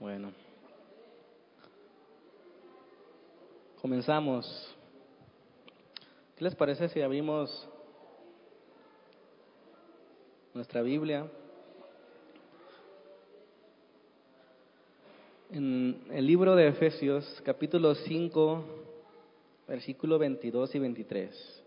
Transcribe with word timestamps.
Bueno. 0.00 0.32
Comenzamos. 3.82 4.74
¿Qué 6.36 6.44
les 6.44 6.54
parece 6.54 6.88
si 6.88 7.02
abrimos 7.02 7.68
nuestra 10.54 10.80
Biblia? 10.80 11.30
En 15.50 16.02
el 16.10 16.26
libro 16.26 16.56
de 16.56 16.68
Efesios, 16.68 17.42
capítulo 17.44 17.94
5, 17.94 18.64
versículo 19.68 20.18
22 20.18 20.74
y 20.76 20.78
23. 20.78 21.59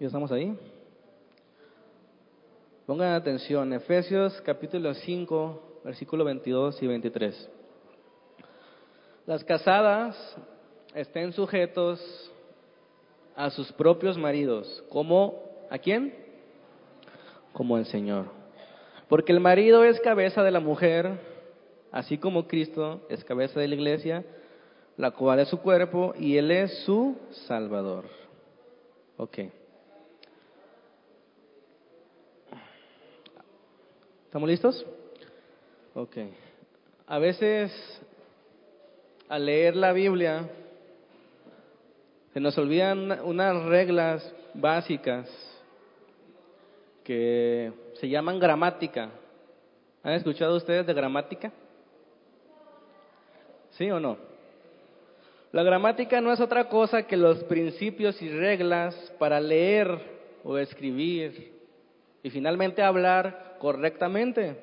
¿Ya 0.00 0.08
estamos 0.08 0.32
ahí? 0.32 0.58
Pongan 2.84 3.12
atención, 3.12 3.72
Efesios 3.72 4.40
capítulo 4.40 4.92
5, 4.92 5.80
versículo 5.84 6.24
22 6.24 6.82
y 6.82 6.86
23. 6.88 7.50
Las 9.26 9.44
casadas 9.44 10.16
estén 10.96 11.32
sujetos 11.32 12.00
a 13.36 13.50
sus 13.50 13.70
propios 13.72 14.18
maridos, 14.18 14.84
como 14.90 15.40
a 15.70 15.78
quién? 15.78 16.12
Como 17.52 17.78
el 17.78 17.86
Señor. 17.86 18.26
Porque 19.08 19.30
el 19.30 19.38
marido 19.38 19.84
es 19.84 20.00
cabeza 20.00 20.42
de 20.42 20.50
la 20.50 20.60
mujer, 20.60 21.20
así 21.92 22.18
como 22.18 22.48
Cristo 22.48 23.06
es 23.08 23.22
cabeza 23.24 23.60
de 23.60 23.68
la 23.68 23.76
iglesia, 23.76 24.24
la 24.96 25.12
cual 25.12 25.38
es 25.38 25.48
su 25.48 25.60
cuerpo 25.60 26.14
y 26.18 26.36
él 26.36 26.50
es 26.50 26.82
su 26.84 27.16
salvador. 27.46 28.06
Ok. 29.18 29.38
¿Estamos 34.34 34.48
listos? 34.48 34.84
Ok. 35.94 36.16
A 37.06 37.20
veces, 37.20 37.70
al 39.28 39.46
leer 39.46 39.76
la 39.76 39.92
Biblia, 39.92 40.50
se 42.32 42.40
nos 42.40 42.58
olvidan 42.58 43.20
unas 43.22 43.62
reglas 43.66 44.34
básicas 44.54 45.30
que 47.04 47.72
se 48.00 48.08
llaman 48.08 48.40
gramática. 48.40 49.10
¿Han 50.02 50.14
escuchado 50.14 50.56
ustedes 50.56 50.84
de 50.84 50.94
gramática? 50.94 51.52
¿Sí 53.70 53.88
o 53.88 54.00
no? 54.00 54.18
La 55.52 55.62
gramática 55.62 56.20
no 56.20 56.32
es 56.32 56.40
otra 56.40 56.68
cosa 56.68 57.06
que 57.06 57.16
los 57.16 57.44
principios 57.44 58.20
y 58.20 58.28
reglas 58.30 58.96
para 59.16 59.38
leer 59.38 59.96
o 60.42 60.58
escribir 60.58 61.52
y 62.20 62.30
finalmente 62.30 62.82
hablar 62.82 63.53
correctamente. 63.64 64.58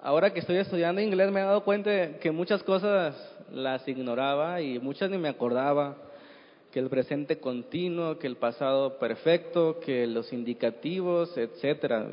Ahora 0.00 0.32
que 0.32 0.38
estoy 0.38 0.58
estudiando 0.58 1.00
inglés 1.00 1.32
me 1.32 1.40
he 1.40 1.42
dado 1.42 1.64
cuenta 1.64 2.20
que 2.20 2.30
muchas 2.30 2.62
cosas 2.62 3.16
las 3.50 3.88
ignoraba 3.88 4.60
y 4.60 4.78
muchas 4.78 5.10
ni 5.10 5.18
me 5.18 5.30
acordaba, 5.30 5.96
que 6.70 6.78
el 6.78 6.88
presente 6.88 7.40
continuo, 7.40 8.20
que 8.20 8.28
el 8.28 8.36
pasado 8.36 9.00
perfecto, 9.00 9.80
que 9.80 10.06
los 10.06 10.32
indicativos, 10.32 11.36
etcétera. 11.36 12.06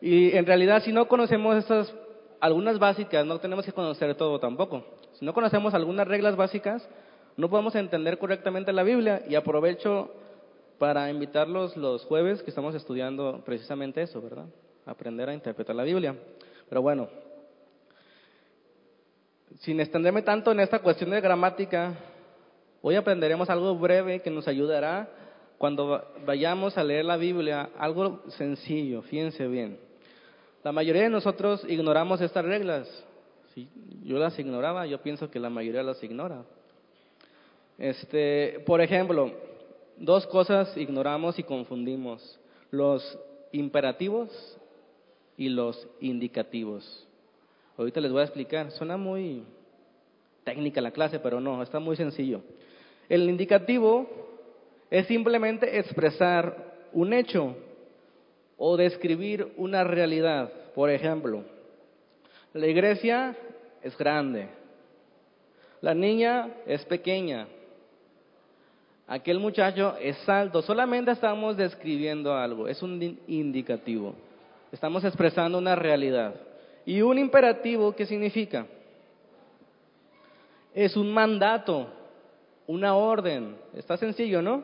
Y 0.00 0.36
en 0.36 0.46
realidad 0.46 0.84
si 0.84 0.92
no 0.92 1.08
conocemos 1.08 1.56
estas 1.56 1.92
algunas 2.38 2.78
básicas, 2.78 3.26
no 3.26 3.40
tenemos 3.40 3.64
que 3.64 3.72
conocer 3.72 4.14
todo 4.14 4.38
tampoco. 4.38 4.84
Si 5.14 5.24
no 5.24 5.34
conocemos 5.34 5.74
algunas 5.74 6.06
reglas 6.06 6.36
básicas, 6.36 6.88
no 7.36 7.50
podemos 7.50 7.74
entender 7.74 8.18
correctamente 8.18 8.72
la 8.72 8.84
Biblia 8.84 9.24
y 9.28 9.34
aprovecho 9.34 10.12
para 10.78 11.10
invitarlos 11.10 11.76
los 11.76 12.04
jueves 12.04 12.42
que 12.42 12.50
estamos 12.50 12.74
estudiando 12.74 13.42
precisamente 13.44 14.02
eso, 14.02 14.22
¿verdad? 14.22 14.46
Aprender 14.86 15.28
a 15.28 15.34
interpretar 15.34 15.74
la 15.74 15.82
Biblia. 15.82 16.14
Pero 16.68 16.82
bueno, 16.82 17.08
sin 19.60 19.80
extenderme 19.80 20.22
tanto 20.22 20.52
en 20.52 20.60
esta 20.60 20.78
cuestión 20.78 21.10
de 21.10 21.20
gramática, 21.20 21.94
hoy 22.80 22.94
aprenderemos 22.94 23.50
algo 23.50 23.76
breve 23.76 24.20
que 24.20 24.30
nos 24.30 24.46
ayudará 24.46 25.08
cuando 25.58 26.04
vayamos 26.24 26.78
a 26.78 26.84
leer 26.84 27.04
la 27.04 27.16
Biblia, 27.16 27.70
algo 27.76 28.22
sencillo, 28.28 29.02
fíjense 29.02 29.48
bien. 29.48 29.78
La 30.62 30.70
mayoría 30.70 31.02
de 31.02 31.10
nosotros 31.10 31.64
ignoramos 31.68 32.20
estas 32.20 32.44
reglas. 32.44 32.88
Si 33.54 33.68
yo 34.04 34.18
las 34.18 34.38
ignoraba, 34.38 34.86
yo 34.86 35.02
pienso 35.02 35.30
que 35.30 35.40
la 35.40 35.50
mayoría 35.50 35.82
las 35.82 36.02
ignora. 36.04 36.44
Este, 37.76 38.62
por 38.66 38.80
ejemplo, 38.80 39.32
dos 40.00 40.26
cosas 40.26 40.76
ignoramos 40.76 41.38
y 41.38 41.42
confundimos, 41.42 42.38
los 42.70 43.18
imperativos 43.52 44.30
y 45.36 45.48
los 45.48 45.88
indicativos. 46.00 47.06
Ahorita 47.76 48.00
les 48.00 48.12
voy 48.12 48.20
a 48.20 48.24
explicar, 48.24 48.70
suena 48.72 48.96
muy 48.96 49.44
técnica 50.44 50.80
la 50.80 50.90
clase, 50.90 51.18
pero 51.18 51.40
no, 51.40 51.62
está 51.62 51.78
muy 51.78 51.96
sencillo. 51.96 52.40
El 53.08 53.28
indicativo 53.28 54.06
es 54.90 55.06
simplemente 55.06 55.78
expresar 55.78 56.88
un 56.92 57.12
hecho 57.12 57.56
o 58.56 58.76
describir 58.76 59.52
una 59.56 59.84
realidad. 59.84 60.50
Por 60.74 60.90
ejemplo, 60.90 61.44
la 62.52 62.66
iglesia 62.66 63.36
es 63.82 63.96
grande, 63.96 64.48
la 65.80 65.94
niña 65.94 66.50
es 66.66 66.84
pequeña, 66.86 67.46
aquel 69.08 69.40
muchacho 69.40 69.96
es 70.00 70.28
alto. 70.28 70.62
Solamente 70.62 71.10
estamos 71.10 71.56
describiendo 71.56 72.34
algo, 72.34 72.68
es 72.68 72.82
un 72.82 73.18
indicativo. 73.26 74.14
Estamos 74.70 75.02
expresando 75.04 75.58
una 75.58 75.74
realidad. 75.74 76.34
¿Y 76.84 77.00
un 77.00 77.18
imperativo 77.18 77.96
qué 77.96 78.06
significa? 78.06 78.66
Es 80.74 80.96
un 80.96 81.12
mandato, 81.12 81.88
una 82.66 82.94
orden. 82.94 83.56
Está 83.74 83.96
sencillo, 83.96 84.42
¿no? 84.42 84.62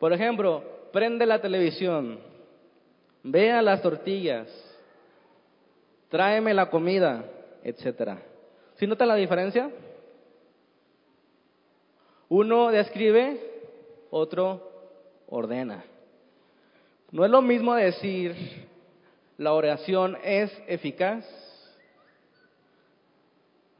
Por 0.00 0.12
ejemplo, 0.12 0.62
prende 0.92 1.24
la 1.24 1.40
televisión, 1.40 2.18
vea 3.22 3.62
las 3.62 3.80
tortillas, 3.80 4.48
tráeme 6.08 6.52
la 6.52 6.68
comida, 6.68 7.24
etcétera. 7.62 8.18
¿Sí 8.74 8.86
nota 8.86 9.06
la 9.06 9.14
diferencia? 9.14 9.70
Uno 12.28 12.70
describe 12.70 13.53
otro 14.14 14.70
ordena. 15.26 15.84
No 17.10 17.24
es 17.24 17.30
lo 17.30 17.42
mismo 17.42 17.74
decir 17.74 18.36
la 19.36 19.52
oración 19.52 20.16
es 20.22 20.52
eficaz. 20.68 21.26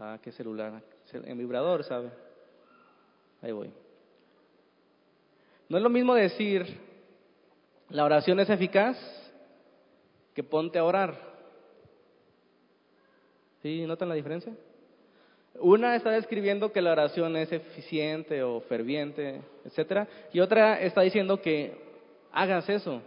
Ah, 0.01 0.19
qué 0.21 0.33
celular, 0.33 0.83
en 1.13 1.39
vibrador, 1.39 1.85
¿sabe? 1.85 2.11
Ahí 3.43 3.53
voy. 3.53 3.73
No 5.69 5.77
es 5.77 5.83
lo 5.83 5.89
mismo 5.89 6.15
decir 6.15 6.81
la 7.91 8.05
oración 8.05 8.41
es 8.41 8.51
eficaz 8.51 8.99
que 10.35 10.43
ponte 10.43 10.81
a 10.81 10.85
orar. 10.85 11.17
¿Sí? 13.63 13.87
¿Notan 13.87 14.09
la 14.09 14.17
diferencia? 14.17 14.53
Una 15.61 15.95
está 15.95 16.11
describiendo 16.11 16.73
que 16.73 16.83
la 16.83 16.93
oración 16.93 17.37
es 17.37 17.53
eficiente 17.53 18.43
o 18.43 18.61
ferviente, 18.63 19.41
etcétera, 19.65 20.09
y 20.33 20.41
otra 20.41 20.81
está 20.81 21.03
diciendo 21.03 21.41
que 21.41 21.73
hagas 22.33 22.69
eso. 22.69 23.01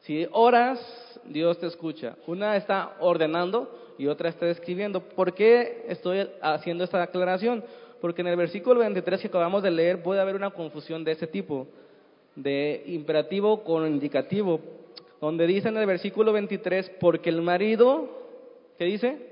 Si 0.00 0.26
oras, 0.32 0.80
Dios 1.26 1.58
te 1.58 1.66
escucha. 1.66 2.16
Una 2.26 2.56
está 2.56 2.96
ordenando 3.00 3.94
y 3.98 4.06
otra 4.06 4.30
está 4.30 4.46
describiendo. 4.46 5.00
¿Por 5.00 5.34
qué 5.34 5.84
estoy 5.88 6.26
haciendo 6.40 6.84
esta 6.84 7.02
aclaración? 7.02 7.62
Porque 8.00 8.22
en 8.22 8.28
el 8.28 8.36
versículo 8.36 8.80
23 8.80 9.20
que 9.20 9.26
acabamos 9.28 9.62
de 9.62 9.70
leer 9.70 10.02
puede 10.02 10.22
haber 10.22 10.36
una 10.36 10.50
confusión 10.50 11.04
de 11.04 11.12
ese 11.12 11.26
tipo, 11.26 11.66
de 12.34 12.82
imperativo 12.86 13.62
con 13.62 13.86
indicativo, 13.86 14.60
donde 15.20 15.46
dice 15.46 15.68
en 15.68 15.76
el 15.76 15.84
versículo 15.84 16.32
23, 16.32 16.92
porque 16.98 17.28
el 17.28 17.42
marido, 17.42 18.08
¿qué 18.78 18.86
dice? 18.86 19.29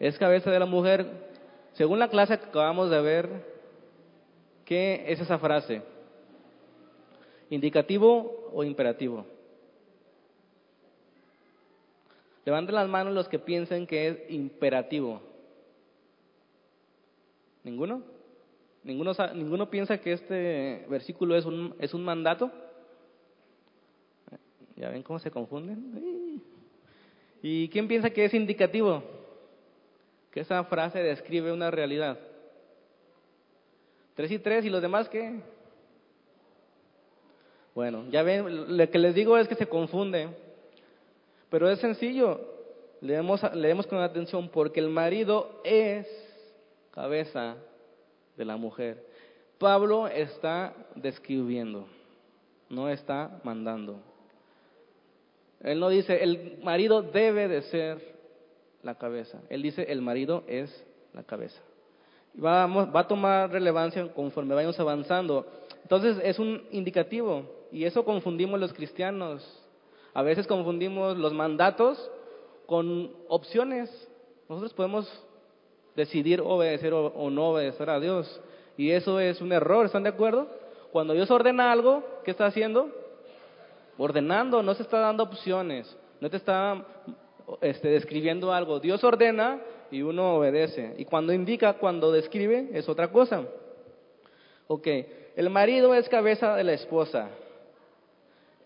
Es 0.00 0.18
cabeza 0.18 0.50
de 0.50 0.58
la 0.58 0.66
mujer. 0.66 1.06
Según 1.72 1.98
la 1.98 2.08
clase 2.08 2.38
que 2.38 2.46
acabamos 2.46 2.90
de 2.90 3.00
ver, 3.00 3.28
¿qué 4.64 5.04
es 5.08 5.20
esa 5.20 5.38
frase? 5.38 5.82
¿Indicativo 7.50 8.50
o 8.52 8.64
imperativo? 8.64 9.26
Levanten 12.44 12.74
las 12.74 12.88
manos 12.88 13.14
los 13.14 13.28
que 13.28 13.38
piensen 13.38 13.86
que 13.86 14.08
es 14.08 14.30
imperativo. 14.30 15.20
¿Ninguno? 17.62 18.02
¿Ninguno, 18.84 19.12
ninguno 19.34 19.68
piensa 19.68 19.98
que 19.98 20.12
este 20.12 20.86
versículo 20.88 21.36
es 21.36 21.44
un, 21.44 21.74
es 21.78 21.92
un 21.92 22.04
mandato? 22.04 22.50
¿Ya 24.76 24.88
ven 24.88 25.02
cómo 25.02 25.18
se 25.18 25.30
confunden? 25.30 26.42
¿Y 27.42 27.68
quién 27.68 27.88
piensa 27.88 28.10
que 28.10 28.24
es 28.24 28.32
indicativo? 28.32 29.02
Esa 30.38 30.64
frase 30.64 31.02
describe 31.02 31.52
una 31.52 31.70
realidad. 31.70 32.18
Tres 34.14 34.30
y 34.30 34.38
tres, 34.38 34.64
¿y 34.64 34.70
los 34.70 34.82
demás 34.82 35.08
qué? 35.08 35.40
Bueno, 37.74 38.04
ya 38.10 38.22
ven, 38.22 38.76
lo 38.76 38.90
que 38.90 38.98
les 38.98 39.14
digo 39.14 39.38
es 39.38 39.46
que 39.46 39.54
se 39.54 39.68
confunde, 39.68 40.28
pero 41.48 41.70
es 41.70 41.78
sencillo. 41.78 42.40
Leemos, 43.00 43.40
leemos 43.54 43.86
con 43.86 44.00
atención 44.00 44.48
porque 44.48 44.80
el 44.80 44.88
marido 44.88 45.60
es 45.62 46.08
cabeza 46.90 47.54
de 48.36 48.44
la 48.44 48.56
mujer. 48.56 49.06
Pablo 49.58 50.08
está 50.08 50.74
describiendo, 50.96 51.86
no 52.68 52.88
está 52.88 53.40
mandando. 53.44 54.00
Él 55.60 55.78
no 55.78 55.88
dice, 55.88 56.22
el 56.22 56.58
marido 56.62 57.02
debe 57.02 57.46
de 57.46 57.62
ser 57.62 58.17
la 58.82 58.96
cabeza. 58.96 59.40
Él 59.48 59.62
dice, 59.62 59.84
el 59.88 60.02
marido 60.02 60.44
es 60.46 60.84
la 61.12 61.22
cabeza. 61.22 61.60
Vamos, 62.34 62.88
va 62.94 63.00
a 63.00 63.08
tomar 63.08 63.50
relevancia 63.50 64.06
conforme 64.12 64.54
vayamos 64.54 64.78
avanzando. 64.78 65.46
Entonces 65.82 66.18
es 66.22 66.38
un 66.38 66.64
indicativo 66.70 67.44
y 67.72 67.84
eso 67.84 68.04
confundimos 68.04 68.60
los 68.60 68.72
cristianos. 68.72 69.42
A 70.14 70.22
veces 70.22 70.46
confundimos 70.46 71.16
los 71.16 71.32
mandatos 71.32 72.10
con 72.66 73.10
opciones. 73.28 73.90
Nosotros 74.48 74.74
podemos 74.74 75.10
decidir 75.96 76.40
obedecer 76.40 76.92
o, 76.92 77.30
no 77.30 77.48
obedecer 77.50 77.90
a 77.90 77.98
Dios. 77.98 78.40
Y 78.76 78.90
eso 78.92 79.18
es 79.18 79.40
un 79.40 79.52
error, 79.52 79.86
¿están 79.86 80.04
de 80.04 80.10
acuerdo? 80.10 80.46
Cuando 80.92 81.12
Dios 81.12 81.30
ordena 81.30 81.72
algo, 81.72 82.04
¿qué 82.24 82.30
está 82.30 82.46
haciendo? 82.46 82.90
Ordenando, 83.96 84.62
no 84.62 84.74
se 84.74 84.84
está 84.84 85.00
dando 85.00 85.24
opciones, 85.24 85.94
no 86.20 86.30
te 86.30 86.36
está 86.36 86.84
este, 87.60 87.88
describiendo 87.88 88.52
algo. 88.52 88.80
Dios 88.80 89.02
ordena 89.04 89.60
y 89.90 90.02
uno 90.02 90.36
obedece. 90.36 90.94
Y 90.98 91.04
cuando 91.04 91.32
indica, 91.32 91.74
cuando 91.74 92.12
describe, 92.12 92.68
es 92.72 92.88
otra 92.88 93.08
cosa. 93.08 93.44
Ok, 94.66 94.86
el 95.36 95.50
marido 95.50 95.94
es 95.94 96.08
cabeza 96.08 96.54
de 96.56 96.64
la 96.64 96.74
esposa. 96.74 97.30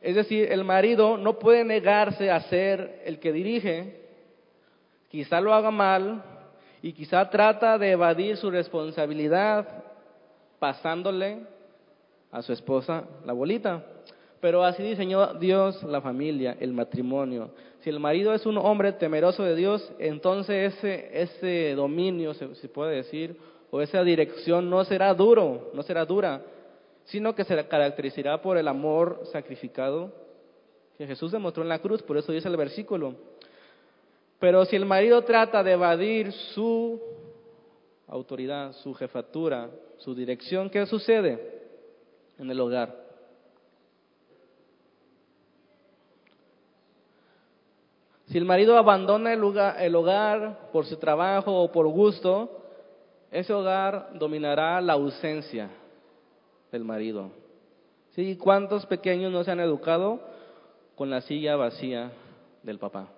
Es 0.00 0.16
decir, 0.16 0.50
el 0.50 0.64
marido 0.64 1.16
no 1.16 1.38
puede 1.38 1.64
negarse 1.64 2.30
a 2.30 2.40
ser 2.40 3.02
el 3.04 3.20
que 3.20 3.32
dirige. 3.32 4.00
Quizá 5.08 5.40
lo 5.40 5.54
haga 5.54 5.70
mal 5.70 6.24
y 6.82 6.92
quizá 6.92 7.30
trata 7.30 7.78
de 7.78 7.92
evadir 7.92 8.36
su 8.36 8.50
responsabilidad 8.50 9.84
pasándole 10.58 11.40
a 12.32 12.42
su 12.42 12.52
esposa 12.52 13.04
la 13.24 13.32
bolita. 13.32 13.84
Pero 14.40 14.64
así 14.64 14.82
diseñó 14.82 15.34
Dios 15.34 15.84
la 15.84 16.00
familia, 16.00 16.56
el 16.58 16.72
matrimonio. 16.72 17.50
Si 17.82 17.90
el 17.90 17.98
marido 17.98 18.32
es 18.32 18.46
un 18.46 18.58
hombre 18.58 18.92
temeroso 18.92 19.42
de 19.42 19.56
Dios, 19.56 19.92
entonces 19.98 20.74
ese, 20.74 21.22
ese 21.22 21.74
dominio, 21.74 22.32
se, 22.34 22.54
se 22.54 22.68
puede 22.68 22.96
decir, 22.96 23.36
o 23.70 23.80
esa 23.80 24.04
dirección 24.04 24.70
no 24.70 24.84
será 24.84 25.12
duro, 25.14 25.70
no 25.74 25.82
será 25.82 26.04
dura, 26.04 26.42
sino 27.04 27.34
que 27.34 27.44
se 27.44 27.66
caracterizará 27.66 28.40
por 28.40 28.56
el 28.56 28.68
amor 28.68 29.22
sacrificado 29.32 30.12
que 30.96 31.06
Jesús 31.06 31.32
demostró 31.32 31.62
en 31.62 31.68
la 31.68 31.80
cruz, 31.80 32.02
por 32.02 32.16
eso 32.16 32.30
dice 32.30 32.48
el 32.48 32.56
versículo. 32.56 33.14
Pero 34.38 34.64
si 34.64 34.76
el 34.76 34.84
marido 34.84 35.22
trata 35.22 35.62
de 35.62 35.72
evadir 35.72 36.32
su 36.32 37.00
autoridad, 38.06 38.72
su 38.74 38.94
jefatura, 38.94 39.70
su 39.98 40.14
dirección, 40.14 40.70
¿qué 40.70 40.86
sucede 40.86 41.62
en 42.38 42.50
el 42.50 42.60
hogar? 42.60 43.01
Si 48.32 48.38
el 48.38 48.46
marido 48.46 48.78
abandona 48.78 49.34
el, 49.34 49.42
el 49.78 49.94
hogar 49.94 50.70
por 50.72 50.86
su 50.86 50.96
trabajo 50.96 51.54
o 51.54 51.70
por 51.70 51.86
gusto, 51.88 52.62
ese 53.30 53.52
hogar 53.52 54.08
dominará 54.14 54.80
la 54.80 54.94
ausencia 54.94 55.68
del 56.70 56.82
marido. 56.82 57.30
¿Sí? 58.12 58.38
¿Cuántos 58.38 58.86
pequeños 58.86 59.30
no 59.30 59.44
se 59.44 59.50
han 59.50 59.60
educado 59.60 60.18
con 60.96 61.10
la 61.10 61.20
silla 61.20 61.56
vacía 61.56 62.10
del 62.62 62.78
papá? 62.78 63.08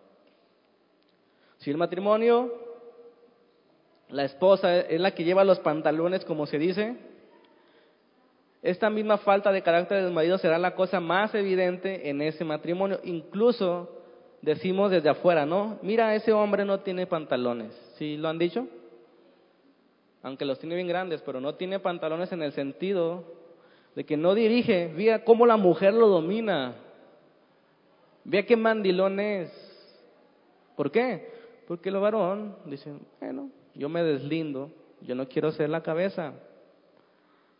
Si 1.58 1.70
el 1.70 1.76
matrimonio, 1.76 2.52
la 4.08 4.24
esposa 4.24 4.80
es 4.80 5.00
la 5.00 5.12
que 5.12 5.22
lleva 5.22 5.44
los 5.44 5.60
pantalones, 5.60 6.24
como 6.24 6.46
se 6.46 6.58
dice, 6.58 6.96
esta 8.62 8.90
misma 8.90 9.18
falta 9.18 9.52
de 9.52 9.62
carácter 9.62 10.02
del 10.02 10.12
marido 10.12 10.38
será 10.38 10.58
la 10.58 10.74
cosa 10.74 10.98
más 10.98 11.32
evidente 11.36 12.10
en 12.10 12.20
ese 12.20 12.44
matrimonio. 12.44 12.98
Incluso 13.04 14.00
decimos 14.44 14.90
desde 14.90 15.08
afuera, 15.08 15.46
¿no? 15.46 15.78
Mira, 15.82 16.14
ese 16.14 16.32
hombre 16.32 16.64
no 16.64 16.80
tiene 16.80 17.06
pantalones. 17.06 17.72
¿Sí 17.96 18.16
lo 18.16 18.28
han 18.28 18.38
dicho? 18.38 18.68
Aunque 20.22 20.44
los 20.44 20.58
tiene 20.58 20.74
bien 20.74 20.86
grandes, 20.86 21.22
pero 21.22 21.40
no 21.40 21.54
tiene 21.54 21.78
pantalones 21.78 22.30
en 22.32 22.42
el 22.42 22.52
sentido 22.52 23.24
de 23.94 24.04
que 24.04 24.16
no 24.16 24.34
dirige. 24.34 24.92
Vea 24.94 25.24
cómo 25.24 25.46
la 25.46 25.56
mujer 25.56 25.94
lo 25.94 26.08
domina. 26.08 26.74
Vea 28.24 28.44
qué 28.44 28.56
mandilón 28.56 29.18
es. 29.18 29.50
¿Por 30.76 30.90
qué? 30.90 31.32
Porque 31.66 31.88
el 31.88 31.96
varón 31.96 32.56
dice, 32.66 32.92
bueno, 33.20 33.48
yo 33.74 33.88
me 33.88 34.02
deslindo, 34.02 34.70
yo 35.00 35.14
no 35.14 35.26
quiero 35.26 35.52
ser 35.52 35.70
la 35.70 35.82
cabeza. 35.82 36.34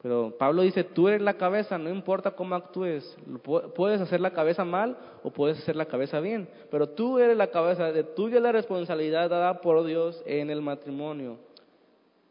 Pero 0.04 0.34
Pablo 0.36 0.60
dice, 0.60 0.84
tú 0.84 1.08
eres 1.08 1.22
la 1.22 1.38
cabeza, 1.38 1.78
no 1.78 1.88
importa 1.88 2.32
cómo 2.32 2.54
actúes, 2.54 3.16
puedes 3.74 4.02
hacer 4.02 4.20
la 4.20 4.32
cabeza 4.32 4.62
mal 4.62 4.98
o 5.22 5.30
puedes 5.30 5.58
hacer 5.60 5.76
la 5.76 5.86
cabeza 5.86 6.20
bien, 6.20 6.46
pero 6.70 6.90
tú 6.90 7.18
eres 7.18 7.38
la 7.38 7.46
cabeza, 7.46 7.90
de 7.90 8.04
tuya 8.04 8.38
la 8.38 8.52
responsabilidad 8.52 9.30
dada 9.30 9.62
por 9.62 9.82
Dios 9.82 10.22
en 10.26 10.50
el 10.50 10.60
matrimonio. 10.60 11.38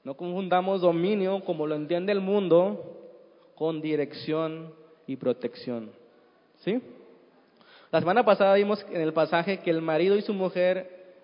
No 0.03 0.13
confundamos 0.13 0.81
dominio, 0.81 1.43
como 1.43 1.65
lo 1.65 1.73
entiende 1.73 2.11
el 2.11 2.21
mundo, 2.21 2.79
con 3.55 3.81
dirección 3.81 4.71
y 5.07 5.15
protección. 5.15 5.89
¿Sí? 6.59 6.79
La 7.89 7.99
semana 8.01 8.23
pasada 8.23 8.53
vimos 8.53 8.85
en 8.91 9.01
el 9.01 9.13
pasaje 9.13 9.61
que 9.61 9.71
el 9.71 9.81
marido 9.81 10.15
y 10.15 10.21
su 10.21 10.35
mujer, 10.35 11.15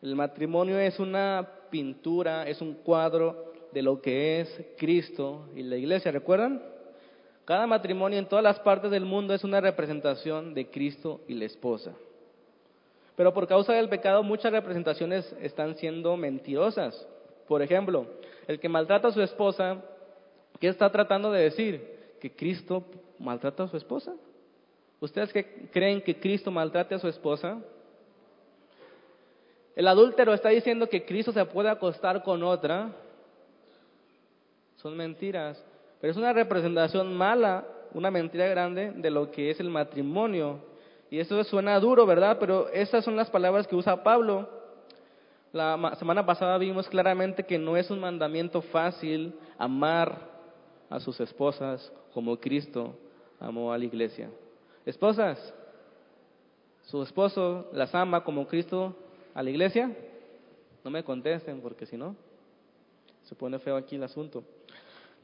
el 0.00 0.16
matrimonio 0.16 0.78
es 0.78 0.98
una 0.98 1.46
pintura, 1.68 2.48
es 2.48 2.62
un 2.62 2.72
cuadro 2.76 3.52
de 3.72 3.82
lo 3.82 4.00
que 4.00 4.40
es 4.40 4.64
Cristo 4.76 5.48
y 5.54 5.62
la 5.62 5.76
iglesia. 5.76 6.12
¿Recuerdan? 6.12 6.62
Cada 7.44 7.66
matrimonio 7.66 8.18
en 8.18 8.26
todas 8.26 8.42
las 8.42 8.58
partes 8.60 8.90
del 8.90 9.04
mundo 9.04 9.32
es 9.32 9.44
una 9.44 9.60
representación 9.60 10.52
de 10.52 10.68
Cristo 10.68 11.20
y 11.28 11.34
la 11.34 11.44
esposa. 11.44 11.92
Pero 13.14 13.32
por 13.32 13.46
causa 13.46 13.72
del 13.72 13.88
pecado 13.88 14.22
muchas 14.22 14.52
representaciones 14.52 15.32
están 15.40 15.76
siendo 15.76 16.16
mentirosas. 16.16 17.06
Por 17.46 17.62
ejemplo, 17.62 18.06
el 18.48 18.58
que 18.58 18.68
maltrata 18.68 19.08
a 19.08 19.12
su 19.12 19.22
esposa, 19.22 19.80
¿qué 20.60 20.68
está 20.68 20.90
tratando 20.90 21.30
de 21.30 21.44
decir? 21.44 22.16
¿Que 22.20 22.32
Cristo 22.32 22.84
maltrata 23.18 23.62
a 23.62 23.68
su 23.68 23.76
esposa? 23.76 24.14
¿Ustedes 25.00 25.32
que 25.32 25.68
creen 25.70 26.02
que 26.02 26.18
Cristo 26.18 26.50
maltrate 26.50 26.96
a 26.96 26.98
su 26.98 27.08
esposa? 27.08 27.60
El 29.76 29.86
adúltero 29.88 30.34
está 30.34 30.48
diciendo 30.48 30.88
que 30.88 31.04
Cristo 31.04 31.32
se 31.32 31.44
puede 31.44 31.68
acostar 31.68 32.22
con 32.22 32.42
otra 32.42 32.90
son 34.86 34.96
mentiras, 34.96 35.60
pero 36.00 36.12
es 36.12 36.16
una 36.16 36.32
representación 36.32 37.12
mala, 37.12 37.66
una 37.92 38.08
mentira 38.08 38.46
grande 38.46 38.92
de 38.92 39.10
lo 39.10 39.32
que 39.32 39.50
es 39.50 39.58
el 39.58 39.68
matrimonio. 39.68 40.60
Y 41.10 41.18
eso 41.18 41.42
suena 41.42 41.80
duro, 41.80 42.06
¿verdad? 42.06 42.36
Pero 42.38 42.68
esas 42.68 43.04
son 43.04 43.16
las 43.16 43.28
palabras 43.28 43.66
que 43.66 43.74
usa 43.74 44.04
Pablo. 44.04 44.48
La 45.52 45.92
semana 45.98 46.24
pasada 46.24 46.56
vimos 46.58 46.88
claramente 46.88 47.42
que 47.42 47.58
no 47.58 47.76
es 47.76 47.90
un 47.90 47.98
mandamiento 47.98 48.62
fácil 48.62 49.34
amar 49.58 50.20
a 50.88 51.00
sus 51.00 51.18
esposas 51.18 51.92
como 52.14 52.38
Cristo 52.38 52.96
amó 53.40 53.72
a 53.72 53.78
la 53.78 53.86
iglesia. 53.86 54.30
Esposas, 54.84 55.52
su 56.84 57.02
esposo 57.02 57.70
las 57.72 57.92
ama 57.92 58.22
como 58.22 58.46
Cristo 58.46 58.94
a 59.34 59.42
la 59.42 59.50
iglesia. 59.50 59.90
No 60.84 60.92
me 60.92 61.02
contesten 61.02 61.60
porque 61.60 61.86
si 61.86 61.96
no, 61.96 62.14
se 63.24 63.34
pone 63.34 63.58
feo 63.58 63.76
aquí 63.76 63.96
el 63.96 64.04
asunto. 64.04 64.44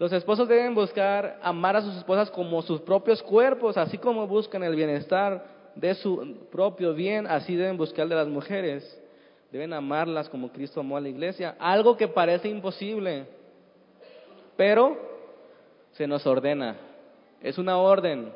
Los 0.02 0.12
esposos 0.12 0.49
deben 0.49 0.75
buscar 0.75 1.38
amar 1.44 1.76
a 1.76 1.80
sus 1.80 1.94
esposas 1.94 2.28
como 2.28 2.61
sus 2.62 2.80
propios 2.80 3.23
cuerpos, 3.23 3.76
así 3.76 3.99
como 3.99 4.26
buscan 4.26 4.64
el 4.64 4.75
bienestar 4.75 5.44
de 5.76 5.94
su 5.94 6.38
propio 6.50 6.92
bien, 6.92 7.25
así 7.28 7.54
deben 7.54 7.76
buscar 7.76 8.09
de 8.09 8.16
las 8.16 8.26
mujeres. 8.26 9.00
Deben 9.52 9.73
amarlas 9.73 10.28
como 10.28 10.50
Cristo 10.50 10.80
amó 10.80 10.97
a 10.97 11.00
la 11.00 11.09
iglesia. 11.09 11.54
Algo 11.56 11.97
que 11.97 12.09
parece 12.09 12.49
imposible, 12.49 13.26
pero 14.56 14.99
se 15.92 16.09
nos 16.09 16.26
ordena. 16.26 16.75
Es 17.40 17.56
una 17.56 17.78
orden. 17.78 18.32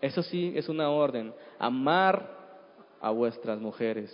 Eso 0.00 0.24
sí, 0.24 0.52
es 0.56 0.68
una 0.68 0.90
orden. 0.90 1.32
Amar 1.60 2.28
a 3.00 3.12
vuestras 3.12 3.60
mujeres. 3.60 4.10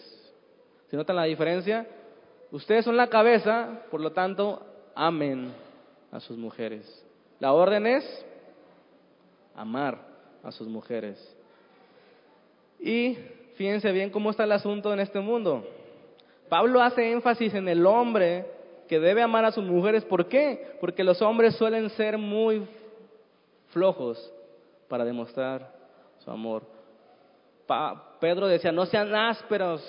¿Se 0.91 0.99
notan 0.99 1.17
la 1.17 1.25
diferencia? 1.25 1.87
Ustedes 2.51 2.85
son 2.85 2.99
la 2.99 3.07
cabeza, 3.07 3.85
por 3.91 4.03
lo 4.03 4.13
tanto, 4.13 4.61
amen 4.95 5.64
a 6.15 6.21
sus 6.21 6.39
mujeres. 6.39 7.05
La 7.41 7.53
orden 7.53 7.89
es 7.89 8.27
amar 9.57 9.99
a 10.45 10.53
sus 10.53 10.69
mujeres. 10.69 11.19
Y 12.79 13.19
fíjense 13.57 13.91
bien 13.91 14.11
cómo 14.11 14.31
está 14.31 14.45
el 14.45 14.53
asunto 14.53 14.93
en 14.93 15.01
este 15.01 15.19
mundo. 15.19 15.67
Pablo 16.49 16.81
hace 16.81 17.11
énfasis 17.11 17.53
en 17.55 17.69
el 17.69 17.85
hombre 17.85 18.47
que 18.87 19.01
debe 19.01 19.23
amar 19.23 19.45
a 19.45 19.51
sus 19.51 19.65
mujeres. 19.65 20.05
¿Por 20.05 20.29
qué? 20.29 20.77
Porque 20.81 21.03
los 21.03 21.21
hombres 21.21 21.57
suelen 21.57 21.91
ser 21.91 22.17
muy 22.17 22.65
flojos, 23.71 24.33
para 24.89 25.05
demostrar 25.05 25.75
su 26.25 26.31
amor. 26.31 26.63
Pedro 28.21 28.47
decía, 28.47 28.71
no 28.71 28.87
sean 28.87 29.13
ásperos 29.13 29.83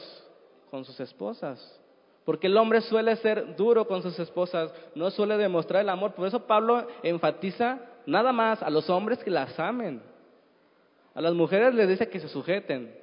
con 0.71 0.83
sus 0.83 0.99
esposas, 0.99 1.79
porque 2.25 2.47
el 2.47 2.57
hombre 2.57 2.81
suele 2.81 3.15
ser 3.17 3.55
duro 3.55 3.87
con 3.87 4.01
sus 4.01 4.17
esposas, 4.17 4.73
no 4.95 5.11
suele 5.11 5.37
demostrar 5.37 5.83
el 5.83 5.89
amor. 5.89 6.13
Por 6.13 6.27
eso 6.27 6.39
Pablo 6.47 6.87
enfatiza 7.03 7.79
nada 8.07 8.31
más 8.31 8.63
a 8.63 8.69
los 8.71 8.89
hombres 8.89 9.23
que 9.23 9.29
las 9.29 9.57
amen. 9.59 10.01
A 11.13 11.21
las 11.21 11.33
mujeres 11.33 11.73
les 11.75 11.87
dice 11.87 12.09
que 12.09 12.19
se 12.19 12.27
sujeten, 12.27 12.93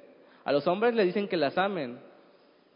a 0.43 0.51
los 0.51 0.67
hombres 0.67 0.93
le 0.93 1.05
dicen 1.05 1.27
que 1.27 1.37
las 1.37 1.57
amen. 1.57 1.99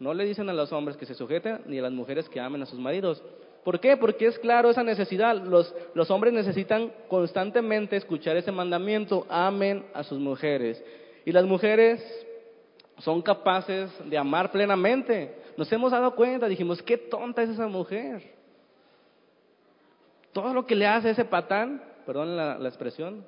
No 0.00 0.14
le 0.14 0.24
dicen 0.24 0.48
a 0.48 0.52
los 0.52 0.72
hombres 0.72 0.96
que 0.96 1.06
se 1.06 1.14
sujeten 1.14 1.60
ni 1.66 1.78
a 1.78 1.82
las 1.82 1.92
mujeres 1.92 2.28
que 2.28 2.40
amen 2.40 2.62
a 2.62 2.66
sus 2.66 2.78
maridos. 2.78 3.22
¿Por 3.64 3.80
qué? 3.80 3.96
Porque 3.96 4.26
es 4.26 4.38
claro 4.38 4.70
esa 4.70 4.82
necesidad. 4.82 5.36
Los, 5.36 5.74
los 5.92 6.10
hombres 6.10 6.32
necesitan 6.32 6.92
constantemente 7.08 7.96
escuchar 7.96 8.36
ese 8.36 8.52
mandamiento, 8.52 9.26
amen 9.28 9.84
a 9.92 10.02
sus 10.02 10.18
mujeres. 10.18 10.82
Y 11.26 11.32
las 11.32 11.44
mujeres 11.44 12.02
son 12.98 13.20
capaces 13.20 13.90
de 14.08 14.16
amar 14.16 14.50
plenamente. 14.50 15.34
Nos 15.58 15.72
hemos 15.72 15.90
dado 15.90 16.14
cuenta, 16.14 16.46
dijimos, 16.46 16.80
qué 16.84 16.96
tonta 16.96 17.42
es 17.42 17.50
esa 17.50 17.66
mujer. 17.66 18.22
Todo 20.32 20.54
lo 20.54 20.64
que 20.64 20.76
le 20.76 20.86
hace 20.86 21.10
ese 21.10 21.24
patán, 21.24 21.82
perdón 22.06 22.36
la, 22.36 22.56
la 22.56 22.68
expresión, 22.68 23.26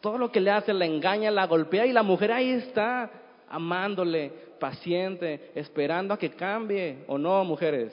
todo 0.00 0.16
lo 0.16 0.32
que 0.32 0.40
le 0.40 0.50
hace 0.50 0.72
la 0.72 0.86
engaña, 0.86 1.30
la 1.30 1.46
golpea 1.46 1.84
y 1.84 1.92
la 1.92 2.02
mujer 2.02 2.32
ahí 2.32 2.52
está 2.52 3.10
amándole, 3.50 4.32
paciente, 4.58 5.52
esperando 5.54 6.14
a 6.14 6.18
que 6.18 6.30
cambie 6.30 7.04
o 7.06 7.18
no, 7.18 7.44
mujeres. 7.44 7.92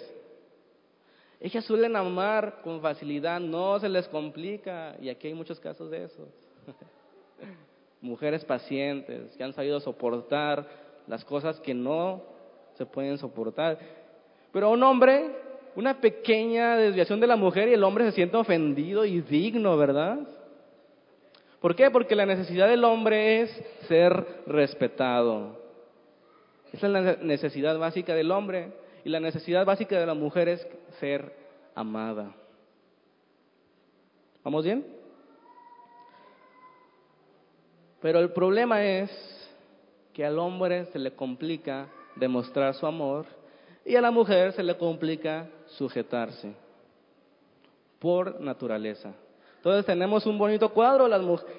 Ellas 1.42 1.66
suelen 1.66 1.98
amar 1.98 2.62
con 2.64 2.80
facilidad, 2.80 3.42
no 3.42 3.78
se 3.78 3.90
les 3.90 4.08
complica 4.08 4.96
y 5.02 5.10
aquí 5.10 5.28
hay 5.28 5.34
muchos 5.34 5.60
casos 5.60 5.92
de 5.92 6.06
eso. 6.06 6.30
Mujeres 8.00 8.46
pacientes 8.46 9.36
que 9.36 9.44
han 9.44 9.52
sabido 9.52 9.82
soportar 9.82 10.66
las 11.08 11.26
cosas 11.26 11.60
que 11.60 11.74
no 11.74 12.32
se 12.76 12.86
pueden 12.86 13.18
soportar. 13.18 13.78
Pero 14.52 14.72
un 14.72 14.84
hombre, 14.84 15.32
una 15.76 16.00
pequeña 16.00 16.78
desviación 16.78 17.20
de 17.20 17.28
la 17.28 17.36
mujer 17.36 17.68
y 17.70 17.74
el 17.74 17.84
hombre 17.84 18.06
se 18.06 18.14
siente 18.14 18.38
ofendido 18.38 19.06
y 19.06 19.22
digno, 19.22 19.78
¿verdad? 19.78 20.20
¿Por 21.60 21.76
qué? 21.76 21.90
Porque 21.90 22.16
la 22.16 22.26
necesidad 22.26 22.68
del 22.68 22.84
hombre 22.84 23.42
es 23.42 23.64
ser 23.88 24.26
respetado. 24.48 25.62
Esa 26.74 26.88
es 26.88 26.94
la 26.94 27.16
necesidad 27.22 27.78
básica 27.78 28.14
del 28.14 28.32
hombre. 28.32 28.74
Y 29.06 29.10
la 29.10 29.20
necesidad 29.20 29.66
básica 29.66 30.00
de 30.00 30.06
la 30.06 30.14
mujer 30.14 30.50
es 30.50 30.68
ser 31.00 31.34
amada. 31.76 32.34
¿Vamos 34.44 34.64
bien? 34.66 34.86
Pero 38.02 38.20
el 38.20 38.32
problema 38.32 38.84
es 38.84 39.10
que 40.14 40.26
al 40.26 40.38
hombre 40.40 40.86
se 40.88 41.00
le 41.00 41.14
complica 41.14 41.88
demostrar 42.16 42.74
su 42.74 42.86
amor 42.86 43.26
y 43.86 43.96
a 43.96 44.02
la 44.02 44.12
mujer 44.12 44.54
se 44.54 44.64
le 44.64 44.78
complica 44.78 45.48
sujetarse 45.66 46.54
por 48.00 48.40
naturaleza. 48.40 49.14
Entonces 49.58 49.86
tenemos 49.86 50.26
un 50.26 50.38
bonito 50.38 50.70
cuadro. 50.70 51.08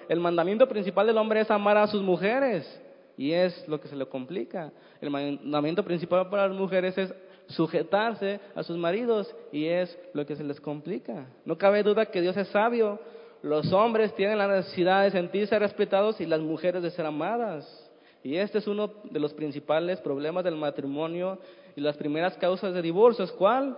el 0.08 0.20
mandamiento 0.20 0.68
principal 0.68 1.06
del 1.06 1.18
hombre 1.18 1.40
es 1.40 1.50
amar 1.50 1.76
a 1.76 1.86
sus 1.86 2.02
mujeres. 2.02 2.80
Y 3.16 3.32
es 3.32 3.66
lo 3.68 3.80
que 3.80 3.88
se 3.88 3.96
le 3.96 4.06
complica. 4.06 4.72
El 5.00 5.08
mandamiento 5.10 5.82
principal 5.82 6.28
para 6.28 6.48
las 6.48 6.56
mujeres 6.56 6.98
es 6.98 7.14
sujetarse 7.48 8.40
a 8.54 8.62
sus 8.62 8.76
maridos. 8.76 9.34
Y 9.52 9.66
es 9.66 9.98
lo 10.12 10.26
que 10.26 10.36
se 10.36 10.44
les 10.44 10.60
complica. 10.60 11.26
No 11.46 11.56
cabe 11.56 11.82
duda 11.82 12.06
que 12.06 12.20
Dios 12.20 12.36
es 12.36 12.48
sabio. 12.48 13.00
Los 13.40 13.72
hombres 13.72 14.14
tienen 14.14 14.36
la 14.36 14.48
necesidad 14.48 15.04
de 15.04 15.10
sentirse 15.10 15.58
respetados 15.58 16.20
y 16.20 16.26
las 16.26 16.40
mujeres 16.40 16.82
de 16.82 16.90
ser 16.90 17.06
amadas. 17.06 17.83
Y 18.24 18.36
este 18.36 18.58
es 18.58 18.66
uno 18.66 18.90
de 19.04 19.20
los 19.20 19.32
principales 19.32 20.00
problemas 20.00 20.42
del 20.42 20.56
matrimonio 20.56 21.38
y 21.76 21.80
las 21.80 21.96
primeras 21.96 22.36
causas 22.38 22.74
de 22.74 22.82
divorcio. 22.82 23.24
¿Cuál? 23.36 23.76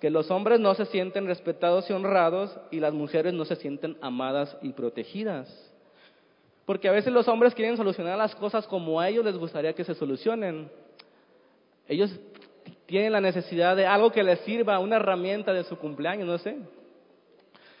que 0.00 0.10
los 0.10 0.30
hombres 0.30 0.60
no 0.60 0.74
se 0.74 0.86
sienten 0.86 1.26
respetados 1.26 1.88
y 1.90 1.92
honrados 1.92 2.56
y 2.70 2.80
las 2.80 2.94
mujeres 2.94 3.34
no 3.34 3.44
se 3.44 3.56
sienten 3.56 3.96
amadas 4.00 4.56
y 4.62 4.72
protegidas. 4.72 5.48
Porque 6.64 6.88
a 6.88 6.92
veces 6.92 7.12
los 7.12 7.26
hombres 7.28 7.54
quieren 7.54 7.76
solucionar 7.76 8.16
las 8.16 8.34
cosas 8.34 8.66
como 8.66 9.00
a 9.00 9.08
ellos 9.08 9.24
les 9.24 9.36
gustaría 9.36 9.72
que 9.72 9.84
se 9.84 9.94
solucionen. 9.94 10.70
Ellos 11.88 12.10
tienen 12.86 13.12
la 13.12 13.20
necesidad 13.20 13.74
de 13.74 13.86
algo 13.86 14.12
que 14.12 14.22
les 14.22 14.40
sirva, 14.40 14.78
una 14.78 14.96
herramienta 14.96 15.52
de 15.52 15.64
su 15.64 15.76
cumpleaños, 15.78 16.26
no 16.26 16.38
sé. 16.38 16.58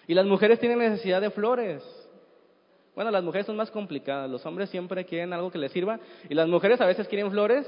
Y 0.06 0.14
las 0.14 0.26
mujeres 0.26 0.58
tienen 0.58 0.78
necesidad 0.78 1.20
de 1.20 1.30
flores. 1.30 1.84
Bueno, 2.98 3.12
las 3.12 3.22
mujeres 3.22 3.46
son 3.46 3.54
más 3.54 3.70
complicadas. 3.70 4.28
Los 4.28 4.44
hombres 4.44 4.70
siempre 4.70 5.04
quieren 5.04 5.32
algo 5.32 5.52
que 5.52 5.58
les 5.58 5.70
sirva 5.70 6.00
y 6.28 6.34
las 6.34 6.48
mujeres 6.48 6.80
a 6.80 6.84
veces 6.84 7.06
quieren 7.06 7.30
flores 7.30 7.64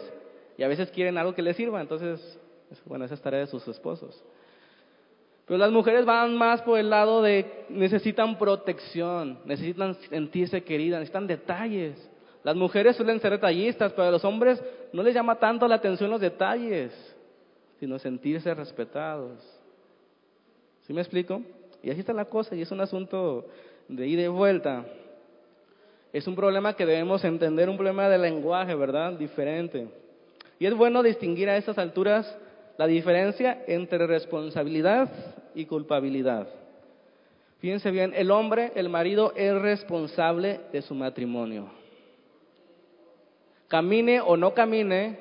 y 0.58 0.64
a 0.64 0.66
veces 0.66 0.90
quieren 0.90 1.16
algo 1.18 1.36
que 1.36 1.40
les 1.40 1.56
sirva. 1.56 1.80
Entonces, 1.80 2.36
bueno, 2.84 3.04
esa 3.04 3.14
es 3.14 3.22
tarea 3.22 3.38
de 3.38 3.46
sus 3.46 3.68
esposos. 3.68 4.20
Pero 5.46 5.56
las 5.56 5.70
mujeres 5.70 6.04
van 6.04 6.36
más 6.36 6.62
por 6.62 6.80
el 6.80 6.90
lado 6.90 7.22
de 7.22 7.46
necesitan 7.68 8.38
protección, 8.38 9.38
necesitan 9.44 9.94
sentirse 10.08 10.64
queridas, 10.64 10.98
necesitan 10.98 11.28
detalles. 11.28 12.10
Las 12.42 12.56
mujeres 12.56 12.96
suelen 12.96 13.20
ser 13.20 13.30
detallistas, 13.30 13.92
pero 13.92 14.08
a 14.08 14.10
los 14.10 14.24
hombres 14.24 14.60
no 14.92 15.00
les 15.04 15.14
llama 15.14 15.38
tanto 15.38 15.68
la 15.68 15.76
atención 15.76 16.10
los 16.10 16.20
detalles, 16.20 16.92
sino 17.78 18.00
sentirse 18.00 18.52
respetados. 18.52 19.38
¿Sí 20.88 20.92
me 20.92 21.02
explico? 21.02 21.40
Y 21.84 21.90
así 21.90 22.00
está 22.00 22.12
la 22.12 22.24
cosa, 22.24 22.56
y 22.56 22.62
es 22.62 22.70
un 22.72 22.80
asunto 22.80 23.46
de 23.86 24.08
ida 24.08 24.22
y 24.22 24.26
vuelta. 24.26 24.84
Es 26.12 26.26
un 26.26 26.34
problema 26.34 26.74
que 26.74 26.86
debemos 26.86 27.24
entender, 27.24 27.68
un 27.68 27.76
problema 27.76 28.08
de 28.08 28.18
lenguaje, 28.18 28.74
¿verdad? 28.74 29.12
Diferente. 29.12 29.88
Y 30.58 30.66
es 30.66 30.74
bueno 30.74 31.02
distinguir 31.02 31.48
a 31.48 31.56
estas 31.56 31.78
alturas 31.78 32.36
la 32.76 32.86
diferencia 32.86 33.62
entre 33.66 34.06
responsabilidad 34.06 35.08
y 35.54 35.66
culpabilidad. 35.66 36.48
Fíjense 37.60 37.90
bien, 37.90 38.12
el 38.16 38.30
hombre, 38.30 38.72
el 38.74 38.88
marido, 38.88 39.32
es 39.36 39.54
responsable 39.60 40.60
de 40.72 40.82
su 40.82 40.94
matrimonio. 40.94 41.70
Camine 43.68 44.20
o 44.20 44.36
no 44.36 44.54
camine 44.54 45.18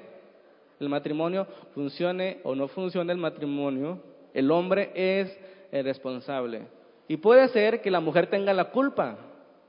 el 0.79 0.89
matrimonio, 0.89 1.45
funcione 1.75 2.39
o 2.43 2.55
no 2.55 2.67
funcione 2.67 3.11
el 3.11 3.19
matrimonio, 3.19 3.99
el 4.33 4.49
hombre 4.49 4.91
es 4.95 5.37
el 5.71 5.83
responsable. 5.83 6.63
Y 7.07 7.17
puede 7.17 7.47
ser 7.49 7.81
que 7.81 7.91
la 7.91 7.99
mujer 7.99 8.27
tenga 8.27 8.53
la 8.53 8.71
culpa, 8.71 9.17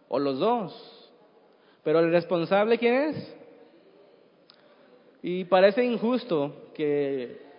o 0.09 0.19
los 0.19 0.39
dos. 0.39 1.00
Pero 1.83 2.01
el 2.01 2.11
responsable, 2.11 2.79
¿quién 2.79 2.95
es? 2.95 3.37
Y 5.23 5.45
parece 5.45 5.85
injusto 5.85 6.71
que 6.75 7.51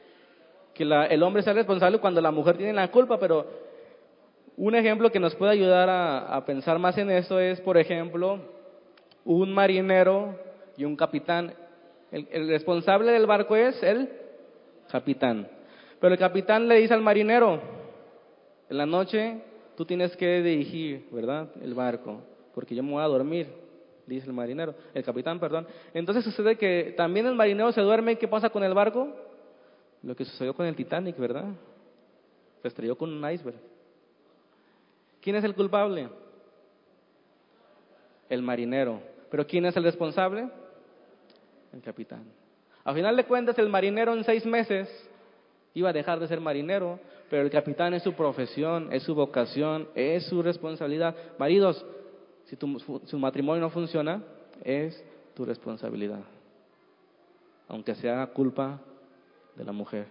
que 0.73 0.83
el 0.83 1.23
hombre 1.23 1.43
sea 1.43 1.53
responsable 1.53 1.99
cuando 1.99 2.21
la 2.21 2.31
mujer 2.31 2.57
tiene 2.57 2.73
la 2.73 2.89
culpa, 2.89 3.19
pero 3.19 3.45
un 4.57 4.75
ejemplo 4.75 5.11
que 5.11 5.19
nos 5.19 5.35
puede 5.35 5.51
ayudar 5.51 5.89
a, 5.89 6.43
pensar 6.45 6.79
más 6.79 6.97
en 6.97 7.11
eso 7.11 7.39
es, 7.39 7.59
por 7.61 7.77
ejemplo, 7.77 8.39
un 9.25 9.53
marinero 9.53 10.35
y 10.77 10.85
un 10.85 10.95
capitán. 10.95 11.53
El, 12.11 12.27
el, 12.31 12.47
responsable 12.47 13.11
del 13.11 13.25
barco 13.25 13.55
es 13.55 13.81
el 13.83 14.09
capitán. 14.89 15.47
Pero 15.99 16.13
el 16.13 16.19
capitán 16.19 16.67
le 16.67 16.75
dice 16.75 16.93
al 16.93 17.01
marinero, 17.01 17.61
en 18.69 18.77
la 18.77 18.85
noche 18.85 19.41
tú 19.75 19.85
tienes 19.85 20.15
que 20.17 20.41
dirigir, 20.41 21.07
¿verdad? 21.11 21.49
El 21.61 21.73
barco, 21.73 22.21
porque 22.53 22.75
yo 22.75 22.83
me 22.83 22.91
voy 22.91 23.03
a 23.03 23.07
dormir, 23.07 23.47
dice 24.05 24.27
el 24.27 24.33
marinero, 24.33 24.75
el 24.93 25.03
capitán, 25.03 25.39
perdón. 25.39 25.67
Entonces 25.93 26.23
sucede 26.23 26.57
que 26.57 26.93
también 26.97 27.25
el 27.25 27.35
marinero 27.35 27.71
se 27.71 27.81
duerme, 27.81 28.17
¿qué 28.17 28.27
pasa 28.27 28.49
con 28.49 28.63
el 28.63 28.73
barco? 28.73 29.09
Lo 30.03 30.15
que 30.15 30.25
sucedió 30.25 30.53
con 30.53 30.65
el 30.65 30.75
Titanic, 30.75 31.17
¿verdad? 31.17 31.45
Se 32.61 32.67
estrelló 32.67 32.97
con 32.97 33.11
un 33.11 33.31
iceberg. 33.31 33.57
¿Quién 35.21 35.35
es 35.35 35.43
el 35.43 35.53
culpable? 35.53 36.09
El 38.29 38.41
marinero. 38.41 39.01
¿Pero 39.29 39.45
quién 39.45 39.65
es 39.65 39.77
el 39.77 39.83
responsable? 39.83 40.49
El 41.71 41.81
capitán. 41.81 42.25
A 42.83 42.93
final 42.93 43.15
de 43.15 43.25
cuentas, 43.25 43.57
el 43.59 43.69
marinero 43.69 44.13
en 44.13 44.23
seis 44.23 44.45
meses 44.45 44.89
iba 45.73 45.89
a 45.89 45.93
dejar 45.93 46.19
de 46.19 46.27
ser 46.27 46.41
marinero, 46.41 46.99
pero 47.29 47.43
el 47.43 47.51
capitán 47.51 47.93
es 47.93 48.03
su 48.03 48.13
profesión, 48.13 48.91
es 48.91 49.03
su 49.03 49.15
vocación, 49.15 49.87
es 49.95 50.25
su 50.25 50.41
responsabilidad. 50.41 51.15
Maridos, 51.37 51.85
si 52.51 52.57
tu, 52.57 52.77
su 53.05 53.17
matrimonio 53.17 53.61
no 53.61 53.69
funciona, 53.69 54.21
es 54.61 55.01
tu 55.33 55.45
responsabilidad. 55.45 56.19
Aunque 57.69 57.95
sea 57.95 58.27
culpa 58.27 58.81
de 59.55 59.63
la 59.63 59.71
mujer. 59.71 60.07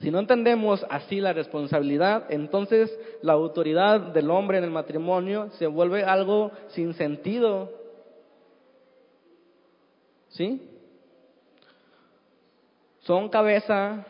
Si 0.00 0.10
no 0.10 0.18
entendemos 0.18 0.86
así 0.88 1.20
la 1.20 1.34
responsabilidad, 1.34 2.24
entonces 2.30 2.90
la 3.20 3.34
autoridad 3.34 4.00
del 4.00 4.30
hombre 4.30 4.56
en 4.56 4.64
el 4.64 4.70
matrimonio 4.70 5.50
se 5.58 5.66
vuelve 5.66 6.04
algo 6.04 6.52
sin 6.68 6.94
sentido. 6.94 7.70
¿Sí? 10.30 10.62
Son 13.00 13.28
cabeza 13.28 14.06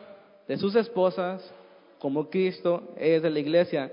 de 0.47 0.55
sus 0.55 0.77
esposas 0.77 1.53
como 1.99 2.29
Cristo 2.29 2.83
es 2.95 3.21
de 3.21 3.29
la 3.29 3.39
iglesia. 3.39 3.91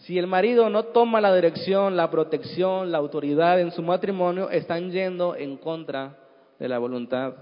Si 0.00 0.18
el 0.18 0.26
marido 0.26 0.70
no 0.70 0.84
toma 0.84 1.20
la 1.20 1.34
dirección, 1.34 1.96
la 1.96 2.10
protección, 2.10 2.90
la 2.90 2.98
autoridad 2.98 3.60
en 3.60 3.70
su 3.70 3.82
matrimonio, 3.82 4.48
están 4.48 4.90
yendo 4.90 5.36
en 5.36 5.58
contra 5.58 6.16
de 6.58 6.68
la 6.68 6.78
voluntad 6.78 7.34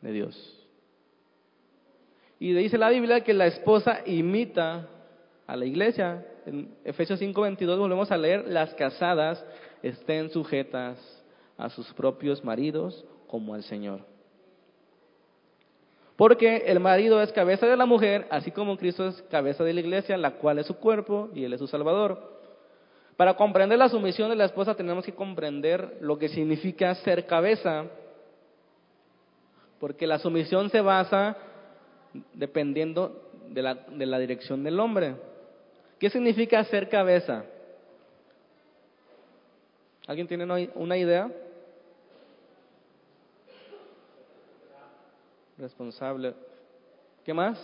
de 0.00 0.12
Dios. 0.12 0.56
Y 2.38 2.54
dice 2.54 2.78
la 2.78 2.88
Biblia 2.88 3.20
que 3.20 3.34
la 3.34 3.46
esposa 3.46 4.00
imita 4.06 4.88
a 5.46 5.56
la 5.56 5.66
iglesia. 5.66 6.26
En 6.46 6.74
Efesios 6.84 7.20
5:22 7.20 7.78
volvemos 7.78 8.10
a 8.10 8.16
leer, 8.16 8.48
las 8.48 8.72
casadas 8.74 9.44
estén 9.82 10.30
sujetas 10.30 10.96
a 11.58 11.68
sus 11.68 11.92
propios 11.92 12.42
maridos 12.42 13.04
como 13.26 13.52
al 13.52 13.62
Señor. 13.62 14.00
Porque 16.20 16.64
el 16.66 16.80
marido 16.80 17.22
es 17.22 17.32
cabeza 17.32 17.66
de 17.66 17.78
la 17.78 17.86
mujer, 17.86 18.26
así 18.28 18.50
como 18.50 18.76
Cristo 18.76 19.08
es 19.08 19.22
cabeza 19.30 19.64
de 19.64 19.72
la 19.72 19.80
iglesia, 19.80 20.18
la 20.18 20.32
cual 20.32 20.58
es 20.58 20.66
su 20.66 20.76
cuerpo 20.76 21.30
y 21.34 21.44
Él 21.44 21.54
es 21.54 21.60
su 21.60 21.66
Salvador. 21.66 22.42
Para 23.16 23.32
comprender 23.32 23.78
la 23.78 23.88
sumisión 23.88 24.28
de 24.28 24.36
la 24.36 24.44
esposa 24.44 24.74
tenemos 24.74 25.02
que 25.02 25.14
comprender 25.14 25.96
lo 26.02 26.18
que 26.18 26.28
significa 26.28 26.94
ser 26.96 27.24
cabeza, 27.24 27.86
porque 29.78 30.06
la 30.06 30.18
sumisión 30.18 30.68
se 30.68 30.82
basa 30.82 31.38
dependiendo 32.34 33.30
de 33.48 33.62
la, 33.62 33.74
de 33.76 34.04
la 34.04 34.18
dirección 34.18 34.62
del 34.62 34.78
hombre. 34.78 35.14
¿Qué 35.98 36.10
significa 36.10 36.62
ser 36.64 36.90
cabeza? 36.90 37.46
¿Alguien 40.06 40.28
tiene 40.28 40.44
una 40.74 40.98
idea? 40.98 41.30
Responsable. 45.60 46.34
¿Qué 47.24 47.34
más? 47.34 47.58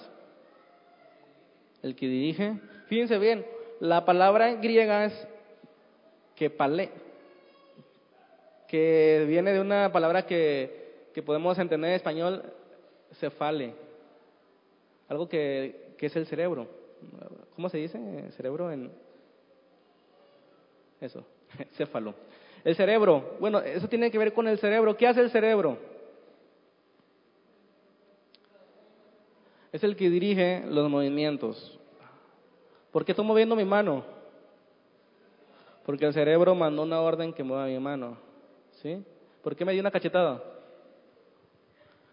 El 1.82 1.96
que 1.96 2.06
dirige. 2.06 2.54
Fíjense 2.86 3.18
bien, 3.18 3.44
la 3.80 4.04
palabra 4.04 4.54
griega 4.54 5.06
es 5.06 5.28
kepale, 6.34 6.90
que 8.68 9.24
viene 9.26 9.52
de 9.52 9.60
una 9.60 9.90
palabra 9.92 10.26
que, 10.26 11.08
que 11.14 11.22
podemos 11.22 11.58
entender 11.58 11.90
en 11.90 11.96
español, 11.96 12.42
cefale, 13.14 13.74
algo 15.08 15.28
que, 15.28 15.94
que 15.96 16.06
es 16.06 16.16
el 16.16 16.26
cerebro. 16.26 16.68
¿Cómo 17.54 17.68
se 17.68 17.78
dice? 17.78 17.98
Cerebro 18.36 18.70
en... 18.70 18.90
Eso, 21.00 21.24
céfalo. 21.76 22.14
El 22.64 22.74
cerebro, 22.74 23.36
bueno, 23.38 23.60
eso 23.60 23.88
tiene 23.88 24.10
que 24.10 24.18
ver 24.18 24.32
con 24.32 24.48
el 24.48 24.58
cerebro. 24.58 24.96
¿Qué 24.96 25.06
hace 25.06 25.20
el 25.20 25.30
cerebro? 25.30 25.78
Es 29.76 29.84
el 29.84 29.96
que 29.96 30.10
dirige 30.10 30.64
los 30.68 30.90
movimientos. 30.90 31.78
¿Por 32.90 33.04
qué 33.04 33.12
estoy 33.12 33.24
moviendo 33.24 33.54
mi 33.54 33.64
mano? 33.64 34.04
Porque 35.84 36.06
el 36.06 36.12
cerebro 36.12 36.54
mandó 36.54 36.82
una 36.82 37.00
orden 37.00 37.32
que 37.32 37.42
mueva 37.42 37.66
mi 37.66 37.78
mano. 37.78 38.16
¿Sí? 38.82 39.04
¿Por 39.42 39.54
qué 39.54 39.64
me 39.64 39.72
dio 39.72 39.80
una 39.80 39.90
cachetada? 39.90 40.42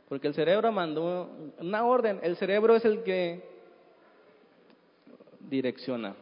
Porque 0.10 0.28
el 0.28 0.34
cerebro 0.34 0.72
mandó 0.72 1.30
una 1.60 1.86
orden. 1.86 2.20
El 2.22 2.36
cerebro 2.36 2.76
es 2.76 2.86
el 2.86 3.02
que 3.04 3.42
direcciona. 5.50 6.16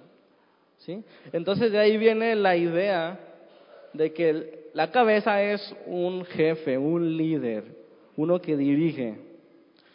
¿Sí? 0.77 1.03
Entonces 1.33 1.71
de 1.71 1.79
ahí 1.79 1.97
viene 1.97 2.35
la 2.35 2.55
idea 2.55 3.19
de 3.93 4.13
que 4.13 4.69
la 4.73 4.91
cabeza 4.91 5.43
es 5.43 5.75
un 5.85 6.23
jefe, 6.25 6.77
un 6.77 7.17
líder, 7.17 7.63
uno 8.15 8.39
que 8.41 8.55
dirige. 8.55 9.30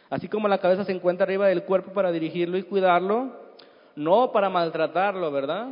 Así 0.08 0.28
como 0.28 0.48
la 0.48 0.58
cabeza 0.58 0.84
se 0.84 0.92
encuentra 0.92 1.24
arriba 1.24 1.48
del 1.48 1.64
cuerpo 1.64 1.92
para 1.92 2.12
dirigirlo 2.12 2.56
y 2.56 2.62
cuidarlo, 2.62 3.32
no 3.96 4.30
para 4.30 4.48
maltratarlo, 4.48 5.30
¿verdad? 5.32 5.68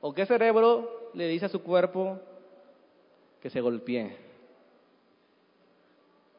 ¿O 0.00 0.12
qué 0.12 0.26
cerebro 0.26 1.10
le 1.14 1.26
dice 1.28 1.46
a 1.46 1.48
su 1.48 1.62
cuerpo 1.62 2.18
que 3.40 3.48
se 3.48 3.60
golpee? 3.60 4.16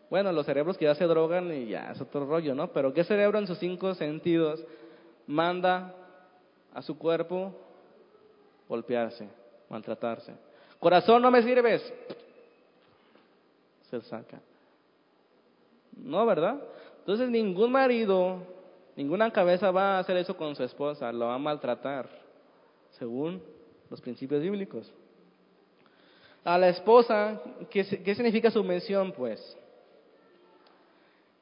Bueno, 0.10 0.32
los 0.32 0.46
cerebros 0.46 0.78
que 0.78 0.86
ya 0.86 0.96
se 0.96 1.06
drogan 1.06 1.52
y 1.52 1.68
ya 1.68 1.92
es 1.92 2.00
otro 2.00 2.26
rollo, 2.26 2.56
¿no? 2.56 2.72
Pero 2.72 2.94
¿qué 2.94 3.04
cerebro 3.04 3.40
en 3.40 3.48
sus 3.48 3.58
cinco 3.58 3.94
sentidos 3.96 4.64
manda 5.26 5.94
a 6.74 6.82
su 6.82 6.98
cuerpo 6.98 7.54
golpearse, 8.70 9.28
maltratarse? 9.70 10.34
Corazón, 10.80 11.22
no 11.22 11.32
me 11.32 11.42
sirves. 11.42 11.94
Se 13.90 14.02
saca. 14.02 14.40
No, 15.98 16.26
¿verdad? 16.26 16.62
Entonces 17.08 17.30
ningún 17.30 17.72
marido, 17.72 18.40
ninguna 18.98 19.32
cabeza 19.32 19.72
va 19.72 19.96
a 19.96 20.00
hacer 20.00 20.18
eso 20.18 20.36
con 20.36 20.54
su 20.58 20.64
esposa, 20.64 21.10
lo 21.14 21.28
va 21.28 21.36
a 21.36 21.38
maltratar, 21.38 22.10
según 23.00 23.42
los 23.90 24.02
principios 24.02 24.42
bíblicos. 24.42 24.92
A 26.44 26.58
la 26.58 26.68
esposa, 26.68 27.42
¿qué, 27.70 27.86
significa 27.86 28.52
sumisión? 28.52 29.14
Pues 29.14 29.58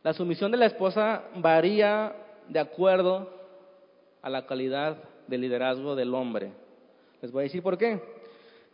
la 0.04 0.14
sumisión 0.14 0.52
de 0.52 0.58
la 0.58 0.68
esposa 0.68 1.24
varía 1.38 2.16
de 2.48 2.60
acuerdo 2.60 3.28
a 4.22 4.30
la 4.30 4.46
calidad 4.46 4.98
de 5.26 5.40
liderazgo 5.40 5.96
del 5.96 6.14
hombre. 6.14 6.52
Les 7.24 7.32
voy 7.32 7.42
a 7.42 7.44
decir 7.46 7.64
por 7.64 7.80
qué. 7.80 8.00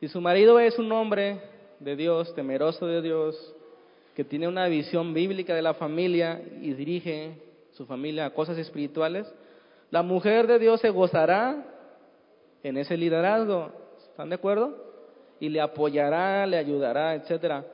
Si 0.02 0.10
su 0.10 0.20
marido 0.20 0.60
es 0.60 0.78
un 0.78 0.92
hombre 0.92 1.40
de 1.80 1.96
Dios, 1.96 2.36
temeroso 2.36 2.86
de 2.86 3.02
Dios, 3.02 3.56
que 4.22 4.26
tiene 4.26 4.48
una 4.48 4.68
visión 4.68 5.16
bíblica 5.16 5.56
de 5.56 5.64
la 5.64 5.74
familia 5.74 6.44
y 6.62 6.74
dirige 6.74 7.42
su 7.72 7.88
familia 7.88 8.28
a 8.28 8.30
cosas 8.30 8.56
espirituales, 8.60 9.26
la 9.90 10.04
mujer 10.04 10.46
de 10.46 10.60
Dios 10.60 10.80
se 10.80 10.92
gozará 10.92 11.66
en 12.62 12.78
ese 12.78 12.96
liderazgo. 12.96 13.72
¿Están 13.98 14.30
de 14.30 14.36
acuerdo? 14.36 14.78
Y 15.40 15.50
le 15.50 15.60
apoyará, 15.60 16.46
le 16.46 16.58
ayudará, 16.58 17.16
etcétera. 17.16 17.66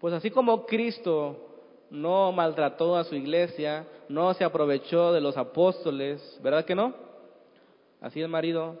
Pues 0.00 0.14
así 0.14 0.30
como 0.30 0.64
Cristo 0.64 1.46
no 1.90 2.32
maltrató 2.32 2.96
a 2.96 3.04
su 3.04 3.16
iglesia, 3.16 3.84
no 4.08 4.32
se 4.32 4.44
aprovechó 4.44 5.12
de 5.12 5.20
los 5.20 5.36
apóstoles, 5.36 6.40
¿verdad 6.42 6.64
que 6.64 6.74
no? 6.74 6.94
Así 8.00 8.22
el 8.22 8.28
marido 8.28 8.80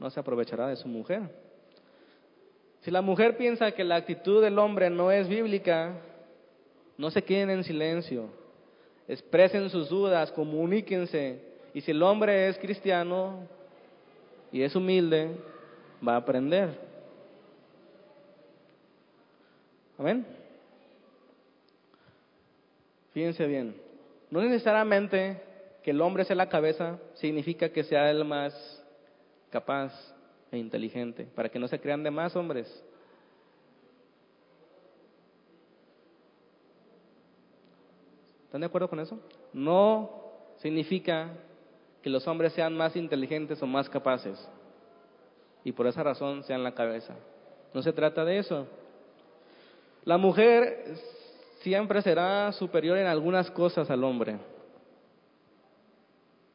no 0.00 0.10
se 0.10 0.18
aprovechará 0.18 0.66
de 0.66 0.74
su 0.74 0.88
mujer. 0.88 1.30
Si 2.80 2.90
la 2.90 3.02
mujer 3.02 3.36
piensa 3.36 3.72
que 3.72 3.84
la 3.84 3.96
actitud 3.96 4.42
del 4.42 4.58
hombre 4.58 4.88
no 4.90 5.10
es 5.10 5.28
bíblica, 5.28 5.94
no 6.96 7.10
se 7.10 7.22
queden 7.22 7.50
en 7.50 7.64
silencio, 7.64 8.28
expresen 9.06 9.68
sus 9.70 9.88
dudas, 9.88 10.30
comuníquense. 10.32 11.40
Y 11.74 11.80
si 11.80 11.90
el 11.90 12.02
hombre 12.02 12.48
es 12.48 12.58
cristiano 12.58 13.46
y 14.50 14.62
es 14.62 14.74
humilde, 14.74 15.30
va 16.06 16.14
a 16.14 16.18
aprender. 16.18 16.70
Amén. 19.98 20.24
Fíjense 23.12 23.46
bien, 23.46 23.74
no 24.30 24.40
necesariamente 24.40 25.42
que 25.82 25.90
el 25.90 26.00
hombre 26.00 26.24
sea 26.24 26.36
la 26.36 26.48
cabeza 26.48 26.98
significa 27.14 27.68
que 27.70 27.82
sea 27.82 28.10
el 28.10 28.24
más 28.24 28.54
capaz, 29.50 29.92
e 30.50 30.58
inteligente, 30.58 31.26
para 31.34 31.48
que 31.48 31.58
no 31.58 31.68
se 31.68 31.80
crean 31.80 32.02
de 32.02 32.10
más 32.10 32.34
hombres. 32.36 32.66
¿Están 38.44 38.62
de 38.62 38.66
acuerdo 38.66 38.88
con 38.88 39.00
eso? 39.00 39.20
No 39.52 40.10
significa 40.56 41.30
que 42.02 42.08
los 42.08 42.26
hombres 42.26 42.52
sean 42.54 42.74
más 42.74 42.96
inteligentes 42.96 43.62
o 43.62 43.66
más 43.66 43.88
capaces 43.88 44.48
y 45.64 45.72
por 45.72 45.86
esa 45.86 46.02
razón 46.02 46.42
sean 46.44 46.64
la 46.64 46.72
cabeza. 46.72 47.14
No 47.74 47.82
se 47.82 47.92
trata 47.92 48.24
de 48.24 48.38
eso. 48.38 48.66
La 50.04 50.16
mujer 50.16 50.94
siempre 51.60 52.00
será 52.00 52.52
superior 52.52 52.96
en 52.96 53.06
algunas 53.06 53.50
cosas 53.50 53.90
al 53.90 54.02
hombre. 54.04 54.38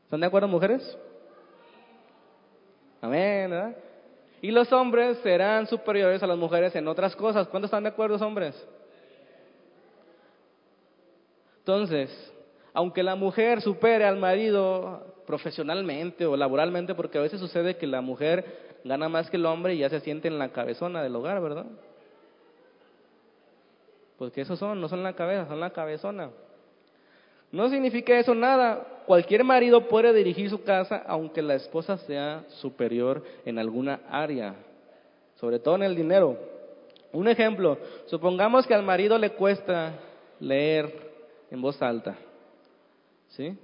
¿Están 0.06 0.22
de 0.22 0.26
acuerdo, 0.26 0.48
mujeres? 0.48 0.98
Amén. 3.04 3.76
Y 4.42 4.50
los 4.50 4.72
hombres 4.72 5.18
serán 5.18 5.68
superiores 5.68 6.24
a 6.24 6.28
las 6.28 6.38
mujeres 6.38 6.74
en 6.74 6.88
otras 6.88 7.14
cosas. 7.18 7.50
¿Cuántos 7.50 7.68
están 7.68 7.84
de 7.84 7.90
acuerdo, 7.90 8.16
hombres? 8.26 8.56
Entonces, 11.60 12.34
aunque 12.74 13.04
la 13.04 13.16
mujer 13.16 13.60
supere 13.60 14.06
al 14.06 14.16
marido 14.16 15.16
profesionalmente 15.28 16.26
o 16.26 16.38
laboralmente, 16.38 16.96
porque 16.96 17.18
a 17.18 17.22
veces 17.22 17.42
sucede 17.42 17.76
que 17.76 17.88
la 17.88 18.00
mujer 18.00 18.80
gana 18.86 19.10
más 19.10 19.30
que 19.30 19.36
el 19.36 19.48
hombre 19.48 19.76
y 19.76 19.80
ya 19.80 19.90
se 19.90 20.00
siente 20.00 20.30
en 20.30 20.40
la 20.40 20.54
cabezona 20.54 21.04
del 21.04 21.18
hogar, 21.18 21.42
¿verdad? 21.42 21.66
Porque 24.18 24.40
esos 24.40 24.58
son, 24.58 24.80
no 24.80 24.88
son 24.88 25.04
la 25.04 25.12
cabeza, 25.12 25.46
son 25.50 25.60
la 25.60 25.72
cabezona. 25.72 26.30
No 27.54 27.70
significa 27.70 28.18
eso 28.18 28.34
nada. 28.34 29.04
Cualquier 29.06 29.44
marido 29.44 29.88
puede 29.88 30.12
dirigir 30.12 30.50
su 30.50 30.64
casa 30.64 31.04
aunque 31.06 31.42
la 31.42 31.54
esposa 31.54 31.98
sea 32.00 32.44
superior 32.48 33.24
en 33.46 33.60
alguna 33.60 34.02
área, 34.10 34.56
sobre 35.36 35.60
todo 35.60 35.76
en 35.76 35.84
el 35.84 35.96
dinero. 35.96 36.36
Un 37.12 37.28
ejemplo, 37.28 37.78
supongamos 38.08 38.66
que 38.66 38.74
al 38.74 38.82
marido 38.82 39.20
le 39.20 39.34
cuesta 39.34 39.94
leer 40.40 41.12
en 41.52 41.62
voz 41.62 41.80
alta, 41.80 42.18
¿sí? 43.28 43.56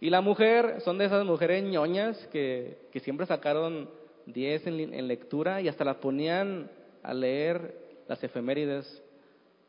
Y 0.00 0.10
la 0.10 0.22
mujer, 0.22 0.80
son 0.80 0.98
de 0.98 1.04
esas 1.04 1.24
mujeres 1.24 1.62
ñoñas 1.62 2.18
que, 2.32 2.78
que 2.90 2.98
siempre 2.98 3.26
sacaron 3.26 3.88
10 4.26 4.66
en, 4.66 4.94
en 4.94 5.06
lectura 5.06 5.60
y 5.60 5.68
hasta 5.68 5.84
las 5.84 5.96
ponían 5.96 6.68
a 7.04 7.14
leer 7.14 7.76
las 8.08 8.24
efemérides 8.24 9.04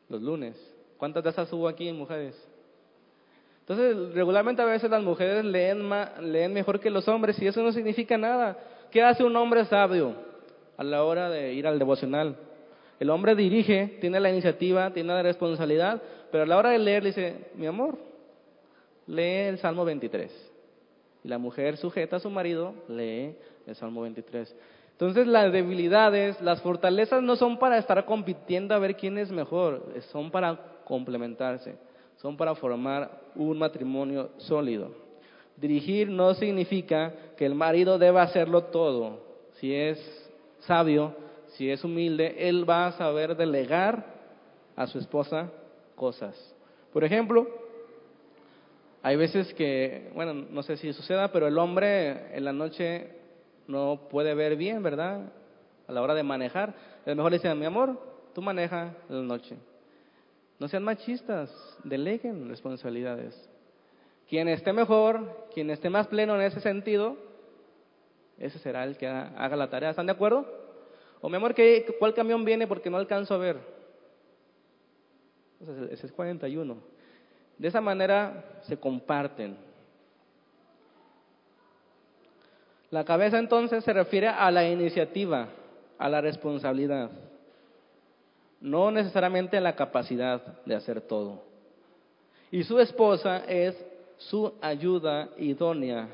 los 0.08 0.20
lunes. 0.20 0.56
¿Cuántas 0.96 1.22
de 1.22 1.30
esas 1.30 1.52
hubo 1.52 1.68
aquí, 1.68 1.92
mujeres? 1.92 2.34
Entonces, 3.62 4.12
regularmente 4.12 4.60
a 4.60 4.64
veces 4.64 4.90
las 4.90 5.02
mujeres 5.02 5.44
leen, 5.44 5.88
leen 6.20 6.52
mejor 6.52 6.80
que 6.80 6.90
los 6.90 7.06
hombres 7.06 7.40
y 7.40 7.46
eso 7.46 7.62
no 7.62 7.70
significa 7.70 8.18
nada. 8.18 8.58
¿Qué 8.90 9.02
hace 9.02 9.22
un 9.22 9.36
hombre 9.36 9.64
sabio 9.66 10.14
a 10.76 10.82
la 10.82 11.04
hora 11.04 11.30
de 11.30 11.54
ir 11.54 11.66
al 11.66 11.78
devocional? 11.78 12.36
El 12.98 13.10
hombre 13.10 13.36
dirige, 13.36 13.98
tiene 14.00 14.18
la 14.18 14.30
iniciativa, 14.30 14.92
tiene 14.92 15.12
la 15.12 15.22
responsabilidad, 15.22 16.02
pero 16.30 16.42
a 16.42 16.46
la 16.46 16.56
hora 16.56 16.70
de 16.70 16.78
leer 16.78 17.04
le 17.04 17.08
dice, 17.10 17.36
mi 17.54 17.66
amor, 17.66 17.96
lee 19.06 19.46
el 19.48 19.58
Salmo 19.58 19.84
23. 19.84 20.52
Y 21.24 21.28
la 21.28 21.38
mujer 21.38 21.76
sujeta 21.76 22.16
a 22.16 22.20
su 22.20 22.30
marido, 22.30 22.74
lee 22.88 23.36
el 23.66 23.76
Salmo 23.76 24.02
23. 24.02 24.56
Entonces 24.90 25.26
las 25.26 25.52
debilidades, 25.52 26.40
las 26.40 26.60
fortalezas 26.62 27.22
no 27.22 27.36
son 27.36 27.58
para 27.58 27.78
estar 27.78 28.04
compitiendo 28.04 28.74
a 28.74 28.78
ver 28.78 28.96
quién 28.96 29.18
es 29.18 29.30
mejor, 29.30 29.84
son 30.10 30.30
para 30.30 30.58
complementarse, 30.84 31.76
son 32.22 32.36
para 32.36 32.54
formar 32.54 33.10
un 33.34 33.58
matrimonio 33.58 34.30
sólido. 34.38 34.92
Dirigir 35.56 36.08
no 36.08 36.34
significa 36.34 37.12
que 37.36 37.44
el 37.44 37.56
marido 37.56 37.98
deba 37.98 38.22
hacerlo 38.22 38.64
todo. 38.64 39.18
Si 39.54 39.74
es 39.74 39.98
sabio, 40.60 41.16
si 41.48 41.68
es 41.68 41.82
humilde, 41.82 42.48
él 42.48 42.68
va 42.68 42.86
a 42.86 42.92
saber 42.92 43.36
delegar 43.36 44.06
a 44.76 44.86
su 44.86 45.00
esposa 45.00 45.50
cosas. 45.96 46.36
Por 46.92 47.02
ejemplo, 47.02 47.48
hay 49.02 49.16
veces 49.16 49.52
que, 49.54 50.10
bueno, 50.14 50.32
no 50.32 50.62
sé 50.62 50.76
si 50.76 50.92
suceda, 50.92 51.32
pero 51.32 51.48
el 51.48 51.58
hombre 51.58 52.36
en 52.36 52.44
la 52.44 52.52
noche 52.52 53.16
no 53.66 54.08
puede 54.08 54.34
ver 54.34 54.56
bien, 54.56 54.80
¿verdad? 54.80 55.32
A 55.88 55.92
la 55.92 56.00
hora 56.00 56.14
de 56.14 56.22
manejar. 56.22 56.72
A 57.04 57.14
mejor 57.14 57.32
le 57.32 57.38
dicen, 57.38 57.58
mi 57.58 57.66
amor, 57.66 57.98
tú 58.32 58.40
maneja 58.40 58.94
en 59.08 59.16
la 59.16 59.22
noche. 59.22 59.56
No 60.62 60.68
sean 60.68 60.84
machistas, 60.84 61.50
deleguen 61.82 62.48
responsabilidades. 62.48 63.34
Quien 64.28 64.46
esté 64.46 64.72
mejor, 64.72 65.48
quien 65.52 65.70
esté 65.70 65.90
más 65.90 66.06
pleno 66.06 66.36
en 66.36 66.42
ese 66.42 66.60
sentido, 66.60 67.16
ese 68.38 68.60
será 68.60 68.84
el 68.84 68.96
que 68.96 69.08
haga 69.08 69.56
la 69.56 69.68
tarea. 69.68 69.90
¿Están 69.90 70.06
de 70.06 70.12
acuerdo? 70.12 70.46
O 71.20 71.28
mi 71.28 71.34
amor, 71.34 71.56
¿cuál 71.98 72.14
camión 72.14 72.44
viene 72.44 72.68
porque 72.68 72.90
no 72.90 72.96
alcanzo 72.96 73.34
a 73.34 73.38
ver? 73.38 73.56
Ese 75.90 76.06
es 76.06 76.12
41. 76.12 76.76
De 77.58 77.66
esa 77.66 77.80
manera 77.80 78.60
se 78.60 78.76
comparten. 78.76 79.56
La 82.90 83.04
cabeza 83.04 83.40
entonces 83.40 83.82
se 83.82 83.92
refiere 83.92 84.28
a 84.28 84.48
la 84.52 84.68
iniciativa, 84.68 85.48
a 85.98 86.08
la 86.08 86.20
responsabilidad, 86.20 87.10
no 88.62 88.90
necesariamente 88.92 89.56
a 89.56 89.60
la 89.60 89.74
capacidad 89.74 90.40
de 90.64 90.74
hacer 90.76 91.00
todo. 91.02 91.42
Y 92.50 92.62
su 92.62 92.78
esposa 92.78 93.38
es 93.38 93.76
su 94.16 94.54
ayuda 94.60 95.30
idónea 95.36 96.08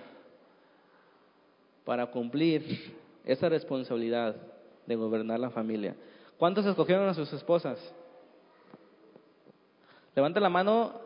para 1.85 2.07
cumplir 2.07 2.97
esa 3.25 3.49
responsabilidad 3.51 4.35
de 4.87 4.97
gobernar 4.97 5.39
la 5.39 5.51
familia. 5.51 5.95
¿Cuántos 6.39 6.65
escogieron 6.65 7.07
a 7.09 7.15
sus 7.15 7.31
esposas? 7.35 7.79
Levanta 10.15 10.41
la 10.41 10.49
mano 10.49 11.01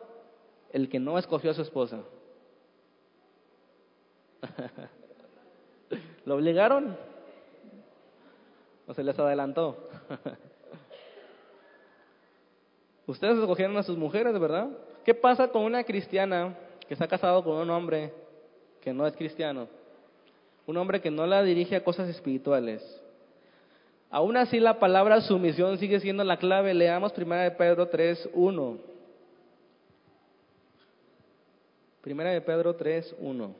el 0.72 0.88
que 0.88 1.00
no 1.00 1.18
escogió 1.18 1.50
a 1.50 1.54
su 1.54 1.62
esposa? 1.62 1.98
¿Lo 6.24 6.36
obligaron? 6.36 6.96
¿O 8.86 8.94
se 8.94 9.02
les 9.02 9.18
adelantó? 9.18 9.88
Ustedes 13.06 13.38
escogieron 13.38 13.76
a 13.76 13.82
sus 13.82 13.96
mujeres, 13.96 14.38
¿verdad? 14.38 14.68
¿Qué 15.04 15.14
pasa 15.14 15.48
con 15.48 15.62
una 15.62 15.84
cristiana 15.84 16.56
que 16.86 16.96
ha 16.98 17.08
casado 17.08 17.42
con 17.42 17.56
un 17.56 17.70
hombre 17.70 18.12
que 18.80 18.92
no 18.92 19.06
es 19.06 19.16
cristiano? 19.16 19.68
Un 20.66 20.76
hombre 20.76 21.00
que 21.00 21.10
no 21.10 21.26
la 21.26 21.42
dirige 21.42 21.74
a 21.74 21.82
cosas 21.82 22.08
espirituales. 22.08 22.82
Aún 24.10 24.36
así 24.36 24.60
la 24.60 24.78
palabra 24.78 25.20
sumisión 25.22 25.78
sigue 25.78 25.98
siendo 25.98 26.22
la 26.22 26.36
clave. 26.36 26.74
Leamos 26.74 27.12
1 27.16 27.56
Pedro 27.56 27.88
3, 27.88 28.30
1. 28.34 28.78
Primera 32.02 32.30
de 32.30 32.40
Pedro 32.40 32.76
3, 32.76 33.16
1. 33.18 33.54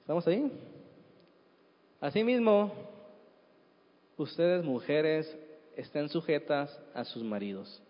¿Estamos 0.00 0.26
ahí? 0.26 0.52
Asimismo, 2.00 2.72
ustedes 4.22 4.64
mujeres 4.64 5.36
estén 5.76 6.08
sujetas 6.08 6.80
a 6.94 7.04
sus 7.04 7.22
maridos, 7.22 7.82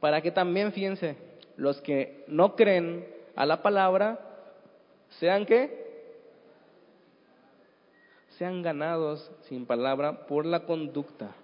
para 0.00 0.20
que 0.20 0.30
también, 0.30 0.72
fíjense, 0.72 1.16
los 1.56 1.80
que 1.80 2.24
no 2.28 2.54
creen 2.56 3.06
a 3.34 3.44
la 3.46 3.62
palabra, 3.62 4.18
sean 5.18 5.46
que 5.46 5.86
sean 8.38 8.62
ganados 8.62 9.30
sin 9.42 9.66
palabra 9.66 10.26
por 10.26 10.46
la 10.46 10.64
conducta 10.64 11.34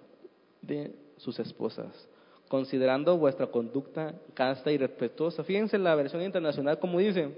de 0.61 0.95
sus 1.17 1.39
esposas 1.39 2.07
considerando 2.47 3.17
vuestra 3.17 3.47
conducta 3.47 4.13
casta 4.33 4.71
y 4.71 4.77
respetuosa. 4.77 5.43
Fíjense 5.43 5.77
la 5.77 5.95
versión 5.95 6.21
internacional 6.21 6.79
como 6.79 6.99
dice, 6.99 7.29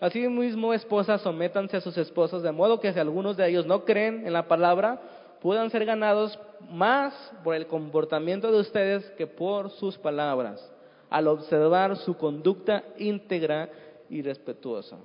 así 0.00 0.28
mismo 0.28 0.72
esposas 0.74 1.22
sométanse 1.22 1.76
a 1.76 1.80
sus 1.80 1.96
esposos 1.98 2.42
de 2.42 2.52
modo 2.52 2.80
que 2.80 2.92
si 2.92 2.98
algunos 2.98 3.36
de 3.36 3.48
ellos 3.48 3.66
no 3.66 3.84
creen 3.84 4.26
en 4.26 4.32
la 4.32 4.48
palabra, 4.48 5.00
puedan 5.40 5.70
ser 5.70 5.84
ganados 5.84 6.38
más 6.70 7.14
por 7.42 7.54
el 7.54 7.66
comportamiento 7.66 8.50
de 8.52 8.60
ustedes 8.60 9.04
que 9.12 9.26
por 9.26 9.70
sus 9.70 9.96
palabras, 9.98 10.72
al 11.08 11.28
observar 11.28 11.96
su 11.96 12.16
conducta 12.16 12.84
íntegra 12.98 13.68
y 14.08 14.22
respetuosa. 14.22 14.98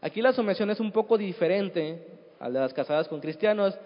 Aquí 0.00 0.22
la 0.22 0.32
sumisión 0.32 0.70
es 0.70 0.80
un 0.80 0.92
poco 0.92 1.16
diferente 1.16 2.06
a 2.38 2.48
la 2.48 2.54
de 2.54 2.60
las 2.60 2.74
casadas 2.74 3.08
con 3.08 3.20
cristianos, 3.20 3.78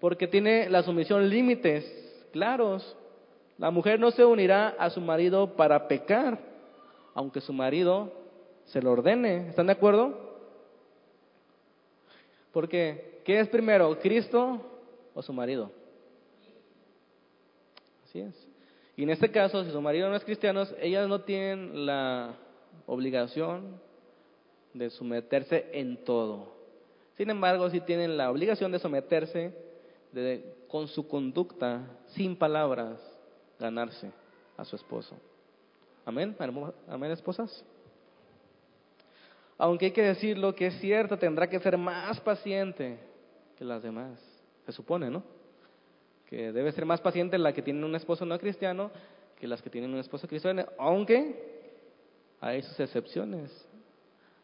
porque 0.00 0.28
tiene 0.28 0.68
la 0.68 0.82
sumisión 0.82 1.28
límites 1.28 1.84
claros 2.32 2.96
la 3.58 3.72
mujer 3.72 3.98
no 3.98 4.12
se 4.12 4.24
unirá 4.24 4.68
a 4.78 4.88
su 4.88 5.00
marido 5.00 5.56
para 5.56 5.88
pecar, 5.88 6.38
aunque 7.12 7.40
su 7.40 7.52
marido 7.52 8.12
se 8.66 8.80
lo 8.80 8.92
ordene. 8.92 9.48
¿Están 9.48 9.66
de 9.66 9.72
acuerdo? 9.72 10.16
Porque, 12.52 13.20
¿qué 13.24 13.40
es 13.40 13.48
primero, 13.48 13.98
Cristo 13.98 14.60
su 15.22 15.32
marido? 15.32 15.70
Así 18.04 18.20
es. 18.20 18.48
Y 18.96 19.04
en 19.04 19.10
este 19.10 19.30
caso, 19.30 19.64
si 19.64 19.70
su 19.70 19.80
marido 19.80 20.08
no 20.08 20.16
es 20.16 20.24
cristiano, 20.24 20.64
ellas 20.80 21.08
no 21.08 21.20
tienen 21.20 21.86
la 21.86 22.34
obligación 22.86 23.80
de 24.74 24.90
someterse 24.90 25.68
en 25.72 26.04
todo. 26.04 26.52
Sin 27.16 27.30
embargo, 27.30 27.68
sí 27.70 27.80
tienen 27.80 28.16
la 28.16 28.30
obligación 28.30 28.72
de 28.72 28.78
someterse 28.78 29.52
con 30.68 30.88
su 30.88 31.06
conducta, 31.06 31.82
sin 32.08 32.36
palabras, 32.36 33.00
ganarse 33.58 34.10
a 34.56 34.64
su 34.64 34.76
esposo. 34.76 35.16
Amén, 36.04 36.34
amén, 36.88 37.10
esposas. 37.10 37.64
Aunque 39.58 39.86
hay 39.86 39.92
que 39.92 40.02
decirlo 40.02 40.54
que 40.54 40.68
es 40.68 40.80
cierto, 40.80 41.18
tendrá 41.18 41.48
que 41.48 41.60
ser 41.60 41.76
más 41.76 42.20
paciente 42.20 42.98
que 43.56 43.64
las 43.64 43.82
demás. 43.82 44.18
Se 44.68 44.72
supone, 44.72 45.08
¿no? 45.08 45.22
Que 46.28 46.52
debe 46.52 46.72
ser 46.72 46.84
más 46.84 47.00
paciente 47.00 47.38
la 47.38 47.54
que 47.54 47.62
tiene 47.62 47.86
un 47.86 47.94
esposo 47.94 48.26
no 48.26 48.38
cristiano 48.38 48.90
que 49.40 49.46
las 49.48 49.62
que 49.62 49.70
tienen 49.70 49.94
un 49.94 49.98
esposo 49.98 50.28
cristiano, 50.28 50.66
aunque 50.76 51.72
hay 52.38 52.60
sus 52.60 52.78
excepciones. 52.78 53.50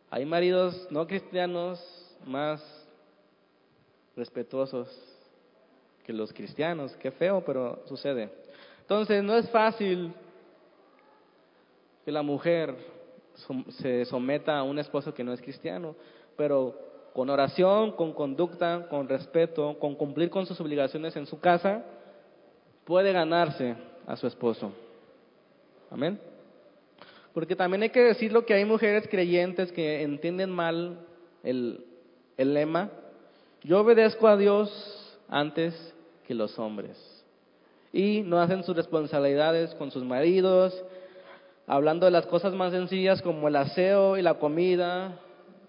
Hay 0.08 0.24
maridos 0.24 0.88
no 0.90 1.06
cristianos 1.06 1.78
más 2.24 2.62
respetuosos 4.16 4.88
que 6.06 6.14
los 6.14 6.32
cristianos. 6.32 6.96
Qué 6.96 7.10
feo, 7.10 7.44
pero 7.44 7.82
sucede. 7.84 8.30
Entonces 8.80 9.22
no 9.22 9.36
es 9.36 9.50
fácil 9.50 10.10
que 12.02 12.10
la 12.10 12.22
mujer 12.22 12.74
se 13.68 14.06
someta 14.06 14.56
a 14.56 14.62
un 14.62 14.78
esposo 14.78 15.12
que 15.12 15.22
no 15.22 15.34
es 15.34 15.42
cristiano, 15.42 15.94
pero 16.34 16.93
con 17.14 17.30
oración, 17.30 17.92
con 17.92 18.12
conducta, 18.12 18.88
con 18.90 19.08
respeto, 19.08 19.78
con 19.78 19.94
cumplir 19.94 20.30
con 20.30 20.46
sus 20.46 20.60
obligaciones 20.60 21.16
en 21.16 21.26
su 21.26 21.38
casa, 21.38 21.84
puede 22.84 23.12
ganarse 23.12 23.76
a 24.06 24.16
su 24.16 24.26
esposo. 24.26 24.72
Amén. 25.90 26.18
Porque 27.32 27.54
también 27.54 27.84
hay 27.84 27.90
que 27.90 28.02
decirlo 28.02 28.44
que 28.44 28.54
hay 28.54 28.64
mujeres 28.64 29.06
creyentes 29.08 29.70
que 29.70 30.02
entienden 30.02 30.50
mal 30.50 30.98
el, 31.44 31.86
el 32.36 32.52
lema, 32.52 32.90
yo 33.62 33.80
obedezco 33.80 34.26
a 34.26 34.36
Dios 34.36 35.18
antes 35.28 35.94
que 36.26 36.34
los 36.34 36.58
hombres 36.58 36.98
y 37.92 38.22
no 38.22 38.40
hacen 38.40 38.64
sus 38.64 38.74
responsabilidades 38.74 39.72
con 39.76 39.92
sus 39.92 40.02
maridos, 40.02 40.84
hablando 41.68 42.06
de 42.06 42.12
las 42.12 42.26
cosas 42.26 42.54
más 42.54 42.72
sencillas 42.72 43.22
como 43.22 43.46
el 43.46 43.54
aseo 43.54 44.18
y 44.18 44.22
la 44.22 44.34
comida, 44.34 45.20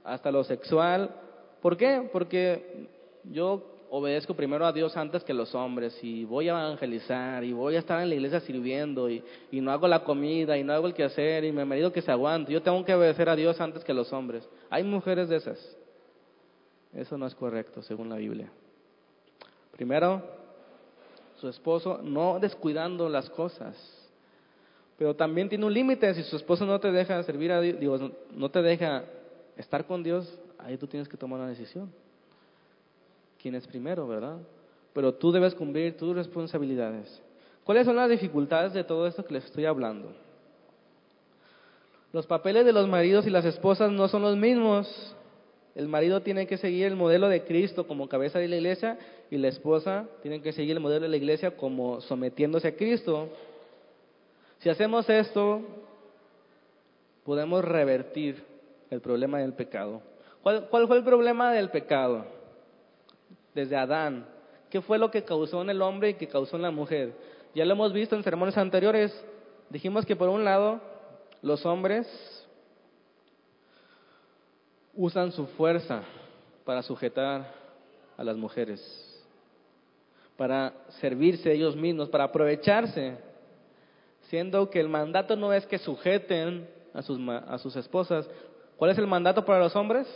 hasta 0.04 0.32
lo 0.32 0.44
sexual. 0.44 1.12
¿Por 1.66 1.78
qué? 1.78 2.08
Porque 2.12 2.86
yo 3.24 3.88
obedezco 3.90 4.36
primero 4.36 4.68
a 4.68 4.72
Dios 4.72 4.96
antes 4.96 5.24
que 5.24 5.34
los 5.34 5.56
hombres 5.56 5.98
y 6.04 6.24
voy 6.24 6.48
a 6.48 6.52
evangelizar 6.52 7.44
y 7.44 7.54
voy 7.54 7.76
a 7.76 7.80
estar 7.80 8.04
en 8.04 8.10
la 8.10 8.14
iglesia 8.14 8.40
sirviendo 8.42 9.10
y, 9.10 9.24
no 9.52 9.72
hago 9.72 9.88
la 9.88 10.04
comida 10.04 10.60
y 10.60 10.64
no 10.64 10.74
hago 10.74 10.86
el 10.86 10.94
quehacer 10.94 11.44
y 11.44 11.52
me 11.52 11.66
marido 11.66 11.92
que 11.92 12.04
se 12.04 12.12
aguante. 12.12 12.54
Yo 12.54 12.62
tengo 12.62 12.86
que 12.86 12.94
obedecer 12.94 13.30
a 13.30 13.36
Dios 13.36 13.60
antes 13.60 13.84
que 13.84 13.96
los 13.96 14.14
hombres. 14.14 14.48
Hay 14.70 14.84
mujeres 14.84 15.28
de 15.28 15.38
esas. 15.38 15.78
Eso 16.94 17.18
no 17.18 17.26
es 17.26 17.34
correcto 17.34 17.82
según 17.82 18.10
la 18.10 18.18
Biblia. 18.18 18.52
Primero, 19.72 20.22
su 21.38 21.50
esposo 21.50 22.00
no 22.04 22.38
descuidando 22.40 23.10
las 23.10 23.28
cosas. 23.32 23.76
Pero 25.00 25.16
también 25.16 25.50
tiene 25.50 25.66
un 25.66 25.74
límite. 25.74 26.14
Si 26.14 26.22
su 26.22 26.36
esposo 26.36 26.64
no 26.64 26.80
te 26.80 26.92
deja 26.92 27.24
servir 27.24 27.52
a 27.52 27.60
Dios, 27.60 27.80
digo, 27.80 28.12
no 28.36 28.52
te 28.52 28.62
deja 28.62 29.04
estar 29.58 29.88
con 29.88 30.04
Dios, 30.04 30.32
ahí 30.66 30.78
tú 30.78 30.88
tienes 30.88 31.08
que 31.08 31.18
tomar 31.18 31.40
una 31.40 31.50
decisión 31.50 31.90
quién 33.46 33.54
es 33.54 33.68
primero, 33.68 34.08
¿verdad? 34.08 34.40
Pero 34.92 35.14
tú 35.14 35.32
debes 35.32 35.54
cumplir 35.54 35.96
tus 35.96 36.16
responsabilidades. 36.16 37.22
¿Cuáles 37.64 37.86
son 37.86 37.96
las 37.96 38.10
dificultades 38.10 38.74
de 38.74 38.84
todo 38.84 39.06
esto 39.06 39.24
que 39.24 39.36
les 39.36 39.46
estoy 39.46 39.66
hablando? 39.66 40.12
Los 42.12 42.26
papeles 42.26 42.66
de 42.66 42.74
los 42.74 42.88
maridos 42.88 43.28
y 43.28 43.30
las 43.30 43.46
esposas 43.46 43.92
no 43.92 44.08
son 44.08 44.24
los 44.24 44.36
mismos. 44.36 45.16
El 45.76 45.88
marido 45.88 46.24
tiene 46.24 46.48
que 46.48 46.58
seguir 46.58 46.88
el 46.88 46.96
modelo 46.96 47.30
de 47.30 47.44
Cristo 47.44 47.86
como 47.86 48.10
cabeza 48.10 48.40
de 48.40 48.48
la 48.48 48.56
iglesia 48.56 48.98
y 49.30 49.38
la 49.38 49.50
esposa 49.50 50.08
tiene 50.24 50.42
que 50.42 50.52
seguir 50.52 50.72
el 50.72 50.80
modelo 50.80 51.04
de 51.04 51.10
la 51.10 51.18
iglesia 51.18 51.56
como 51.56 52.02
sometiéndose 52.02 52.70
a 52.70 52.76
Cristo. 52.76 53.30
Si 54.58 54.70
hacemos 54.70 55.08
esto, 55.08 55.62
podemos 57.24 57.64
revertir 57.64 58.44
el 58.90 59.02
problema 59.02 59.38
del 59.38 59.54
pecado. 59.54 60.02
¿Cuál, 60.46 60.88
fue 60.88 60.98
el 60.98 61.04
problema 61.04 61.52
del 61.52 61.72
pecado? 61.72 62.24
desde 63.56 63.76
Adán. 63.76 64.28
¿Qué 64.70 64.80
fue 64.80 65.00
lo 65.00 65.10
que 65.10 65.24
causó 65.24 65.64
en 65.64 65.72
el 65.72 65.82
hombre 65.82 66.10
y 66.10 66.14
que 66.14 66.28
causó 66.28 66.56
en 66.56 66.62
la 66.62 66.70
mujer? 66.70 67.16
Ya 67.56 67.66
lo 67.66 67.74
hemos 67.74 67.92
visto 67.94 68.16
en 68.16 68.24
sermones 68.24 68.56
anteriores. 68.56 69.12
Dijimos 69.72 70.06
que 70.06 70.16
por 70.16 70.30
un 70.30 70.44
lado 70.44 70.80
los 71.42 71.66
hombres 71.66 72.06
usan 74.94 75.32
su 75.32 75.48
fuerza 75.48 76.04
para 76.64 76.84
sujetar 76.84 77.52
a 78.16 78.24
las 78.24 78.38
mujeres, 78.38 78.80
para 80.38 80.74
servirse 81.00 81.52
ellos 81.52 81.76
mismos, 81.76 82.10
para 82.10 82.26
aprovecharse, 82.26 83.18
siendo 84.30 84.70
que 84.70 84.80
el 84.80 84.90
mandato 84.90 85.36
no 85.36 85.54
es 85.54 85.66
que 85.66 85.80
sujeten 85.80 86.70
a 86.94 87.02
sus, 87.02 87.18
a 87.28 87.58
sus 87.58 87.76
esposas. 87.76 88.30
¿Cuál 88.78 88.92
es 88.92 88.98
el 89.00 89.08
mandato 89.08 89.44
para 89.44 89.58
los 89.58 89.76
hombres? 89.76 90.08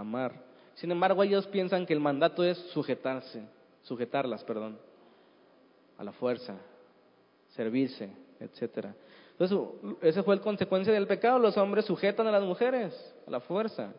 Amar. 0.00 0.32
Sin 0.74 0.90
embargo, 0.90 1.22
ellos 1.22 1.46
piensan 1.46 1.86
que 1.86 1.92
el 1.92 2.00
mandato 2.00 2.42
es 2.42 2.58
sujetarse, 2.72 3.42
sujetarlas, 3.82 4.42
perdón, 4.44 4.78
a 5.98 6.04
la 6.04 6.12
fuerza, 6.12 6.56
servirse, 7.50 8.10
etcétera. 8.40 8.94
Entonces, 9.32 9.58
esa 10.02 10.22
fue 10.22 10.36
la 10.36 10.42
consecuencia 10.42 10.92
del 10.92 11.06
pecado. 11.06 11.38
Los 11.38 11.56
hombres 11.56 11.84
sujetan 11.84 12.26
a 12.26 12.30
las 12.30 12.42
mujeres, 12.42 13.14
a 13.26 13.30
la 13.30 13.40
fuerza. 13.40 13.92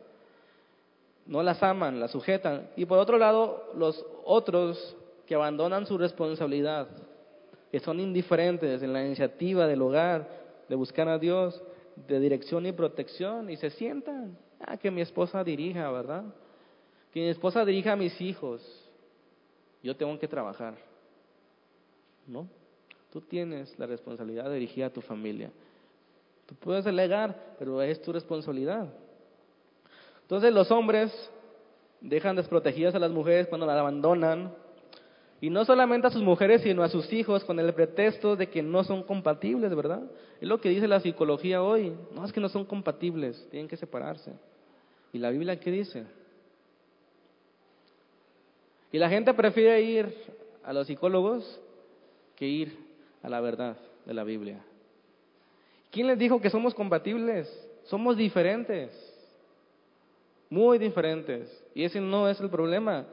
No 1.26 1.42
las 1.44 1.62
aman, 1.64 2.00
las 2.00 2.12
sujetan. 2.12 2.70
Y 2.76 2.86
por 2.86 3.00
otro 3.00 3.18
lado, 3.18 3.72
los 3.76 4.06
otros 4.24 4.96
que 5.26 5.36
abandonan 5.36 5.86
su 5.86 5.98
responsabilidad, 5.98 6.88
que 7.72 7.80
son 7.80 8.00
indiferentes 8.00 8.84
en 8.84 8.94
la 8.94 9.06
iniciativa 9.06 9.66
del 9.66 9.82
hogar, 9.82 10.28
de 10.68 10.76
buscar 10.76 11.08
a 11.08 11.18
Dios, 11.18 11.62
de 12.08 12.20
dirección 12.20 12.66
y 12.66 12.72
protección, 12.72 13.50
y 13.50 13.58
se 13.58 13.70
sientan, 13.70 14.38
ah, 14.66 14.78
que 14.78 14.92
mi 14.92 15.02
esposa 15.02 15.44
dirija, 15.44 15.90
¿verdad? 15.92 16.26
que 17.12 17.20
mi 17.20 17.28
esposa 17.28 17.66
dirija 17.66 17.94
a 17.94 17.96
mis 17.96 18.20
hijos, 18.22 18.62
yo 19.84 19.96
tengo 19.96 20.18
que 20.18 20.28
trabajar. 20.28 20.76
¿No? 22.28 22.48
Tú 23.12 23.20
tienes 23.22 23.78
la 23.78 23.86
responsabilidad 23.86 24.46
de 24.46 24.56
dirigir 24.56 24.86
a 24.86 24.90
tu 24.90 25.02
familia. 25.02 25.52
Tú 26.46 26.56
puedes 26.56 26.86
delegar, 26.86 27.56
pero 27.60 27.82
es 27.82 28.02
tu 28.02 28.14
responsabilidad. 28.14 28.88
Entonces 30.22 30.54
los 30.54 30.72
hombres 30.72 31.12
dejan 32.00 32.36
desprotegidas 32.36 32.96
a 32.96 33.00
las 33.00 33.12
mujeres 33.12 33.48
cuando 33.48 33.68
las 33.68 33.78
abandonan. 33.78 34.54
Y 35.42 35.50
no 35.50 35.66
solamente 35.66 36.08
a 36.08 36.12
sus 36.12 36.22
mujeres, 36.22 36.62
sino 36.62 36.84
a 36.84 36.90
sus 36.90 37.12
hijos 37.12 37.44
con 37.44 37.60
el 37.60 37.74
pretexto 37.74 38.36
de 38.36 38.48
que 38.48 38.62
no 38.62 38.84
son 38.84 39.04
compatibles, 39.04 39.76
¿verdad? 39.76 40.04
Es 40.40 40.48
lo 40.48 40.62
que 40.62 40.70
dice 40.70 40.88
la 40.88 41.00
psicología 41.00 41.64
hoy. 41.64 41.94
No 42.14 42.24
es 42.24 42.32
que 42.32 42.40
no 42.40 42.48
son 42.48 42.64
compatibles, 42.64 43.48
tienen 43.50 43.68
que 43.68 43.76
separarse. 43.76 44.34
¿Y 45.14 45.20
la 45.20 45.30
Biblia 45.30 45.60
qué 45.60 45.72
dice? 45.72 46.06
Y 48.92 48.98
la 48.98 49.10
gente 49.10 49.34
prefiere 49.34 49.82
ir 49.82 50.14
a 50.64 50.74
los 50.74 50.88
psicólogos 50.88 51.60
que 52.36 52.48
ir 52.48 52.78
a 53.24 53.30
la 53.30 53.40
verdad 53.40 53.78
de 54.06 54.14
la 54.14 54.24
Biblia. 54.24 54.60
¿Quién 55.92 56.08
les 56.08 56.18
dijo 56.18 56.42
que 56.42 56.50
somos 56.50 56.74
compatibles? 56.74 57.48
Somos 57.84 58.16
diferentes, 58.16 58.92
muy 60.50 60.78
diferentes. 60.78 61.64
Y 61.74 61.84
ese 61.84 62.00
no 62.00 62.30
es 62.30 62.40
el 62.40 62.50
problema. 62.50 63.06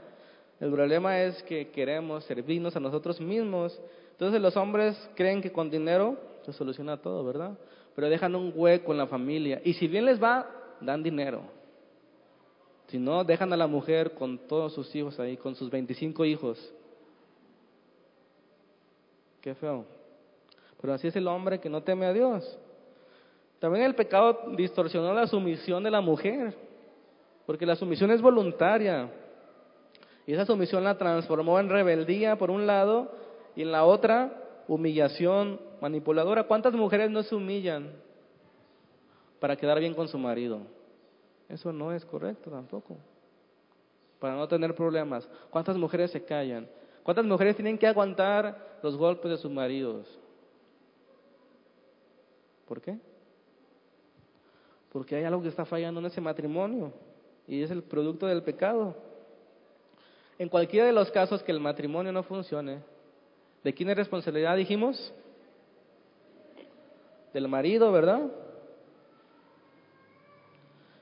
El 0.61 0.71
problema 0.73 1.21
es 1.23 1.43
que 1.45 1.69
queremos 1.69 2.25
servirnos 2.25 2.75
a 2.77 2.81
nosotros 2.81 3.21
mismos. 3.21 3.79
Entonces 4.13 4.41
los 4.41 4.57
hombres 4.57 4.97
creen 5.15 5.41
que 5.41 5.53
con 5.53 5.71
dinero 5.71 6.17
se 6.45 6.53
soluciona 6.53 6.97
todo, 6.97 7.25
¿verdad? 7.25 7.57
Pero 7.95 8.09
dejan 8.09 8.35
un 8.35 8.53
hueco 8.55 8.93
en 8.93 8.99
la 8.99 9.07
familia. 9.07 9.61
Y 9.65 9.75
si 9.75 9.87
bien 9.87 10.05
les 10.05 10.23
va, 10.23 10.49
dan 10.81 11.03
dinero. 11.03 11.58
Si 12.89 12.99
no, 12.99 13.23
dejan 13.23 13.53
a 13.53 13.57
la 13.57 13.67
mujer 13.67 14.13
con 14.15 14.39
todos 14.39 14.73
sus 14.73 14.95
hijos 14.95 15.21
ahí, 15.21 15.37
con 15.37 15.55
sus 15.55 15.71
25 15.71 16.25
hijos. 16.25 16.75
Qué 19.43 19.55
feo. 19.55 19.85
Pero 20.81 20.95
así 20.95 21.09
es 21.09 21.17
el 21.17 21.29
hombre 21.29 21.61
que 21.61 21.69
no 21.69 21.83
teme 21.83 22.07
a 22.07 22.13
Dios. 22.13 22.59
También 23.59 23.85
el 23.85 23.95
pecado 23.95 24.53
distorsionó 24.57 25.13
la 25.13 25.27
sumisión 25.27 25.83
de 25.83 25.91
la 25.91 26.01
mujer, 26.01 26.55
porque 27.45 27.67
la 27.67 27.77
sumisión 27.77 28.11
es 28.11 28.23
voluntaria. 28.23 29.11
Y 30.27 30.33
esa 30.33 30.47
sumisión 30.47 30.85
la 30.85 30.97
transformó 30.97 31.59
en 31.59 31.69
rebeldía 31.69 32.37
por 32.37 32.51
un 32.51 32.67
lado 32.67 33.13
y 33.55 33.63
en 33.63 33.73
la 33.73 33.85
otra 33.85 34.63
humillación 34.67 35.61
manipuladora. 35.81 36.45
¿Cuántas 36.45 36.73
mujeres 36.73 37.11
no 37.11 37.23
se 37.23 37.35
humillan 37.35 37.93
para 39.41 39.57
quedar 39.57 39.79
bien 39.79 39.95
con 39.95 40.09
su 40.09 40.19
marido? 40.19 40.78
Eso 41.49 41.73
no 41.73 41.93
es 41.93 42.05
correcto 42.05 42.51
tampoco. 42.51 42.97
Para 44.19 44.35
no 44.35 44.47
tener 44.49 44.75
problemas. 44.75 45.29
¿Cuántas 45.51 45.77
mujeres 45.77 46.11
se 46.11 46.25
callan? 46.25 46.69
¿Cuántas 47.03 47.25
mujeres 47.25 47.57
tienen 47.57 47.79
que 47.79 47.87
aguantar 47.87 48.79
los 48.83 48.97
golpes 48.97 49.31
de 49.31 49.39
sus 49.39 49.51
maridos? 49.51 50.19
¿Por 52.67 52.83
qué? 52.83 52.99
Porque 54.93 55.17
hay 55.17 55.25
algo 55.25 55.41
que 55.41 55.49
está 55.49 55.65
fallando 55.65 56.01
en 56.01 56.07
ese 56.07 56.21
matrimonio 56.21 56.93
y 57.47 57.63
es 57.63 57.71
el 57.71 57.83
producto 57.83 58.27
del 58.27 58.43
pecado. 58.43 58.95
En 60.39 60.49
cualquiera 60.49 60.87
de 60.87 60.93
los 60.93 61.11
casos 61.11 61.43
que 61.43 61.51
el 61.51 61.61
matrimonio 61.61 62.13
no 62.13 62.23
funcione, 62.23 62.81
¿de 63.65 63.73
quién 63.73 63.89
es 63.89 63.97
responsabilidad 63.97 64.57
dijimos? 64.57 65.13
Del 67.33 67.49
marido, 67.49 67.91
¿verdad? 67.91 68.31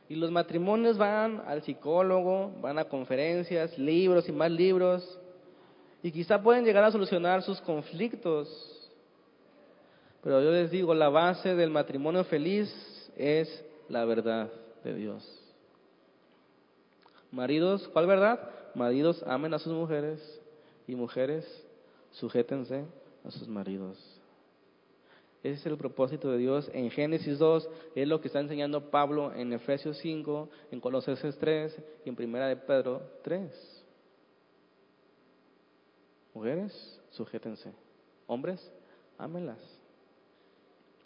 Y 0.09 0.15
los 0.15 0.31
matrimonios 0.31 0.97
van 0.97 1.43
al 1.47 1.63
psicólogo, 1.63 2.53
van 2.61 2.79
a 2.79 2.85
conferencias, 2.85 3.77
libros 3.77 4.29
y 4.29 4.33
más 4.33 4.51
libros, 4.51 5.19
y 6.03 6.13
quizá 6.13 6.41
pueden 6.41 6.65
llegar 6.65 6.85
a 6.85 6.93
solucionar 6.93 7.43
sus 7.43 7.61
conflictos. 7.61 8.49
Pero 10.23 10.43
yo 10.43 10.51
les 10.51 10.71
digo, 10.71 10.95
la 10.95 11.09
base 11.09 11.55
del 11.55 11.71
matrimonio 11.71 12.25
feliz 12.25 12.73
es 13.17 13.65
la 13.89 14.05
verdad 14.05 14.51
de 14.85 14.95
Dios. 14.95 15.43
Maridos, 17.33 17.89
¿cuál 17.93 18.07
verdad? 18.07 18.41
Maridos 18.75 19.23
amen 19.27 19.55
a 19.55 19.59
sus 19.59 19.73
mujeres 19.73 20.21
y 20.87 20.95
mujeres 20.95 21.45
sujétense 22.13 22.85
a 23.25 23.31
sus 23.31 23.49
maridos. 23.49 24.16
Ese 25.43 25.61
es 25.61 25.67
el 25.67 25.77
propósito 25.77 26.31
de 26.31 26.39
Dios 26.39 26.71
en 26.73 26.91
Génesis 26.91 27.39
2, 27.39 27.69
es 27.95 28.09
lo 28.09 28.21
que 28.21 28.29
está 28.29 28.41
enseñando 28.41 28.91
Pablo 28.91 29.33
en 29.33 29.53
Efesios 29.53 29.99
5, 29.99 30.49
en 30.73 30.81
Colosenses 30.81 31.39
3 31.39 31.79
y 32.05 32.09
en 32.09 32.17
Primera 32.17 32.49
de 32.49 32.57
Pedro 32.57 33.03
3. 33.23 33.85
Mujeres, 36.35 37.01
sujétense. 37.11 37.73
Hombres, 38.27 38.73
ámenlas. 39.19 39.59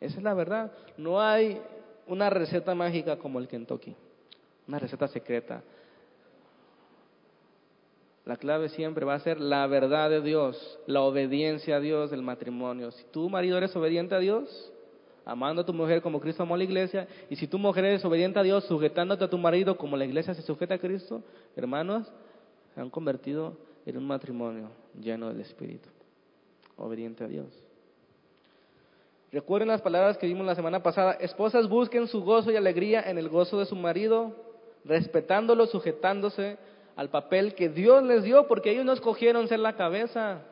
Esa 0.01 0.17
es 0.17 0.23
la 0.23 0.35
verdad. 0.35 0.73
No 0.97 1.21
hay 1.21 1.61
una 2.07 2.31
receta 2.31 2.75
mágica 2.75 3.19
como 3.19 3.39
el 3.39 3.47
Kentucky, 3.47 3.95
una 4.67 4.79
receta 4.79 5.07
secreta. 5.07 5.63
La 8.31 8.37
clave 8.37 8.69
siempre 8.69 9.05
va 9.05 9.15
a 9.15 9.19
ser 9.19 9.41
la 9.41 9.67
verdad 9.67 10.09
de 10.09 10.21
Dios, 10.21 10.79
la 10.87 11.01
obediencia 11.01 11.75
a 11.75 11.81
Dios 11.81 12.13
del 12.13 12.23
matrimonio. 12.23 12.93
Si 12.93 13.03
tu 13.07 13.29
marido 13.29 13.59
eres 13.59 13.75
obediente 13.75 14.15
a 14.15 14.21
Dios, 14.21 14.73
amando 15.25 15.63
a 15.63 15.67
tu 15.67 15.75
mujer 15.75 16.01
como 16.01 16.21
Cristo 16.21 16.45
amó 16.45 16.55
a 16.55 16.59
la 16.59 16.63
iglesia, 16.63 17.09
y 17.29 17.35
si 17.35 17.49
tu 17.49 17.59
mujer 17.59 17.87
es 17.87 18.05
obediente 18.05 18.39
a 18.39 18.45
Dios, 18.45 18.63
sujetándote 18.67 19.25
a 19.25 19.29
tu 19.29 19.37
marido 19.37 19.77
como 19.77 19.97
la 19.97 20.05
iglesia 20.05 20.33
se 20.33 20.43
sujeta 20.43 20.75
a 20.75 20.79
Cristo, 20.79 21.25
hermanos, 21.57 22.07
se 22.73 22.81
han 22.81 22.89
convertido 22.89 23.57
en 23.85 23.97
un 23.97 24.07
matrimonio 24.07 24.71
lleno 24.95 25.27
del 25.31 25.41
Espíritu, 25.41 25.89
obediente 26.77 27.25
a 27.25 27.27
Dios. 27.27 27.49
Recuerden 29.33 29.67
las 29.67 29.83
palabras 29.83 30.17
que 30.19 30.29
vimos 30.29 30.47
la 30.47 30.55
semana 30.55 30.81
pasada, 30.81 31.15
esposas 31.15 31.69
busquen 31.69 32.07
su 32.07 32.23
gozo 32.23 32.53
y 32.53 32.57
alegría 32.57 33.11
en 33.11 33.19
el 33.19 33.29
gozo 33.29 33.59
de 33.59 33.67
su 33.67 33.75
marido, 33.75 34.37
respetándolo, 34.85 35.67
sujetándose 35.67 36.59
al 37.01 37.09
papel 37.09 37.55
que 37.55 37.71
Dios 37.71 38.03
les 38.03 38.25
dio, 38.25 38.47
porque 38.47 38.73
ellos 38.73 38.85
no 38.85 38.93
escogieron 38.93 39.49
ser 39.49 39.61
la 39.61 39.75
cabeza. 39.75 40.43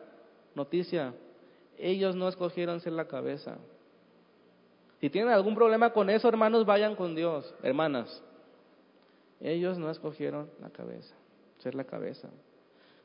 Noticia, 0.54 1.12
ellos 1.76 2.16
no 2.16 2.26
escogieron 2.26 2.80
ser 2.80 2.94
la 2.94 3.06
cabeza. 3.06 3.58
Si 4.98 5.10
tienen 5.10 5.30
algún 5.30 5.54
problema 5.54 5.92
con 5.92 6.08
eso, 6.08 6.26
hermanos, 6.26 6.64
vayan 6.64 6.96
con 6.96 7.14
Dios, 7.14 7.54
hermanas. 7.62 8.22
Ellos 9.42 9.76
no 9.76 9.90
escogieron 9.90 10.48
la 10.62 10.70
cabeza, 10.70 11.14
ser 11.58 11.74
la 11.74 11.84
cabeza. 11.84 12.30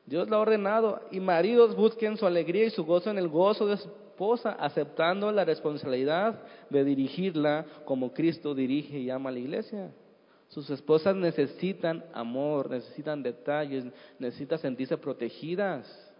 Dios 0.05 0.29
lo 0.29 0.37
ha 0.37 0.39
ordenado 0.39 1.01
y 1.11 1.19
maridos 1.19 1.75
busquen 1.75 2.15
su 2.15 2.25
alegría 2.25 2.67
y 2.67 2.69
su 2.69 2.85
gozo 2.85 3.09
en 3.09 3.17
el 3.17 3.27
gozo 3.27 3.67
de 3.67 3.75
su 3.75 3.89
esposa, 3.89 4.51
aceptando 4.57 5.33
la 5.33 5.43
responsabilidad 5.43 6.39
de 6.69 6.85
dirigirla 6.85 7.65
como 7.83 8.13
Cristo 8.13 8.55
dirige 8.55 8.99
y 8.99 9.09
ama 9.09 9.31
a 9.31 9.33
la 9.33 9.39
iglesia. 9.39 9.91
Sus 10.53 10.69
esposas 10.69 11.15
necesitan 11.15 12.05
amor, 12.13 12.69
necesitan 12.69 13.23
detalles, 13.23 13.85
necesitan 14.19 14.59
sentirse 14.59 14.95
protegidas. 14.97 16.13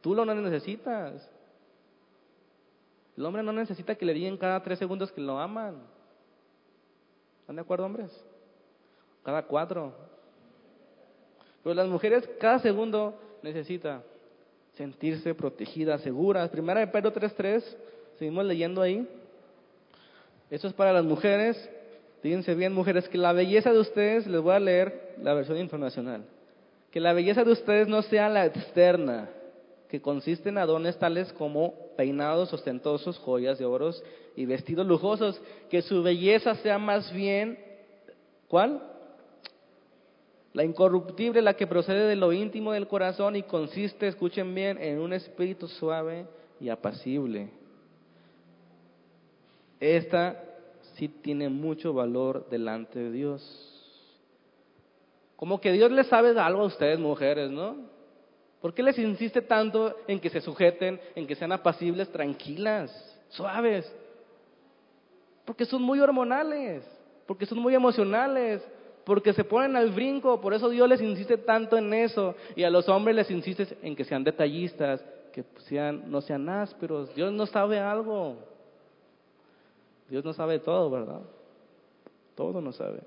Tú 0.00 0.14
lo 0.14 0.24
necesitas. 0.24 1.30
El 3.18 3.26
hombre 3.26 3.42
no 3.42 3.52
necesita 3.52 3.94
que 3.94 4.06
le 4.06 4.14
digan 4.14 4.38
cada 4.38 4.62
tres 4.62 4.78
segundos 4.78 5.12
que 5.12 5.20
lo 5.20 5.38
aman. 5.38 5.76
¿Están 7.42 7.56
de 7.56 7.60
acuerdo, 7.60 7.84
hombres? 7.84 8.10
Cada 9.22 9.42
cuatro. 9.42 9.92
Pero 11.62 11.74
las 11.74 11.86
mujeres 11.86 12.26
cada 12.40 12.60
segundo 12.60 13.14
necesita 13.42 14.02
sentirse 14.72 15.34
protegidas, 15.34 16.00
seguras. 16.00 16.48
Primera 16.48 16.80
de 16.80 16.86
Pedro 16.86 17.12
3.3, 17.12 17.62
seguimos 18.18 18.46
leyendo 18.46 18.80
ahí. 18.80 19.06
Esto 20.48 20.66
es 20.66 20.72
para 20.72 20.94
las 20.94 21.04
mujeres. 21.04 21.70
Fíjense 22.22 22.54
bien, 22.54 22.72
mujeres, 22.74 23.08
que 23.08 23.16
la 23.16 23.32
belleza 23.32 23.72
de 23.72 23.78
ustedes, 23.78 24.26
les 24.26 24.40
voy 24.40 24.54
a 24.54 24.60
leer 24.60 25.14
la 25.22 25.32
versión 25.32 25.58
internacional, 25.58 26.24
que 26.90 27.00
la 27.00 27.12
belleza 27.12 27.44
de 27.44 27.52
ustedes 27.52 27.88
no 27.88 28.02
sea 28.02 28.28
la 28.28 28.44
externa, 28.44 29.30
que 29.88 30.02
consiste 30.02 30.50
en 30.50 30.58
adornos 30.58 30.98
tales 30.98 31.32
como 31.32 31.74
peinados 31.96 32.52
ostentosos, 32.52 33.18
joyas 33.18 33.58
de 33.58 33.64
oros 33.64 34.02
y 34.36 34.44
vestidos 34.44 34.86
lujosos, 34.86 35.40
que 35.70 35.82
su 35.82 36.02
belleza 36.02 36.54
sea 36.56 36.78
más 36.78 37.12
bien, 37.12 37.58
¿cuál? 38.48 38.82
La 40.52 40.64
incorruptible, 40.64 41.40
la 41.40 41.54
que 41.54 41.66
procede 41.66 42.06
de 42.06 42.16
lo 42.16 42.32
íntimo 42.32 42.72
del 42.72 42.86
corazón 42.86 43.34
y 43.34 43.44
consiste, 43.44 44.08
escuchen 44.08 44.54
bien, 44.54 44.76
en 44.78 44.98
un 44.98 45.12
espíritu 45.12 45.68
suave 45.68 46.26
y 46.60 46.68
apacible. 46.68 47.48
Esta 49.78 50.49
sí 51.00 51.08
tiene 51.08 51.48
mucho 51.48 51.94
valor 51.94 52.46
delante 52.50 52.98
de 52.98 53.10
Dios. 53.10 53.42
Como 55.34 55.58
que 55.58 55.72
Dios 55.72 55.90
les 55.90 56.06
sabe 56.08 56.38
algo 56.38 56.60
a 56.60 56.66
ustedes, 56.66 56.98
mujeres, 56.98 57.50
¿no? 57.50 57.76
¿Por 58.60 58.74
qué 58.74 58.82
les 58.82 58.98
insiste 58.98 59.40
tanto 59.40 59.96
en 60.06 60.20
que 60.20 60.28
se 60.28 60.42
sujeten, 60.42 61.00
en 61.14 61.26
que 61.26 61.34
sean 61.34 61.52
apacibles, 61.52 62.12
tranquilas, 62.12 62.92
suaves? 63.30 63.90
Porque 65.46 65.64
son 65.64 65.80
muy 65.80 65.98
hormonales, 66.00 66.84
porque 67.26 67.46
son 67.46 67.60
muy 67.60 67.74
emocionales, 67.74 68.62
porque 69.06 69.32
se 69.32 69.42
ponen 69.42 69.76
al 69.76 69.92
brinco, 69.92 70.38
por 70.38 70.52
eso 70.52 70.68
Dios 70.68 70.86
les 70.86 71.00
insiste 71.00 71.38
tanto 71.38 71.78
en 71.78 71.94
eso 71.94 72.34
y 72.54 72.62
a 72.64 72.68
los 72.68 72.86
hombres 72.90 73.16
les 73.16 73.30
insiste 73.30 73.78
en 73.80 73.96
que 73.96 74.04
sean 74.04 74.22
detallistas, 74.22 75.02
que 75.32 75.44
sean, 75.60 76.10
no 76.10 76.20
sean 76.20 76.46
ásperos. 76.50 77.14
Dios 77.14 77.32
no 77.32 77.46
sabe 77.46 77.78
algo. 77.78 78.49
Dios 80.10 80.24
no 80.24 80.32
sabe 80.32 80.58
todo, 80.58 80.90
¿verdad? 80.90 81.20
Todo 82.34 82.60
no 82.60 82.72
sabe. 82.72 83.00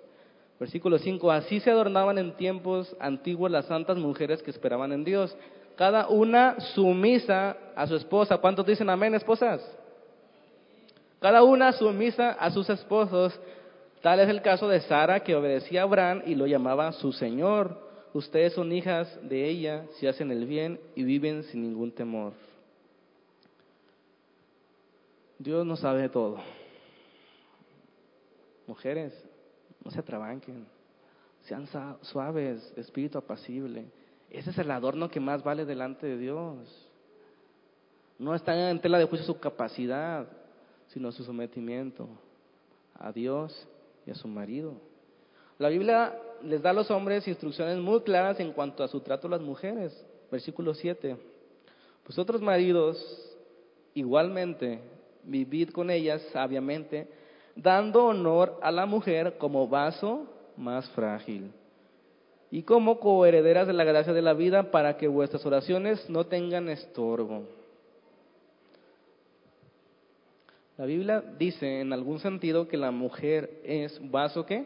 Versículo 0.59 0.97
5, 0.97 1.31
así 1.31 1.59
se 1.59 1.69
adornaban 1.69 2.17
en 2.17 2.37
tiempos 2.37 2.95
antiguos 2.99 3.51
las 3.51 3.65
santas 3.65 3.97
mujeres 3.97 4.41
que 4.41 4.51
esperaban 4.51 4.93
en 4.93 5.03
Dios, 5.03 5.35
cada 5.75 6.07
una 6.07 6.59
sumisa 6.59 7.57
a 7.75 7.87
su 7.87 7.95
esposa. 7.95 8.37
¿Cuántos 8.37 8.65
dicen 8.65 8.89
amén, 8.89 9.15
esposas? 9.15 9.61
Cada 11.19 11.43
una 11.43 11.73
sumisa 11.73 12.31
a 12.31 12.51
sus 12.51 12.69
esposos. 12.69 13.37
Tal 14.01 14.19
es 14.19 14.29
el 14.29 14.41
caso 14.41 14.67
de 14.67 14.81
Sara, 14.81 15.21
que 15.21 15.35
obedecía 15.35 15.81
a 15.81 15.83
Abraham 15.83 16.21
y 16.25 16.35
lo 16.35 16.45
llamaba 16.45 16.91
su 16.93 17.11
Señor. 17.11 17.77
Ustedes 18.13 18.53
son 18.53 18.71
hijas 18.71 19.19
de 19.27 19.49
ella 19.49 19.85
si 19.95 20.07
hacen 20.07 20.31
el 20.31 20.45
bien 20.45 20.79
y 20.95 21.03
viven 21.03 21.43
sin 21.43 21.63
ningún 21.63 21.91
temor. 21.91 22.33
Dios 25.39 25.65
no 25.65 25.75
sabe 25.75 26.07
todo. 26.09 26.37
Mujeres, 28.67 29.13
no 29.83 29.91
se 29.91 29.99
atrabanquen, 29.99 30.65
sean 31.41 31.67
suaves, 32.01 32.73
espíritu 32.77 33.17
apacible. 33.17 33.85
Ese 34.29 34.49
es 34.49 34.57
el 34.57 34.71
adorno 34.71 35.09
que 35.09 35.19
más 35.19 35.43
vale 35.43 35.65
delante 35.65 36.07
de 36.07 36.17
Dios. 36.17 36.89
No 38.17 38.33
está 38.33 38.69
en 38.69 38.79
tela 38.79 38.97
de 38.97 39.05
juicio 39.05 39.27
su 39.27 39.39
capacidad, 39.39 40.27
sino 40.87 41.11
su 41.11 41.23
sometimiento 41.23 42.07
a 42.95 43.11
Dios 43.11 43.67
y 44.05 44.11
a 44.11 44.15
su 44.15 44.27
marido. 44.27 44.75
La 45.59 45.69
Biblia 45.69 46.17
les 46.43 46.61
da 46.61 46.71
a 46.71 46.73
los 46.73 46.89
hombres 46.91 47.27
instrucciones 47.27 47.77
muy 47.77 48.01
claras 48.01 48.39
en 48.39 48.51
cuanto 48.53 48.83
a 48.83 48.87
su 48.87 48.99
trato 49.01 49.27
a 49.27 49.31
las 49.31 49.41
mujeres. 49.41 50.05
Versículo 50.31 50.73
7. 50.73 51.17
Vosotros 52.05 52.41
maridos, 52.41 52.97
igualmente, 53.93 54.79
vivid 55.23 55.69
con 55.69 55.89
ellas 55.89 56.21
sabiamente, 56.33 57.07
dando 57.55 58.05
honor 58.05 58.59
a 58.61 58.71
la 58.71 58.85
mujer 58.85 59.37
como 59.37 59.67
vaso 59.67 60.27
más 60.57 60.89
frágil 60.91 61.51
y 62.51 62.63
como 62.63 62.99
coherederas 62.99 63.67
de 63.67 63.73
la 63.73 63.83
gracia 63.83 64.13
de 64.13 64.21
la 64.21 64.33
vida 64.33 64.69
para 64.71 64.97
que 64.97 65.07
vuestras 65.07 65.45
oraciones 65.45 66.07
no 66.09 66.25
tengan 66.25 66.69
estorbo. 66.69 67.43
La 70.77 70.85
Biblia 70.85 71.23
dice 71.37 71.81
en 71.81 71.93
algún 71.93 72.19
sentido 72.19 72.67
que 72.67 72.77
la 72.77 72.91
mujer 72.91 73.61
es 73.63 73.99
vaso 74.11 74.45
qué? 74.45 74.65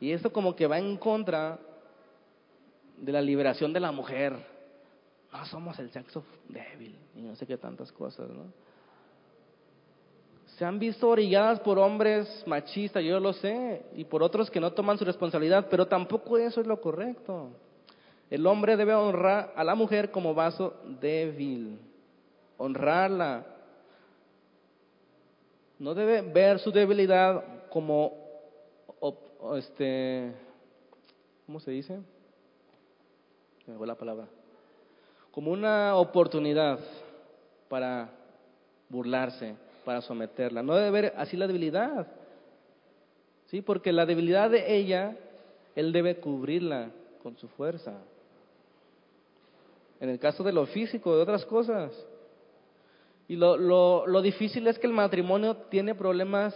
Y 0.00 0.12
esto 0.12 0.32
como 0.32 0.54
que 0.54 0.66
va 0.66 0.78
en 0.78 0.96
contra 0.96 1.58
de 2.98 3.12
la 3.12 3.22
liberación 3.22 3.72
de 3.72 3.80
la 3.80 3.92
mujer. 3.92 4.34
No 5.32 5.44
somos 5.46 5.78
el 5.78 5.90
sexo 5.90 6.24
débil 6.48 6.96
y 7.16 7.22
no 7.22 7.34
sé 7.36 7.46
qué 7.46 7.56
tantas 7.56 7.90
cosas, 7.92 8.28
¿no? 8.28 8.44
Se 10.56 10.64
han 10.64 10.78
visto 10.78 11.08
orilladas 11.08 11.58
por 11.60 11.78
hombres 11.78 12.44
machistas, 12.46 13.02
yo 13.02 13.18
lo 13.18 13.32
sé, 13.32 13.84
y 13.96 14.04
por 14.04 14.22
otros 14.22 14.50
que 14.50 14.60
no 14.60 14.72
toman 14.72 14.98
su 14.98 15.04
responsabilidad, 15.04 15.66
pero 15.68 15.86
tampoco 15.86 16.38
eso 16.38 16.60
es 16.60 16.66
lo 16.66 16.80
correcto. 16.80 17.50
El 18.30 18.46
hombre 18.46 18.76
debe 18.76 18.94
honrar 18.94 19.52
a 19.56 19.64
la 19.64 19.74
mujer 19.74 20.12
como 20.12 20.32
vaso 20.32 20.74
débil, 21.00 21.78
honrarla. 22.56 23.46
No 25.78 25.92
debe 25.92 26.22
ver 26.22 26.60
su 26.60 26.70
debilidad 26.70 27.68
como, 27.68 28.12
este, 29.56 30.32
¿cómo 31.46 31.58
se 31.58 31.72
dice? 31.72 31.98
Me 33.66 33.76
fue 33.76 33.88
la 33.88 33.96
palabra. 33.96 34.28
Como 35.32 35.50
una 35.50 35.96
oportunidad 35.96 36.78
para 37.68 38.08
burlarse, 38.88 39.56
para 39.84 40.00
someterla. 40.00 40.62
No 40.62 40.74
debe 40.74 40.90
ver 40.90 41.14
así 41.16 41.36
la 41.36 41.46
debilidad. 41.46 42.06
¿Sí? 43.46 43.60
Porque 43.60 43.92
la 43.92 44.06
debilidad 44.06 44.50
de 44.50 44.76
ella, 44.76 45.16
él 45.74 45.92
debe 45.92 46.16
cubrirla 46.16 46.90
con 47.22 47.36
su 47.36 47.48
fuerza. 47.48 47.92
En 50.00 50.08
el 50.08 50.18
caso 50.18 50.42
de 50.42 50.52
lo 50.52 50.66
físico, 50.66 51.14
de 51.16 51.22
otras 51.22 51.44
cosas. 51.44 51.92
Y 53.28 53.36
lo, 53.36 53.56
lo, 53.56 54.06
lo 54.06 54.22
difícil 54.22 54.66
es 54.66 54.78
que 54.78 54.86
el 54.86 54.92
matrimonio 54.92 55.56
tiene 55.68 55.94
problemas 55.94 56.54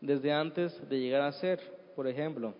desde 0.00 0.32
antes 0.32 0.88
de 0.88 0.98
llegar 0.98 1.22
a 1.22 1.32
ser. 1.32 1.60
Por 1.94 2.08
ejemplo, 2.08 2.54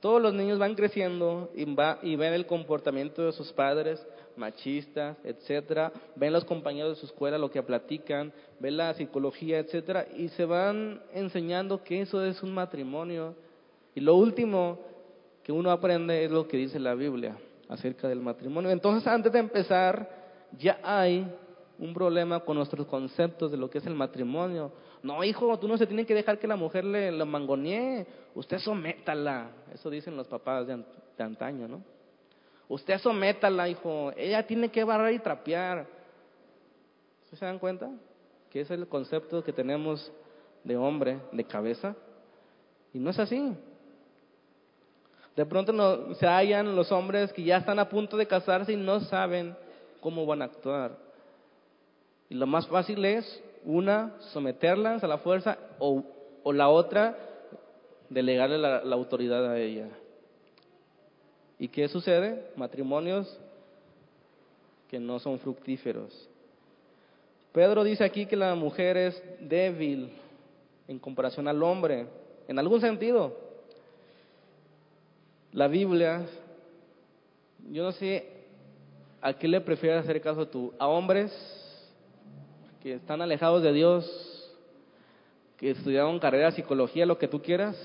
todos 0.00 0.20
los 0.20 0.34
niños 0.34 0.58
van 0.58 0.74
creciendo 0.74 1.50
y, 1.54 1.64
va, 1.74 1.98
y 2.02 2.16
ven 2.16 2.34
el 2.34 2.46
comportamiento 2.46 3.24
de 3.24 3.32
sus 3.32 3.52
padres, 3.52 4.04
machistas, 4.36 5.16
etcétera, 5.24 5.92
ven 6.14 6.32
los 6.32 6.44
compañeros 6.44 6.96
de 6.96 7.00
su 7.00 7.06
escuela 7.06 7.38
lo 7.38 7.50
que 7.50 7.62
platican, 7.62 8.32
ven 8.60 8.76
la 8.76 8.94
psicología, 8.94 9.58
etcétera, 9.58 10.06
y 10.14 10.28
se 10.28 10.44
van 10.44 11.00
enseñando 11.12 11.82
que 11.82 12.02
eso 12.02 12.24
es 12.24 12.42
un 12.42 12.52
matrimonio. 12.52 13.34
Y 13.94 14.00
lo 14.00 14.14
último 14.14 14.78
que 15.42 15.52
uno 15.52 15.70
aprende 15.70 16.24
es 16.24 16.30
lo 16.30 16.46
que 16.46 16.56
dice 16.56 16.78
la 16.78 16.94
Biblia 16.94 17.36
acerca 17.68 18.08
del 18.08 18.20
matrimonio. 18.20 18.70
Entonces, 18.70 19.06
antes 19.06 19.32
de 19.32 19.38
empezar, 19.38 20.08
ya 20.58 20.78
hay 20.82 21.26
un 21.78 21.92
problema 21.92 22.40
con 22.40 22.56
nuestros 22.56 22.86
conceptos 22.86 23.50
de 23.50 23.56
lo 23.56 23.68
que 23.68 23.78
es 23.78 23.86
el 23.86 23.94
matrimonio. 23.94 24.72
No, 25.02 25.22
hijo, 25.22 25.58
tú 25.58 25.68
no 25.68 25.76
se 25.76 25.86
tiene 25.86 26.06
que 26.06 26.14
dejar 26.14 26.38
que 26.38 26.46
la 26.46 26.56
mujer 26.56 26.84
le, 26.84 27.12
lo 27.12 27.26
mangonee. 27.26 28.06
Usted 28.34 28.58
sométala. 28.58 29.50
Eso 29.72 29.90
dicen 29.90 30.16
los 30.16 30.26
papás 30.26 30.66
de, 30.66 30.82
antaño, 31.18 31.68
¿no? 31.68 31.82
Usted 32.68 32.98
sométala, 32.98 33.68
hijo. 33.68 34.12
Ella 34.16 34.46
tiene 34.46 34.70
que 34.70 34.84
barrar 34.84 35.12
y 35.12 35.18
trapear. 35.18 35.86
¿Se 37.30 37.44
dan 37.44 37.58
cuenta? 37.58 37.90
Que 38.50 38.60
es 38.60 38.70
el 38.70 38.88
concepto 38.88 39.44
que 39.44 39.52
tenemos 39.52 40.10
de 40.64 40.76
hombre, 40.76 41.20
de 41.32 41.44
cabeza. 41.44 41.94
Y 42.92 42.98
no 42.98 43.10
es 43.10 43.18
así. 43.18 43.54
De 45.36 45.44
pronto 45.44 45.72
no, 45.72 46.14
se 46.14 46.26
hallan 46.26 46.74
los 46.74 46.90
hombres 46.90 47.30
que 47.32 47.44
ya 47.44 47.58
están 47.58 47.78
a 47.78 47.88
punto 47.88 48.16
de 48.16 48.26
casarse 48.26 48.72
y 48.72 48.76
no 48.76 49.00
saben 49.00 49.54
cómo 50.00 50.24
van 50.24 50.40
a 50.40 50.46
actuar. 50.46 51.05
Y 52.28 52.34
lo 52.34 52.46
más 52.46 52.66
fácil 52.66 53.04
es, 53.04 53.42
una, 53.64 54.14
someterlas 54.32 55.02
a 55.02 55.06
la 55.06 55.18
fuerza 55.18 55.58
o, 55.78 56.02
o 56.42 56.52
la 56.52 56.68
otra, 56.68 57.16
delegarle 58.08 58.58
la, 58.58 58.84
la 58.84 58.94
autoridad 58.94 59.50
a 59.50 59.58
ella. 59.58 59.88
¿Y 61.58 61.68
qué 61.68 61.88
sucede? 61.88 62.50
Matrimonios 62.56 63.38
que 64.88 65.00
no 65.00 65.18
son 65.18 65.38
fructíferos. 65.38 66.28
Pedro 67.52 67.82
dice 67.82 68.04
aquí 68.04 68.26
que 68.26 68.36
la 68.36 68.54
mujer 68.54 68.96
es 68.96 69.22
débil 69.40 70.10
en 70.86 70.98
comparación 70.98 71.48
al 71.48 71.62
hombre, 71.62 72.06
en 72.46 72.58
algún 72.58 72.80
sentido. 72.80 73.36
La 75.52 75.66
Biblia, 75.66 76.26
yo 77.70 77.82
no 77.82 77.92
sé 77.92 78.28
a 79.20 79.32
qué 79.32 79.48
le 79.48 79.60
prefieres 79.60 80.02
hacer 80.02 80.20
caso 80.20 80.46
tú, 80.46 80.72
a 80.78 80.86
hombres 80.86 81.32
que 82.86 82.94
están 82.94 83.20
alejados 83.20 83.64
de 83.64 83.72
Dios, 83.72 84.48
que 85.56 85.72
estudiaron 85.72 86.20
carrera 86.20 86.46
de 86.46 86.52
psicología, 86.52 87.04
lo 87.04 87.18
que 87.18 87.26
tú 87.26 87.42
quieras, 87.42 87.76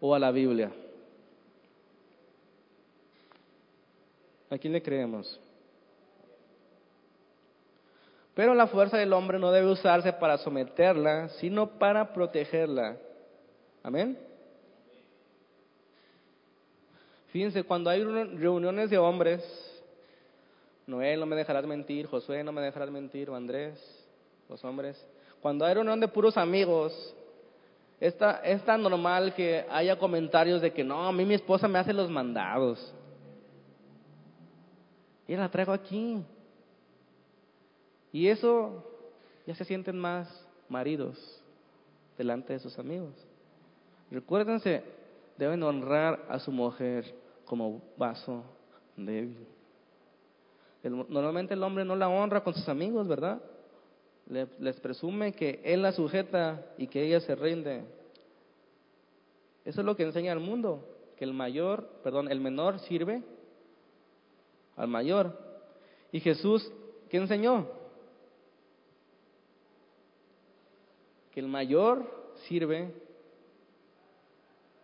o 0.00 0.14
a 0.14 0.20
la 0.20 0.30
Biblia. 0.30 0.70
¿A 4.48 4.56
quién 4.56 4.72
le 4.72 4.84
creemos? 4.84 5.40
Pero 8.32 8.54
la 8.54 8.68
fuerza 8.68 8.98
del 8.98 9.12
hombre 9.14 9.40
no 9.40 9.50
debe 9.50 9.68
usarse 9.68 10.12
para 10.12 10.38
someterla, 10.38 11.30
sino 11.40 11.68
para 11.68 12.12
protegerla. 12.12 12.98
Amén. 13.82 14.16
Fíjense, 17.32 17.64
cuando 17.64 17.90
hay 17.90 18.04
reuniones 18.04 18.90
de 18.90 18.98
hombres, 18.98 19.42
Noel, 20.86 21.18
no 21.18 21.26
me 21.26 21.34
dejarás 21.34 21.66
mentir, 21.66 22.06
Josué, 22.06 22.44
no 22.44 22.52
me 22.52 22.60
dejarás 22.60 22.92
mentir, 22.92 23.28
o 23.28 23.34
Andrés, 23.34 23.99
los 24.50 24.64
hombres, 24.64 25.02
cuando 25.40 25.64
hay 25.64 25.74
reunión 25.74 26.00
de 26.00 26.08
puros 26.08 26.36
amigos, 26.36 27.14
es 28.00 28.64
tan 28.64 28.82
normal 28.82 29.34
que 29.34 29.64
haya 29.70 29.98
comentarios 29.98 30.60
de 30.60 30.72
que 30.72 30.82
no, 30.82 31.06
a 31.06 31.12
mí 31.12 31.24
mi 31.24 31.34
esposa 31.34 31.68
me 31.68 31.78
hace 31.78 31.92
los 31.92 32.10
mandados. 32.10 32.94
Y 35.28 35.36
la 35.36 35.48
traigo 35.48 35.72
aquí. 35.72 36.22
Y 38.12 38.26
eso 38.26 38.84
ya 39.46 39.54
se 39.54 39.64
sienten 39.64 39.98
más 39.98 40.28
maridos 40.68 41.16
delante 42.18 42.54
de 42.54 42.58
sus 42.58 42.78
amigos. 42.78 43.14
Recuérdense, 44.10 44.82
deben 45.38 45.62
honrar 45.62 46.26
a 46.28 46.38
su 46.40 46.50
mujer 46.50 47.14
como 47.44 47.80
vaso 47.96 48.42
débil. 48.96 49.46
normalmente 50.82 51.54
el 51.54 51.62
hombre 51.62 51.84
no 51.84 51.94
la 51.94 52.08
honra 52.08 52.42
con 52.42 52.54
sus 52.54 52.68
amigos, 52.68 53.06
¿verdad? 53.06 53.40
Les 54.30 54.80
presume 54.80 55.32
que 55.32 55.60
él 55.64 55.82
la 55.82 55.92
sujeta 55.92 56.64
y 56.78 56.86
que 56.86 57.04
ella 57.04 57.20
se 57.20 57.34
rinde. 57.34 57.84
Eso 59.64 59.80
es 59.80 59.86
lo 59.86 59.96
que 59.96 60.04
enseña 60.04 60.32
al 60.32 60.40
mundo, 60.40 60.86
que 61.16 61.24
el 61.24 61.34
mayor, 61.34 61.86
perdón, 62.02 62.30
el 62.30 62.40
menor 62.40 62.78
sirve 62.80 63.22
al 64.76 64.88
mayor. 64.88 65.36
Y 66.12 66.20
Jesús, 66.20 66.72
¿qué 67.08 67.18
enseñó? 67.18 67.66
Que 71.32 71.40
el 71.40 71.48
mayor 71.48 72.34
sirve 72.48 72.92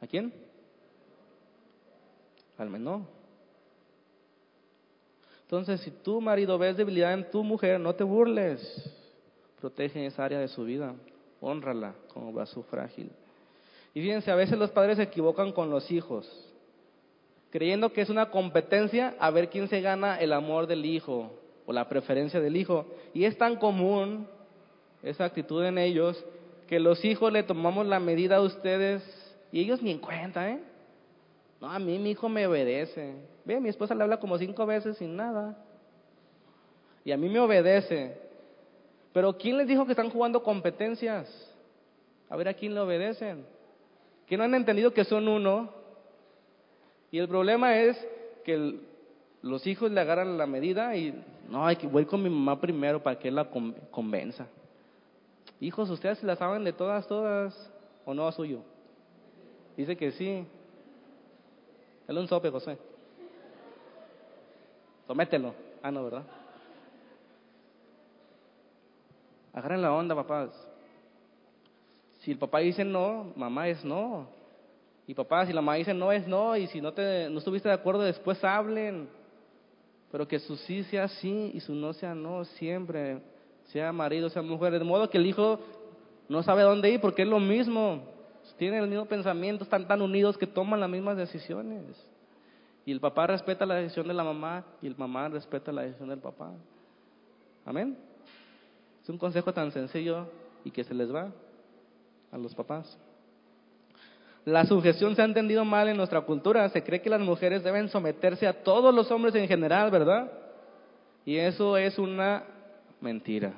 ¿a 0.00 0.06
quién? 0.06 0.32
Al 2.58 2.70
menor. 2.70 3.02
Entonces, 5.42 5.80
si 5.80 5.90
tu 5.90 6.20
marido 6.20 6.58
ves 6.58 6.76
debilidad 6.76 7.12
en 7.12 7.30
tu 7.30 7.44
mujer, 7.44 7.78
no 7.78 7.94
te 7.94 8.02
burles. 8.02 8.60
Protege 9.60 10.06
esa 10.06 10.24
área 10.24 10.38
de 10.38 10.48
su 10.48 10.64
vida. 10.64 10.94
Honrala 11.40 11.94
como 12.12 12.32
vaso 12.32 12.62
frágil. 12.64 13.10
Y 13.94 14.00
fíjense, 14.00 14.30
a 14.30 14.34
veces 14.34 14.58
los 14.58 14.70
padres 14.70 14.96
se 14.96 15.04
equivocan 15.04 15.52
con 15.52 15.70
los 15.70 15.90
hijos 15.90 16.46
creyendo 17.56 17.90
que 17.90 18.02
es 18.02 18.10
una 18.10 18.30
competencia 18.30 19.14
a 19.18 19.30
ver 19.30 19.48
quién 19.48 19.66
se 19.68 19.80
gana 19.80 20.20
el 20.20 20.34
amor 20.34 20.66
del 20.66 20.84
hijo 20.84 21.32
o 21.64 21.72
la 21.72 21.88
preferencia 21.88 22.38
del 22.38 22.54
hijo. 22.54 22.84
Y 23.14 23.24
es 23.24 23.38
tan 23.38 23.56
común 23.56 24.26
esa 25.02 25.24
actitud 25.24 25.64
en 25.64 25.78
ellos 25.78 26.22
que 26.66 26.78
los 26.78 27.02
hijos 27.02 27.32
le 27.32 27.42
tomamos 27.44 27.86
la 27.86 27.98
medida 27.98 28.36
a 28.36 28.42
ustedes 28.42 29.02
y 29.52 29.60
ellos 29.60 29.80
ni 29.80 29.90
en 29.90 30.00
cuenta, 30.00 30.50
¿eh? 30.50 30.60
No, 31.58 31.70
a 31.70 31.78
mí 31.78 31.98
mi 31.98 32.10
hijo 32.10 32.28
me 32.28 32.46
obedece. 32.46 33.14
Ve, 33.46 33.58
mi 33.58 33.70
esposa 33.70 33.94
le 33.94 34.02
habla 34.02 34.20
como 34.20 34.36
cinco 34.36 34.66
veces 34.66 34.98
sin 34.98 35.16
nada. 35.16 35.56
Y 37.06 37.12
a 37.12 37.16
mí 37.16 37.30
me 37.30 37.40
obedece. 37.40 38.18
Pero 39.16 39.38
¿quién 39.38 39.56
les 39.56 39.66
dijo 39.66 39.86
que 39.86 39.92
están 39.92 40.10
jugando 40.10 40.42
competencias? 40.42 41.26
A 42.28 42.36
ver 42.36 42.48
a 42.48 42.52
quién 42.52 42.74
le 42.74 42.80
obedecen. 42.80 43.46
Que 44.26 44.36
no 44.36 44.44
han 44.44 44.54
entendido 44.54 44.92
que 44.92 45.04
son 45.04 45.26
uno 45.26 45.70
y 47.10 47.16
el 47.16 47.26
problema 47.26 47.78
es 47.78 47.96
que 48.44 48.78
los 49.40 49.66
hijos 49.66 49.90
le 49.90 50.02
agarran 50.02 50.36
la 50.36 50.46
medida 50.46 50.94
y 50.96 51.18
no, 51.48 51.66
hay 51.66 51.76
que 51.76 51.86
voy 51.86 52.04
con 52.04 52.22
mi 52.22 52.28
mamá 52.28 52.60
primero 52.60 53.02
para 53.02 53.18
que 53.18 53.28
él 53.28 53.36
la 53.36 53.48
convenza. 53.90 54.48
Hijos, 55.60 55.88
ustedes 55.88 56.18
se 56.18 56.26
la 56.26 56.36
saben 56.36 56.62
de 56.62 56.74
todas, 56.74 57.08
todas, 57.08 57.72
o 58.04 58.12
no 58.12 58.28
a 58.28 58.32
suyo. 58.32 58.60
Dice 59.78 59.96
que 59.96 60.12
sí. 60.12 60.46
Él 62.06 62.18
un 62.18 62.28
sope, 62.28 62.50
José. 62.50 62.76
Somételo. 65.06 65.54
Ah, 65.82 65.90
no, 65.90 66.04
¿verdad? 66.04 66.24
Agarren 69.56 69.80
la 69.80 69.90
onda, 69.90 70.14
papás. 70.14 70.50
Si 72.18 72.30
el 72.30 72.36
papá 72.36 72.58
dice 72.58 72.84
no, 72.84 73.32
mamá 73.36 73.68
es 73.68 73.82
no. 73.82 74.28
Y 75.06 75.14
papá, 75.14 75.46
si 75.46 75.54
la 75.54 75.62
mamá 75.62 75.76
dice 75.76 75.94
no 75.94 76.12
es 76.12 76.28
no, 76.28 76.54
y 76.58 76.66
si 76.66 76.82
no, 76.82 76.92
te, 76.92 77.30
no 77.30 77.38
estuviste 77.38 77.70
de 77.70 77.74
acuerdo, 77.74 78.02
después 78.02 78.44
hablen. 78.44 79.08
Pero 80.12 80.28
que 80.28 80.38
su 80.40 80.56
sí 80.56 80.84
sea 80.84 81.08
sí 81.08 81.52
y 81.54 81.60
su 81.60 81.74
no 81.74 81.94
sea 81.94 82.14
no, 82.14 82.44
siempre. 82.44 83.22
Sea 83.68 83.92
marido, 83.92 84.28
sea 84.28 84.42
mujer. 84.42 84.78
De 84.78 84.84
modo 84.84 85.08
que 85.08 85.16
el 85.16 85.24
hijo 85.24 85.58
no 86.28 86.42
sabe 86.42 86.62
dónde 86.62 86.90
ir 86.90 87.00
porque 87.00 87.22
es 87.22 87.28
lo 87.28 87.40
mismo. 87.40 88.02
Tienen 88.58 88.82
el 88.82 88.90
mismo 88.90 89.06
pensamiento, 89.06 89.64
están 89.64 89.88
tan 89.88 90.02
unidos 90.02 90.36
que 90.36 90.46
toman 90.46 90.80
las 90.80 90.90
mismas 90.90 91.16
decisiones. 91.16 91.82
Y 92.84 92.92
el 92.92 93.00
papá 93.00 93.26
respeta 93.26 93.64
la 93.64 93.76
decisión 93.76 94.06
de 94.06 94.12
la 94.12 94.22
mamá 94.22 94.66
y 94.82 94.86
el 94.86 94.96
mamá 94.98 95.30
respeta 95.30 95.72
la 95.72 95.82
decisión 95.82 96.10
del 96.10 96.20
papá. 96.20 96.52
Amén. 97.64 97.96
Es 99.06 99.10
un 99.10 99.18
consejo 99.18 99.54
tan 99.54 99.70
sencillo 99.70 100.26
y 100.64 100.72
que 100.72 100.82
se 100.82 100.92
les 100.92 101.14
va 101.14 101.30
a 102.32 102.38
los 102.38 102.56
papás. 102.56 102.98
La 104.44 104.64
sujeción 104.64 105.14
se 105.14 105.22
ha 105.22 105.24
entendido 105.24 105.64
mal 105.64 105.86
en 105.86 105.96
nuestra 105.96 106.22
cultura. 106.22 106.68
Se 106.70 106.82
cree 106.82 107.00
que 107.00 107.08
las 107.08 107.20
mujeres 107.20 107.62
deben 107.62 107.88
someterse 107.88 108.48
a 108.48 108.64
todos 108.64 108.92
los 108.92 109.08
hombres 109.12 109.36
en 109.36 109.46
general, 109.46 109.92
¿verdad? 109.92 110.32
Y 111.24 111.36
eso 111.36 111.76
es 111.76 112.00
una 112.00 112.46
mentira. 113.00 113.52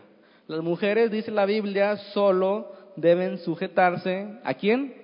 Las 0.48 0.60
mujeres, 0.60 1.10
dice 1.10 1.30
la 1.30 1.46
Biblia, 1.46 1.96
solo 2.12 2.70
deben 2.94 3.38
sujetarse 3.38 4.28
a 4.44 4.52
quién? 4.52 4.94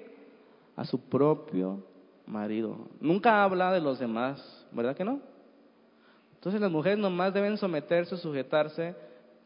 A 0.76 0.84
su 0.84 1.00
propio 1.08 1.82
marido. 2.26 2.86
Nunca 3.00 3.42
habla 3.42 3.72
de 3.72 3.80
los 3.80 3.98
demás, 3.98 4.66
¿verdad 4.72 4.94
que 4.94 5.04
no? 5.04 5.20
Entonces 6.34 6.60
las 6.60 6.70
mujeres 6.70 6.98
nomás 6.98 7.32
deben 7.32 7.56
someterse, 7.56 8.18
sujetarse, 8.18 8.94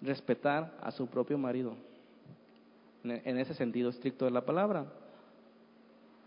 respetar 0.01 0.73
a 0.81 0.91
su 0.91 1.07
propio 1.07 1.39
marido. 1.39 1.75
En 3.05 3.39
ese 3.39 3.55
sentido 3.55 3.91
estricto 3.91 4.25
de 4.25 4.31
la 4.31 4.43
palabra. 4.43 4.87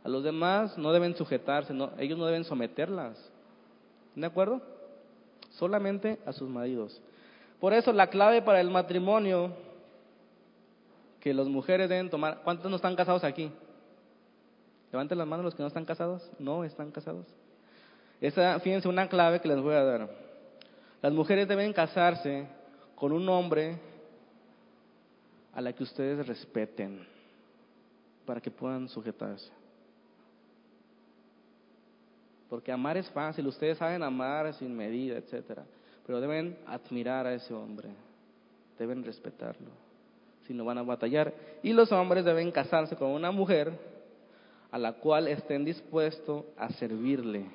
A 0.04 0.10
los 0.10 0.24
demás 0.24 0.78
no 0.78 0.92
deben 0.92 1.16
sujetarse, 1.16 1.74
ellos 2.00 2.18
no 2.18 2.26
deben 2.26 2.44
someterlas. 2.44 3.18
¿De 4.16 4.26
acuerdo? 4.26 4.62
Solamente 5.52 6.20
a 6.26 6.34
sus 6.34 6.50
maridos. 6.50 7.02
Por 7.60 7.74
eso 7.74 7.94
la 7.94 8.08
clave 8.08 8.42
para 8.42 8.60
el 8.60 8.72
matrimonio 8.72 9.52
que 11.20 11.34
las 11.34 11.48
mujeres 11.48 11.88
deben 11.88 12.10
tomar. 12.10 12.42
¿Cuántos 12.44 12.70
no 12.70 12.78
están 12.78 12.96
casados 12.96 13.24
aquí? 13.24 13.52
Levanten 14.92 15.18
las 15.18 15.28
manos 15.28 15.46
los 15.46 15.56
que 15.56 15.62
no 15.62 15.68
están 15.68 15.86
casados. 15.86 16.28
No 16.40 16.64
están 16.64 16.90
casados. 16.90 17.28
Esa, 18.20 18.60
fíjense, 18.60 18.88
una 18.88 19.08
clave 19.08 19.40
que 19.40 19.48
les 19.48 19.62
voy 19.62 19.76
a 19.76 19.84
dar. 19.84 20.10
Las 21.02 21.14
mujeres 21.14 21.48
deben 21.48 21.74
casarse 21.74 22.48
con 23.02 23.14
un 23.14 23.28
hombre 23.30 23.80
a 25.56 25.60
la 25.60 25.74
que 25.74 25.82
ustedes 25.82 26.28
respeten 26.28 27.04
para 28.28 28.40
que 28.40 28.52
puedan 28.52 28.88
sujetarse. 28.88 29.52
Porque 32.48 32.72
amar 32.72 32.98
es 32.98 33.10
fácil, 33.10 33.48
ustedes 33.48 33.80
saben 33.80 34.04
amar 34.04 34.54
sin 34.54 34.78
medida, 34.78 35.18
etcétera, 35.18 35.66
pero 36.06 36.22
deben 36.22 36.56
admirar 36.68 37.26
a 37.26 37.34
ese 37.34 37.52
hombre, 37.56 37.90
deben 38.78 39.04
respetarlo, 39.04 39.72
si 40.46 40.54
no 40.54 40.64
van 40.64 40.78
a 40.78 40.84
batallar. 40.84 41.34
Y 41.64 41.74
los 41.74 41.92
hombres 41.92 42.24
deben 42.24 42.52
casarse 42.52 42.96
con 42.96 43.10
una 43.10 43.32
mujer 43.32 43.80
a 44.70 44.78
la 44.78 44.94
cual 44.94 45.28
estén 45.28 45.66
dispuestos 45.66 46.46
a 46.56 46.70
servirle 46.70 47.48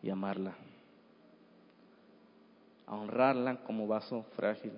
y 0.00 0.10
amarla, 0.10 0.54
a 2.90 2.96
honrarla 2.96 3.62
como 3.62 3.86
vaso 3.86 4.24
frágil. 4.34 4.72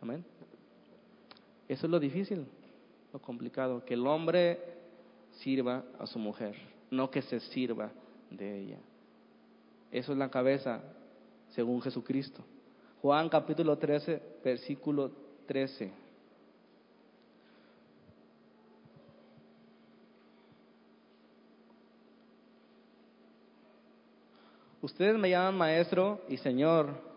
Amén. 0.00 0.24
Eso 1.68 1.86
es 1.86 1.90
lo 1.90 2.00
difícil, 2.00 2.46
lo 3.12 3.20
complicado, 3.20 3.84
que 3.84 3.92
el 3.92 4.06
hombre 4.06 4.58
sirva 5.32 5.84
a 5.98 6.06
su 6.06 6.18
mujer, 6.18 6.56
no 6.90 7.10
que 7.10 7.20
se 7.20 7.40
sirva 7.40 7.90
de 8.30 8.58
ella. 8.58 8.78
Eso 9.92 10.12
es 10.12 10.18
la 10.18 10.30
cabeza 10.30 10.80
según 11.50 11.82
Jesucristo. 11.82 12.42
Juan 13.02 13.28
capítulo 13.28 13.76
13, 13.76 14.22
versículo 14.42 15.10
13. 15.46 15.92
Ustedes 24.82 25.16
me 25.18 25.30
llaman 25.30 25.56
maestro 25.56 26.20
y 26.28 26.36
señor 26.38 27.10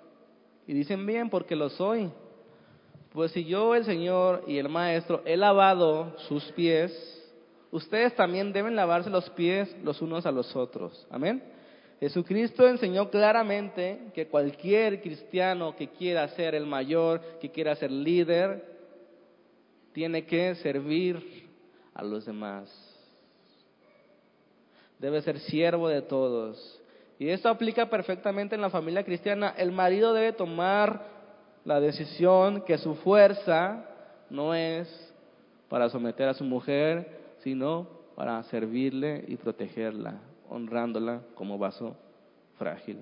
y 0.67 0.73
dicen 0.73 1.05
bien 1.05 1.29
porque 1.29 1.55
lo 1.55 1.69
soy. 1.69 2.09
Pues 3.11 3.31
si 3.31 3.45
yo, 3.45 3.75
el 3.75 3.85
Señor 3.85 4.43
y 4.47 4.57
el 4.57 4.69
Maestro, 4.69 5.21
he 5.23 5.37
lavado 5.37 6.17
sus 6.27 6.43
pies, 6.53 6.91
ustedes 7.69 8.15
también 8.15 8.51
deben 8.51 8.75
lavarse 8.75 9.09
los 9.09 9.29
pies 9.31 9.75
los 9.83 10.01
unos 10.01 10.25
a 10.25 10.31
los 10.31 10.55
otros. 10.55 11.05
Amén. 11.11 11.43
Jesucristo 11.99 12.67
enseñó 12.67 13.09
claramente 13.11 14.11
que 14.15 14.27
cualquier 14.27 14.99
cristiano 15.01 15.75
que 15.75 15.89
quiera 15.89 16.27
ser 16.29 16.55
el 16.55 16.65
mayor, 16.65 17.21
que 17.39 17.51
quiera 17.51 17.75
ser 17.75 17.91
líder, 17.91 18.65
tiene 19.93 20.25
que 20.25 20.55
servir 20.55 21.47
a 21.93 22.03
los 22.03 22.25
demás. 22.25 22.67
Debe 24.97 25.21
ser 25.21 25.39
siervo 25.39 25.87
de 25.87 26.01
todos. 26.01 26.82
Y 27.23 27.29
esto 27.29 27.47
aplica 27.47 27.89
perfectamente 27.89 28.53
en 28.53 28.59
la 28.59 28.69
familia 28.69 29.05
cristiana. 29.05 29.53
El 29.57 29.71
marido 29.71 30.13
debe 30.13 30.33
tomar 30.33 31.05
la 31.63 31.79
decisión 31.79 32.63
que 32.63 32.77
su 32.77 32.95
fuerza 32.95 33.85
no 34.29 34.53
es 34.53 34.89
para 35.69 35.87
someter 35.87 36.27
a 36.27 36.33
su 36.33 36.43
mujer, 36.43 37.37
sino 37.37 37.87
para 38.17 38.43
servirle 38.43 39.23
y 39.29 39.37
protegerla, 39.37 40.19
honrándola 40.49 41.21
como 41.35 41.57
vaso 41.57 41.95
frágil. 42.57 42.99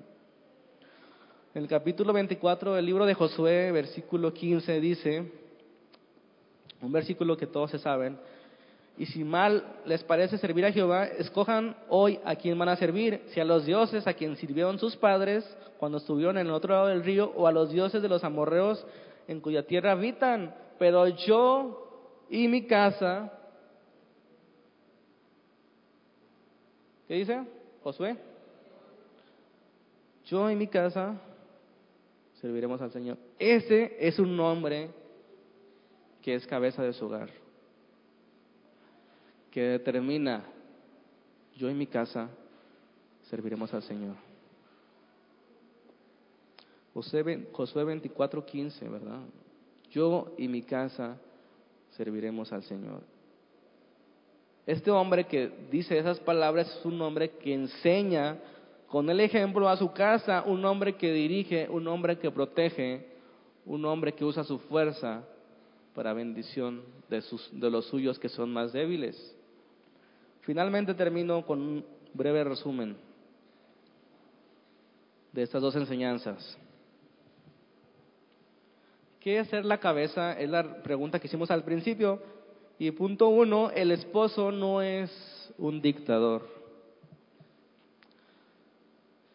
En 1.55 1.63
el 1.63 1.67
capítulo 1.67 2.13
24 2.13 2.75
del 2.75 2.85
libro 2.85 3.07
de 3.07 3.15
Josué, 3.15 3.71
versículo 3.71 4.31
15, 4.35 4.79
dice, 4.79 5.31
un 6.79 6.91
versículo 6.91 7.37
que 7.37 7.47
todos 7.47 7.71
se 7.71 7.79
saben, 7.79 8.19
y 9.01 9.07
si 9.07 9.23
mal 9.23 9.63
les 9.83 10.03
parece 10.03 10.37
servir 10.37 10.63
a 10.63 10.71
Jehová, 10.71 11.07
escojan 11.07 11.75
hoy 11.89 12.19
a 12.23 12.35
quién 12.35 12.59
van 12.59 12.69
a 12.69 12.75
servir, 12.75 13.23
si 13.29 13.39
a 13.39 13.43
los 13.43 13.65
dioses 13.65 14.05
a 14.05 14.13
quien 14.13 14.35
sirvieron 14.35 14.77
sus 14.77 14.95
padres 14.95 15.43
cuando 15.79 15.97
estuvieron 15.97 16.37
en 16.37 16.45
el 16.45 16.53
otro 16.53 16.75
lado 16.75 16.85
del 16.85 17.03
río, 17.03 17.33
o 17.35 17.47
a 17.47 17.51
los 17.51 17.71
dioses 17.71 18.03
de 18.03 18.07
los 18.07 18.23
amorreos 18.23 18.85
en 19.27 19.41
cuya 19.41 19.65
tierra 19.65 19.93
habitan. 19.93 20.53
Pero 20.77 21.07
yo 21.07 22.27
y 22.29 22.47
mi 22.47 22.67
casa, 22.67 23.33
¿qué 27.07 27.15
dice 27.15 27.43
Josué? 27.81 28.17
Yo 30.25 30.51
y 30.51 30.55
mi 30.55 30.67
casa 30.67 31.19
serviremos 32.39 32.79
al 32.83 32.91
Señor. 32.91 33.17
Ese 33.39 33.97
es 33.99 34.19
un 34.19 34.37
nombre 34.37 34.91
que 36.21 36.35
es 36.35 36.45
cabeza 36.45 36.83
de 36.83 36.93
su 36.93 37.07
hogar 37.07 37.40
que 39.51 39.61
determina, 39.61 40.43
yo 41.57 41.69
y 41.69 41.73
mi 41.73 41.85
casa 41.85 42.29
serviremos 43.29 43.73
al 43.73 43.83
Señor. 43.83 44.15
Josué 46.93 47.23
24:15, 47.23 48.89
¿verdad? 48.89 49.21
Yo 49.91 50.33
y 50.37 50.47
mi 50.47 50.61
casa 50.63 51.17
serviremos 51.91 52.51
al 52.51 52.63
Señor. 52.63 53.01
Este 54.65 54.91
hombre 54.91 55.25
que 55.25 55.51
dice 55.69 55.97
esas 55.97 56.19
palabras 56.19 56.67
es 56.67 56.85
un 56.85 57.01
hombre 57.01 57.31
que 57.31 57.53
enseña 57.53 58.37
con 58.87 59.09
el 59.09 59.19
ejemplo 59.19 59.67
a 59.67 59.77
su 59.77 59.91
casa, 59.91 60.43
un 60.45 60.63
hombre 60.65 60.95
que 60.95 61.11
dirige, 61.11 61.67
un 61.69 61.87
hombre 61.87 62.19
que 62.19 62.29
protege, 62.29 63.07
un 63.65 63.83
hombre 63.85 64.13
que 64.13 64.25
usa 64.25 64.43
su 64.43 64.59
fuerza 64.59 65.23
para 65.95 66.13
bendición 66.13 66.83
de, 67.09 67.21
sus, 67.21 67.49
de 67.51 67.69
los 67.69 67.85
suyos 67.87 68.19
que 68.19 68.29
son 68.29 68.51
más 68.51 68.71
débiles. 68.73 69.35
Finalmente 70.41 70.93
termino 70.93 71.45
con 71.45 71.61
un 71.61 71.85
breve 72.13 72.43
resumen 72.43 72.97
de 75.31 75.43
estas 75.43 75.61
dos 75.61 75.75
enseñanzas. 75.75 76.57
¿Qué 79.19 79.39
es 79.39 79.47
ser 79.49 79.65
la 79.65 79.79
cabeza? 79.79 80.33
Es 80.39 80.49
la 80.49 80.81
pregunta 80.81 81.19
que 81.19 81.27
hicimos 81.27 81.51
al 81.51 81.63
principio. 81.63 82.21
Y 82.79 82.89
punto 82.91 83.27
uno, 83.27 83.69
el 83.69 83.91
esposo 83.91 84.51
no 84.51 84.81
es 84.81 85.11
un 85.59 85.81
dictador. 85.81 86.49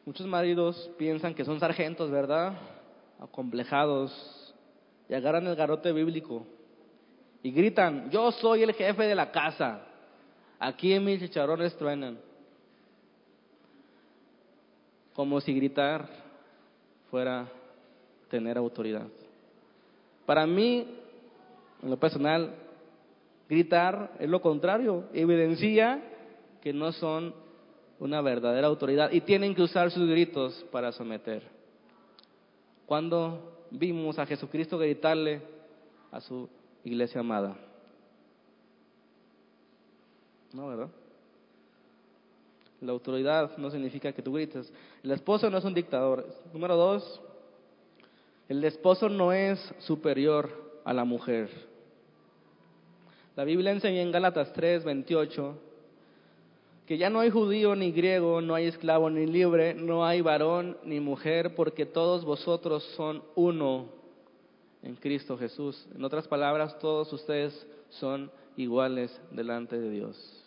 Muchos 0.04 0.26
maridos 0.26 0.90
piensan 0.98 1.34
que 1.34 1.44
son 1.44 1.61
sargentos, 1.61 2.11
¿verdad? 2.11 2.54
Acomplejados 3.20 4.54
y 5.09 5.14
agarran 5.14 5.46
el 5.46 5.54
garote 5.54 5.92
bíblico 5.92 6.46
y 7.42 7.52
gritan, 7.52 8.11
yo 8.11 8.32
soy 8.32 8.64
el 8.64 8.72
jefe 8.74 9.04
de 9.04 9.14
la 9.14 9.30
casa. 9.30 9.86
Aquí 10.59 10.92
en 10.92 11.04
mis 11.04 11.20
chicharrones 11.20 11.76
truenan. 11.76 12.18
Como 15.14 15.40
si 15.40 15.54
gritar 15.54 16.09
fuera 17.11 17.48
tener 18.28 18.59
autoridad. 18.59 19.07
Para 20.26 20.46
mí, 20.46 20.86
en 21.82 21.90
lo 21.90 21.98
personal, 21.98 22.54
gritar 23.48 24.12
es 24.18 24.28
lo 24.28 24.40
contrario, 24.40 25.04
evidencia 25.12 26.02
que 26.61 26.72
no 26.72 26.92
son 26.92 27.34
una 27.98 28.20
verdadera 28.20 28.66
autoridad 28.66 29.11
y 29.12 29.20
tienen 29.20 29.54
que 29.54 29.62
usar 29.62 29.90
sus 29.90 30.09
gritos 30.09 30.66
para 30.70 30.92
someter. 30.92 31.42
Cuando 32.84 33.66
vimos 33.70 34.18
a 34.18 34.26
Jesucristo 34.26 34.78
gritarle 34.78 35.40
a 36.11 36.20
su 36.20 36.48
iglesia 36.84 37.20
amada, 37.20 37.57
no, 40.57 40.68
¿verdad? 40.68 40.88
La 42.80 42.92
autoridad 42.92 43.57
no 43.59 43.70
significa 43.70 44.12
que 44.12 44.22
tú 44.22 44.32
grites. 44.32 44.72
El 45.02 45.11
esposo 45.11 45.48
no 45.50 45.59
es 45.59 45.64
un 45.64 45.74
dictador. 45.74 46.26
Número 46.52 46.76
dos, 46.76 47.20
el 48.48 48.64
esposo 48.64 49.09
no 49.09 49.32
es 49.32 49.59
superior 49.78 50.80
a 50.84 50.92
la 50.92 51.04
mujer. 51.04 51.50
La 53.34 53.44
Biblia 53.44 53.72
enseña 53.72 54.00
en 54.00 54.12
Gálatas 54.12 54.52
3, 54.52 54.84
28 54.84 55.62
que 56.86 56.98
ya 56.98 57.11
no 57.11 57.18
hay 57.18 57.30
judío 57.30 57.74
ni 57.74 57.90
griego, 57.90 58.40
no 58.40 58.54
hay 58.54 58.66
esclavo 58.66 59.11
ni 59.11 59.26
libre, 59.26 59.74
no 59.74 60.07
hay 60.07 60.20
varón 60.20 60.78
ni 60.84 61.00
mujer, 61.00 61.57
porque 61.57 61.84
todos 61.84 62.24
vosotros 62.24 62.84
son 62.96 63.24
uno 63.34 63.88
en 64.84 64.94
Cristo 64.94 65.36
Jesús. 65.36 65.84
En 65.96 66.04
otras 66.04 66.28
palabras, 66.28 66.78
todos 66.78 67.12
ustedes 67.12 67.66
son 67.90 68.30
iguales 68.57 69.20
delante 69.32 69.78
de 69.80 69.90
Dios. 69.90 70.45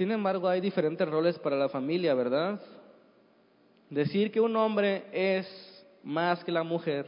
Sin 0.00 0.10
embargo, 0.12 0.48
hay 0.48 0.62
diferentes 0.62 1.06
roles 1.06 1.38
para 1.38 1.58
la 1.58 1.68
familia, 1.68 2.14
¿verdad? 2.14 2.58
Decir 3.90 4.32
que 4.32 4.40
un 4.40 4.56
hombre 4.56 5.04
es 5.12 5.46
más 6.02 6.42
que 6.42 6.50
la 6.50 6.62
mujer 6.62 7.04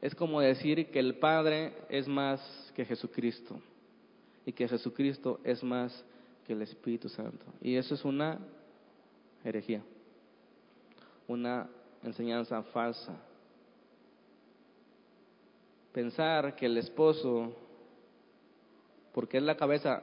es 0.00 0.12
como 0.12 0.40
decir 0.40 0.90
que 0.90 0.98
el 0.98 1.14
Padre 1.14 1.72
es 1.88 2.08
más 2.08 2.72
que 2.74 2.84
Jesucristo 2.84 3.60
y 4.44 4.52
que 4.52 4.66
Jesucristo 4.66 5.38
es 5.44 5.62
más 5.62 6.04
que 6.44 6.52
el 6.52 6.62
Espíritu 6.62 7.08
Santo. 7.08 7.46
Y 7.60 7.76
eso 7.76 7.94
es 7.94 8.04
una 8.04 8.36
herejía, 9.44 9.84
una 11.28 11.70
enseñanza 12.02 12.60
falsa. 12.64 13.14
Pensar 15.92 16.56
que 16.56 16.66
el 16.66 16.76
esposo, 16.76 17.52
porque 19.12 19.36
es 19.36 19.44
la 19.44 19.56
cabeza, 19.56 20.02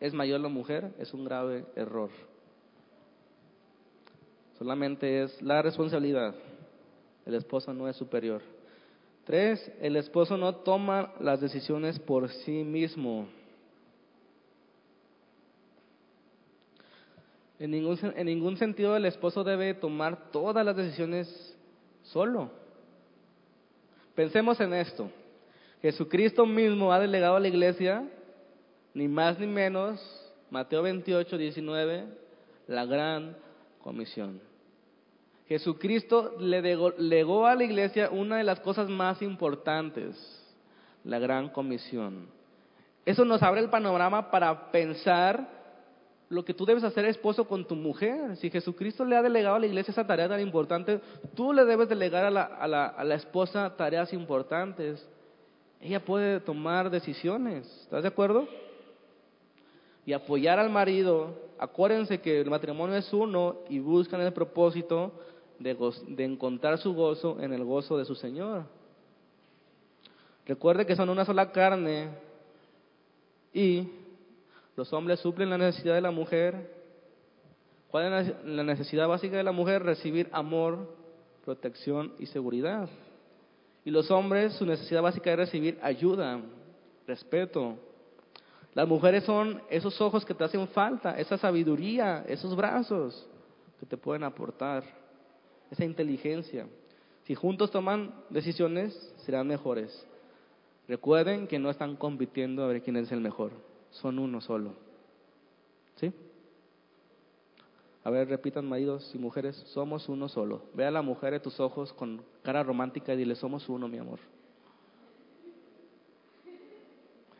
es 0.00 0.12
mayor 0.14 0.40
la 0.40 0.48
mujer 0.48 0.92
es 0.98 1.12
un 1.14 1.24
grave 1.24 1.64
error. 1.76 2.10
Solamente 4.58 5.22
es 5.22 5.40
la 5.42 5.62
responsabilidad 5.62 6.34
el 7.28 7.34
esposo 7.34 7.74
no 7.74 7.86
es 7.86 7.96
superior. 7.96 8.40
Tres, 9.24 9.70
el 9.82 9.96
esposo 9.96 10.38
no 10.38 10.54
toma 10.56 11.12
las 11.20 11.42
decisiones 11.42 11.98
por 11.98 12.30
sí 12.30 12.64
mismo. 12.64 13.28
En 17.58 17.70
ningún, 17.70 17.98
en 18.16 18.26
ningún 18.26 18.56
sentido 18.56 18.96
el 18.96 19.04
esposo 19.04 19.44
debe 19.44 19.74
tomar 19.74 20.30
todas 20.30 20.64
las 20.64 20.74
decisiones 20.74 21.54
solo. 22.02 22.50
Pensemos 24.14 24.58
en 24.60 24.72
esto. 24.72 25.10
Jesucristo 25.82 26.46
mismo 26.46 26.90
ha 26.90 26.98
delegado 26.98 27.36
a 27.36 27.40
la 27.40 27.48
iglesia, 27.48 28.08
ni 28.94 29.08
más 29.08 29.38
ni 29.38 29.46
menos, 29.46 30.00
Mateo 30.50 30.82
28, 30.82 31.36
19, 31.36 32.04
la 32.66 32.84
gran 32.84 33.36
comisión. 33.82 34.40
Jesucristo 35.48 36.36
le 36.38 36.60
legó 36.60 37.46
a 37.46 37.54
la 37.54 37.64
iglesia 37.64 38.10
una 38.10 38.36
de 38.36 38.44
las 38.44 38.60
cosas 38.60 38.88
más 38.88 39.22
importantes, 39.22 40.14
la 41.04 41.18
gran 41.18 41.48
comisión. 41.48 42.28
Eso 43.06 43.24
nos 43.24 43.42
abre 43.42 43.60
el 43.60 43.70
panorama 43.70 44.30
para 44.30 44.70
pensar 44.70 45.48
lo 46.28 46.44
que 46.44 46.52
tú 46.52 46.66
debes 46.66 46.84
hacer 46.84 47.06
esposo 47.06 47.48
con 47.48 47.66
tu 47.66 47.74
mujer. 47.74 48.36
Si 48.36 48.50
Jesucristo 48.50 49.04
le 49.06 49.16
ha 49.16 49.22
delegado 49.22 49.56
a 49.56 49.58
la 49.58 49.66
iglesia 49.66 49.92
esa 49.92 50.06
tarea 50.06 50.28
tan 50.28 50.40
importante, 50.40 51.00
tú 51.34 51.54
le 51.54 51.64
debes 51.64 51.88
delegar 51.88 52.26
a 52.26 52.30
la, 52.30 52.42
a 52.42 52.68
la, 52.68 52.86
a 52.86 53.04
la 53.04 53.14
esposa 53.14 53.74
tareas 53.76 54.12
importantes. 54.12 55.08
Ella 55.80 56.04
puede 56.04 56.40
tomar 56.40 56.90
decisiones, 56.90 57.66
¿estás 57.82 58.02
de 58.02 58.08
acuerdo? 58.08 58.46
Y 60.08 60.14
apoyar 60.14 60.58
al 60.58 60.70
marido. 60.70 61.34
Acuérdense 61.58 62.18
que 62.22 62.40
el 62.40 62.48
matrimonio 62.48 62.96
es 62.96 63.12
uno 63.12 63.56
y 63.68 63.78
buscan 63.78 64.22
el 64.22 64.32
propósito 64.32 65.12
de, 65.58 65.76
de 66.06 66.24
encontrar 66.24 66.78
su 66.78 66.94
gozo 66.94 67.36
en 67.42 67.52
el 67.52 67.62
gozo 67.62 67.98
de 67.98 68.06
su 68.06 68.14
Señor. 68.14 68.64
Recuerde 70.46 70.86
que 70.86 70.96
son 70.96 71.10
una 71.10 71.26
sola 71.26 71.52
carne 71.52 72.08
y 73.52 73.86
los 74.76 74.90
hombres 74.94 75.20
suplen 75.20 75.50
la 75.50 75.58
necesidad 75.58 75.96
de 75.96 76.00
la 76.00 76.10
mujer. 76.10 76.74
¿Cuál 77.90 78.10
es 78.14 78.34
la 78.46 78.62
necesidad 78.62 79.08
básica 79.08 79.36
de 79.36 79.44
la 79.44 79.52
mujer? 79.52 79.82
Recibir 79.82 80.30
amor, 80.32 80.88
protección 81.44 82.14
y 82.18 82.24
seguridad. 82.24 82.88
Y 83.84 83.90
los 83.90 84.10
hombres, 84.10 84.54
su 84.54 84.64
necesidad 84.64 85.02
básica 85.02 85.30
es 85.32 85.36
recibir 85.36 85.78
ayuda, 85.82 86.40
respeto. 87.06 87.76
Las 88.74 88.86
mujeres 88.86 89.24
son 89.24 89.62
esos 89.70 90.00
ojos 90.00 90.24
que 90.24 90.34
te 90.34 90.44
hacen 90.44 90.68
falta, 90.68 91.18
esa 91.18 91.36
sabiduría, 91.38 92.24
esos 92.28 92.54
brazos 92.54 93.26
que 93.80 93.86
te 93.86 93.96
pueden 93.96 94.24
aportar, 94.24 94.84
esa 95.70 95.84
inteligencia. 95.84 96.66
Si 97.24 97.34
juntos 97.34 97.70
toman 97.70 98.14
decisiones, 98.30 98.94
serán 99.24 99.48
mejores. 99.48 100.06
Recuerden 100.86 101.46
que 101.46 101.58
no 101.58 101.70
están 101.70 101.96
compitiendo 101.96 102.64
a 102.64 102.68
ver 102.68 102.82
quién 102.82 102.96
es 102.96 103.12
el 103.12 103.20
mejor 103.20 103.52
son 103.90 104.18
uno 104.18 104.40
solo. 104.40 104.72
¿Sí? 105.96 106.12
A 108.04 108.10
ver, 108.10 108.28
repitan 108.28 108.66
maridos 108.66 109.10
y 109.14 109.18
mujeres, 109.18 109.56
somos 109.68 110.08
uno 110.08 110.28
solo. 110.28 110.62
Ve 110.74 110.86
a 110.86 110.90
la 110.90 111.02
mujer 111.02 111.32
de 111.32 111.40
tus 111.40 111.58
ojos 111.60 111.92
con 111.92 112.22
cara 112.42 112.62
romántica 112.62 113.12
y 113.12 113.16
dile, 113.16 113.34
somos 113.34 113.68
uno, 113.68 113.88
mi 113.88 113.98
amor. 113.98 114.18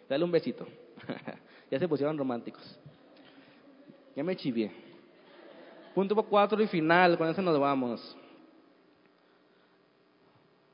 Dale 0.08 0.24
un 0.24 0.30
besito. 0.30 0.66
ya 1.70 1.78
se 1.78 1.88
pusieron 1.88 2.16
románticos. 2.16 2.78
Ya 4.16 4.24
me 4.24 4.36
chivié. 4.36 4.72
Punto 5.94 6.14
cuatro 6.24 6.62
y 6.62 6.66
final, 6.66 7.16
con 7.18 7.28
eso 7.28 7.42
nos 7.42 7.58
vamos. 7.58 8.16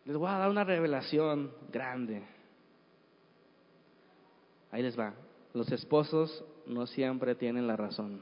Les 0.05 0.16
voy 0.16 0.29
a 0.29 0.39
dar 0.39 0.51
una 0.51 0.64
revelación 0.64 1.53
grande. 1.70 2.22
Ahí 4.70 4.83
les 4.83 4.99
va 4.99 5.14
los 5.55 5.70
esposos 5.70 6.45
no 6.66 6.87
siempre 6.87 7.35
tienen 7.35 7.66
la 7.66 7.77
razón. 7.77 8.20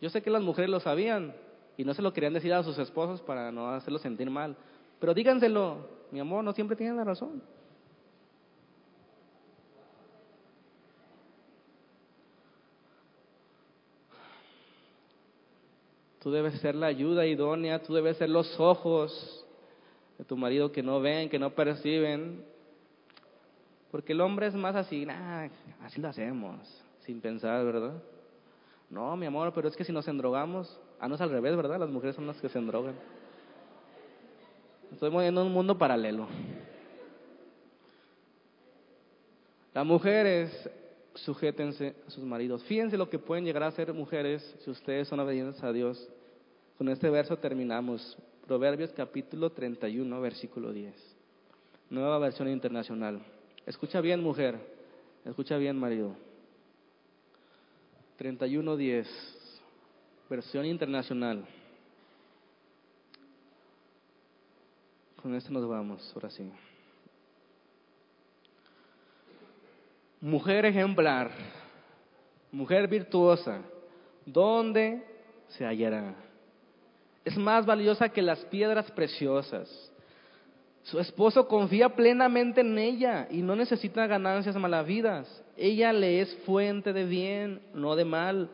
Yo 0.00 0.08
sé 0.10 0.22
que 0.22 0.30
las 0.30 0.42
mujeres 0.42 0.70
lo 0.70 0.80
sabían 0.80 1.34
y 1.76 1.84
no 1.84 1.92
se 1.92 2.02
lo 2.02 2.12
querían 2.12 2.32
decir 2.32 2.52
a 2.52 2.62
sus 2.62 2.78
esposos 2.78 3.20
para 3.20 3.52
no 3.52 3.68
hacerlos 3.68 4.02
sentir 4.02 4.30
mal, 4.30 4.56
pero 4.98 5.14
díganselo, 5.14 5.86
mi 6.10 6.18
amor, 6.18 6.42
no 6.42 6.52
siempre 6.52 6.76
tienen 6.76 6.96
la 6.96 7.04
razón. 7.04 7.42
Tú 16.22 16.30
debes 16.30 16.60
ser 16.60 16.74
la 16.74 16.86
ayuda 16.88 17.26
idónea, 17.26 17.82
tú 17.82 17.94
debes 17.94 18.16
ser 18.16 18.28
los 18.28 18.58
ojos 18.58 19.46
de 20.18 20.24
tu 20.24 20.36
marido 20.36 20.72
que 20.72 20.82
no 20.82 21.00
ven, 21.00 21.28
que 21.28 21.38
no 21.38 21.50
perciben, 21.50 22.44
porque 23.90 24.12
el 24.12 24.20
hombre 24.20 24.48
es 24.48 24.54
más 24.54 24.74
así, 24.74 25.06
así 25.80 26.00
lo 26.00 26.08
hacemos, 26.08 26.58
sin 27.00 27.20
pensar, 27.20 27.64
¿verdad? 27.64 28.02
No, 28.90 29.16
mi 29.16 29.26
amor, 29.26 29.52
pero 29.54 29.68
es 29.68 29.76
que 29.76 29.84
si 29.84 29.92
nos 29.92 30.08
endrogamos, 30.08 30.80
ah, 30.98 31.08
no 31.08 31.14
es 31.14 31.20
al 31.20 31.30
revés, 31.30 31.56
¿verdad? 31.56 31.78
Las 31.78 31.90
mujeres 31.90 32.16
son 32.16 32.26
las 32.26 32.40
que 32.40 32.48
se 32.48 32.58
endrogan. 32.58 32.94
Estoy 34.92 35.10
moviendo 35.10 35.44
un 35.44 35.52
mundo 35.52 35.76
paralelo. 35.76 36.26
Las 39.74 39.86
mujeres, 39.86 40.70
sujétense 41.24 41.94
a 42.06 42.10
sus 42.10 42.24
maridos. 42.24 42.62
Fíjense 42.64 42.96
lo 42.96 43.08
que 43.08 43.18
pueden 43.18 43.44
llegar 43.44 43.62
a 43.62 43.70
ser 43.70 43.92
mujeres 43.92 44.42
si 44.64 44.70
ustedes 44.70 45.08
son 45.08 45.20
obedientes 45.20 45.62
a 45.62 45.72
Dios. 45.72 46.08
Con 46.76 46.88
este 46.88 47.10
verso 47.10 47.36
terminamos. 47.36 48.16
Proverbios 48.46 48.92
capítulo 48.92 49.50
31, 49.50 50.20
versículo 50.20 50.72
10. 50.72 50.94
Nueva 51.90 52.18
versión 52.18 52.48
internacional. 52.48 53.20
Escucha 53.66 54.00
bien, 54.00 54.22
mujer. 54.22 54.58
Escucha 55.24 55.58
bien, 55.58 55.76
marido. 55.76 56.14
31.10, 58.18 59.06
versión 60.28 60.64
internacional. 60.66 61.44
Con 65.22 65.34
esto 65.34 65.52
nos 65.52 65.68
vamos, 65.68 66.10
ahora 66.14 66.30
sí. 66.30 66.50
Mujer 70.20 70.64
ejemplar, 70.64 71.30
mujer 72.50 72.88
virtuosa, 72.88 73.62
¿dónde 74.26 75.04
se 75.48 75.64
hallará? 75.64 76.14
Es 77.24 77.36
más 77.36 77.64
valiosa 77.64 78.08
que 78.08 78.22
las 78.22 78.38
piedras 78.46 78.90
preciosas 78.90 79.88
su 80.90 80.98
esposo 80.98 81.46
confía 81.46 81.90
plenamente 81.90 82.62
en 82.62 82.78
ella 82.78 83.28
y 83.30 83.42
no 83.42 83.54
necesita 83.54 84.06
ganancias 84.06 84.56
malavidas. 84.56 85.44
Ella 85.54 85.92
le 85.92 86.22
es 86.22 86.34
fuente 86.46 86.94
de 86.94 87.04
bien, 87.04 87.60
no 87.74 87.94
de 87.94 88.06
mal, 88.06 88.48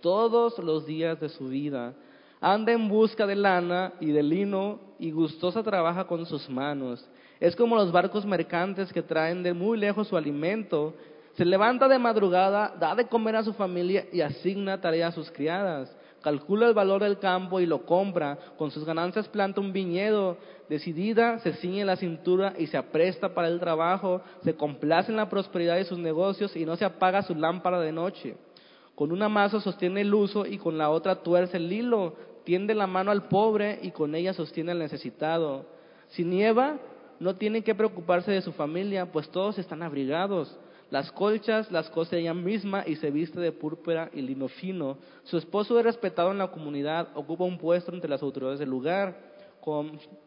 todos 0.00 0.58
los 0.58 0.86
días 0.86 1.20
de 1.20 1.28
su 1.28 1.48
vida. 1.48 1.92
Anda 2.40 2.72
en 2.72 2.88
busca 2.88 3.26
de 3.26 3.36
lana 3.36 3.92
y 4.00 4.06
de 4.12 4.22
lino 4.22 4.80
y 4.98 5.10
gustosa 5.10 5.62
trabaja 5.62 6.06
con 6.06 6.24
sus 6.24 6.48
manos. 6.48 7.06
Es 7.44 7.54
como 7.54 7.76
los 7.76 7.92
barcos 7.92 8.24
mercantes 8.24 8.90
que 8.90 9.02
traen 9.02 9.42
de 9.42 9.52
muy 9.52 9.76
lejos 9.76 10.08
su 10.08 10.16
alimento. 10.16 10.94
Se 11.36 11.44
levanta 11.44 11.88
de 11.88 11.98
madrugada, 11.98 12.74
da 12.80 12.94
de 12.94 13.06
comer 13.06 13.36
a 13.36 13.42
su 13.42 13.52
familia 13.52 14.06
y 14.10 14.22
asigna 14.22 14.80
tarea 14.80 15.08
a 15.08 15.12
sus 15.12 15.30
criadas 15.30 15.94
calcula 16.24 16.66
el 16.66 16.72
valor 16.72 17.02
del 17.02 17.18
campo 17.18 17.60
y 17.60 17.66
lo 17.66 17.84
compra, 17.84 18.38
con 18.56 18.70
sus 18.70 18.86
ganancias 18.86 19.28
planta 19.28 19.60
un 19.60 19.74
viñedo, 19.74 20.38
decidida 20.70 21.38
se 21.40 21.52
ciñe 21.52 21.84
la 21.84 21.96
cintura 21.96 22.54
y 22.58 22.66
se 22.66 22.78
apresta 22.78 23.34
para 23.34 23.48
el 23.48 23.60
trabajo, 23.60 24.22
se 24.42 24.54
complace 24.54 25.10
en 25.10 25.18
la 25.18 25.28
prosperidad 25.28 25.76
de 25.76 25.84
sus 25.84 25.98
negocios 25.98 26.56
y 26.56 26.64
no 26.64 26.76
se 26.76 26.86
apaga 26.86 27.20
su 27.20 27.34
lámpara 27.34 27.78
de 27.78 27.92
noche. 27.92 28.36
Con 28.94 29.12
una 29.12 29.28
mano 29.28 29.60
sostiene 29.60 30.00
el 30.00 30.14
uso 30.14 30.46
y 30.46 30.56
con 30.56 30.78
la 30.78 30.88
otra 30.88 31.16
tuerce 31.16 31.58
el 31.58 31.70
hilo, 31.70 32.14
tiende 32.44 32.74
la 32.74 32.86
mano 32.86 33.10
al 33.10 33.28
pobre 33.28 33.80
y 33.82 33.90
con 33.90 34.14
ella 34.14 34.32
sostiene 34.32 34.72
al 34.72 34.78
necesitado. 34.78 35.66
Si 36.08 36.24
nieva, 36.24 36.78
no 37.20 37.36
tiene 37.36 37.62
que 37.62 37.74
preocuparse 37.74 38.30
de 38.30 38.42
su 38.42 38.52
familia, 38.52 39.10
pues 39.10 39.28
todos 39.28 39.58
están 39.58 39.82
abrigados. 39.82 40.58
Las 40.90 41.10
colchas 41.10 41.72
las 41.72 41.90
cose 41.90 42.18
ella 42.18 42.34
misma 42.34 42.84
y 42.86 42.96
se 42.96 43.10
viste 43.10 43.40
de 43.40 43.52
púrpura 43.52 44.10
y 44.12 44.20
lino 44.22 44.48
fino. 44.48 44.98
Su 45.24 45.38
esposo 45.38 45.78
es 45.78 45.84
respetado 45.84 46.30
en 46.30 46.38
la 46.38 46.50
comunidad, 46.50 47.08
ocupa 47.14 47.44
un 47.44 47.58
puesto 47.58 47.92
entre 47.92 48.10
las 48.10 48.22
autoridades 48.22 48.58
del 48.58 48.70
lugar. 48.70 49.32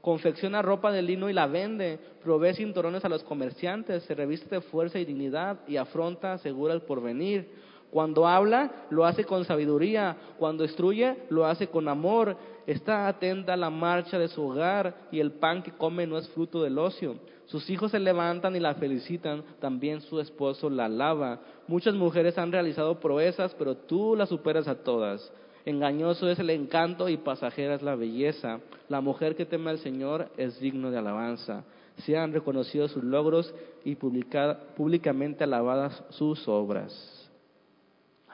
confecciona 0.01 0.63
ropa 0.63 0.91
de 0.91 1.03
lino 1.03 1.29
y 1.29 1.33
la 1.33 1.45
vende, 1.45 1.99
provee 2.23 2.55
cinturones 2.55 3.05
a 3.05 3.09
los 3.09 3.23
comerciantes, 3.23 4.03
se 4.03 4.15
reviste 4.15 4.55
de 4.55 4.61
fuerza 4.61 4.99
y 4.99 5.05
dignidad 5.05 5.59
y 5.67 5.77
afronta, 5.77 6.33
asegura 6.33 6.73
el 6.73 6.81
porvenir. 6.81 7.47
Cuando 7.91 8.27
habla, 8.27 8.85
lo 8.89 9.05
hace 9.05 9.23
con 9.23 9.45
sabiduría. 9.45 10.17
Cuando 10.37 10.63
instruye, 10.63 11.15
lo 11.29 11.45
hace 11.45 11.67
con 11.67 11.87
amor. 11.87 12.35
Está 12.65 13.07
atenta 13.07 13.53
a 13.53 13.57
la 13.57 13.69
marcha 13.69 14.19
de 14.19 14.27
su 14.27 14.43
hogar 14.43 15.07
y 15.11 15.19
el 15.19 15.31
pan 15.31 15.63
que 15.63 15.71
come 15.71 16.05
no 16.05 16.17
es 16.17 16.27
fruto 16.29 16.61
del 16.61 16.77
ocio. 16.77 17.15
Sus 17.45 17.69
hijos 17.69 17.91
se 17.91 17.99
levantan 17.99 18.57
y 18.57 18.59
la 18.59 18.75
felicitan, 18.75 19.41
también 19.61 20.01
su 20.01 20.19
esposo 20.19 20.69
la 20.69 20.85
alaba. 20.85 21.39
Muchas 21.67 21.95
mujeres 21.95 22.37
han 22.37 22.51
realizado 22.51 22.99
proezas, 22.99 23.55
pero 23.57 23.77
tú 23.77 24.17
las 24.17 24.27
superas 24.27 24.67
a 24.67 24.83
todas. 24.83 25.31
Engañoso 25.63 26.29
es 26.29 26.39
el 26.39 26.49
encanto 26.49 27.07
y 27.07 27.15
pasajera 27.15 27.75
es 27.75 27.81
la 27.81 27.95
belleza. 27.95 28.59
La 28.89 28.99
mujer 28.99 29.35
que 29.37 29.45
teme 29.45 29.69
al 29.69 29.79
Señor 29.79 30.29
es 30.35 30.59
digno 30.59 30.91
de 30.91 30.97
alabanza. 30.97 31.63
Sean 32.05 32.33
reconocidos 32.33 32.91
sus 32.91 33.03
logros 33.03 33.53
y 33.85 33.95
públicamente 33.95 35.45
alabadas 35.45 36.03
sus 36.09 36.45
obras. 36.49 37.16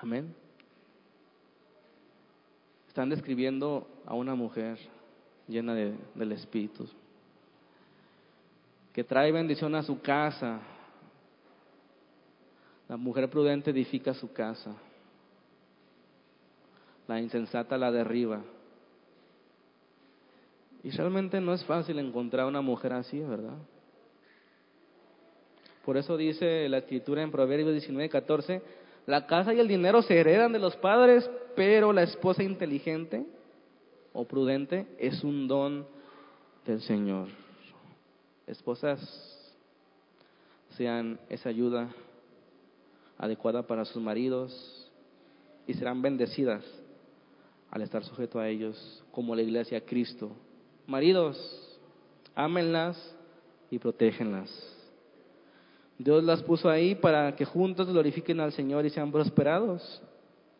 Amén. 0.03 0.35
Están 2.87 3.09
describiendo 3.09 3.87
a 4.05 4.13
una 4.13 4.35
mujer 4.35 4.77
llena 5.47 5.73
del 5.73 6.31
Espíritu, 6.33 6.87
que 8.93 9.03
trae 9.03 9.31
bendición 9.31 9.73
a 9.73 9.81
su 9.81 9.99
casa. 9.99 10.59
La 12.87 12.97
mujer 12.97 13.27
prudente 13.31 13.71
edifica 13.71 14.13
su 14.13 14.31
casa 14.31 14.75
la 17.07 17.19
insensata 17.19 17.77
la 17.77 17.91
derriba. 17.91 18.41
Y 20.83 20.89
realmente 20.91 21.39
no 21.39 21.53
es 21.53 21.63
fácil 21.65 21.99
encontrar 21.99 22.45
una 22.45 22.61
mujer 22.61 22.93
así, 22.93 23.19
¿verdad? 23.19 23.57
Por 25.85 25.97
eso 25.97 26.17
dice 26.17 26.67
la 26.69 26.79
escritura 26.79 27.21
en 27.21 27.31
Proverbios 27.31 27.71
19, 27.71 28.09
14, 28.09 28.61
la 29.05 29.25
casa 29.27 29.53
y 29.53 29.59
el 29.59 29.67
dinero 29.67 30.01
se 30.01 30.17
heredan 30.17 30.53
de 30.53 30.59
los 30.59 30.75
padres, 30.77 31.29
pero 31.55 31.91
la 31.93 32.03
esposa 32.03 32.43
inteligente 32.43 33.25
o 34.13 34.25
prudente 34.25 34.87
es 34.97 35.23
un 35.23 35.47
don 35.47 35.85
del 36.65 36.81
Señor. 36.81 37.27
Esposas, 38.47 38.99
sean 40.77 41.19
esa 41.29 41.49
ayuda 41.49 41.89
adecuada 43.17 43.65
para 43.67 43.85
sus 43.85 44.01
maridos 44.01 44.91
y 45.67 45.73
serán 45.73 46.01
bendecidas 46.01 46.63
al 47.69 47.81
estar 47.81 48.03
sujeto 48.03 48.39
a 48.39 48.49
ellos 48.49 49.03
como 49.11 49.35
la 49.35 49.41
iglesia 49.41 49.77
a 49.77 49.81
Cristo. 49.81 50.31
Maridos, 50.87 51.79
ámenlas 52.35 52.97
y 53.69 53.79
protégenlas. 53.79 54.49
Dios 55.97 56.23
las 56.23 56.41
puso 56.41 56.69
ahí 56.69 56.95
para 56.95 57.35
que 57.35 57.45
juntos 57.45 57.87
glorifiquen 57.87 58.39
al 58.39 58.51
Señor 58.51 58.85
y 58.85 58.89
sean 58.89 59.11
prosperados. 59.11 60.01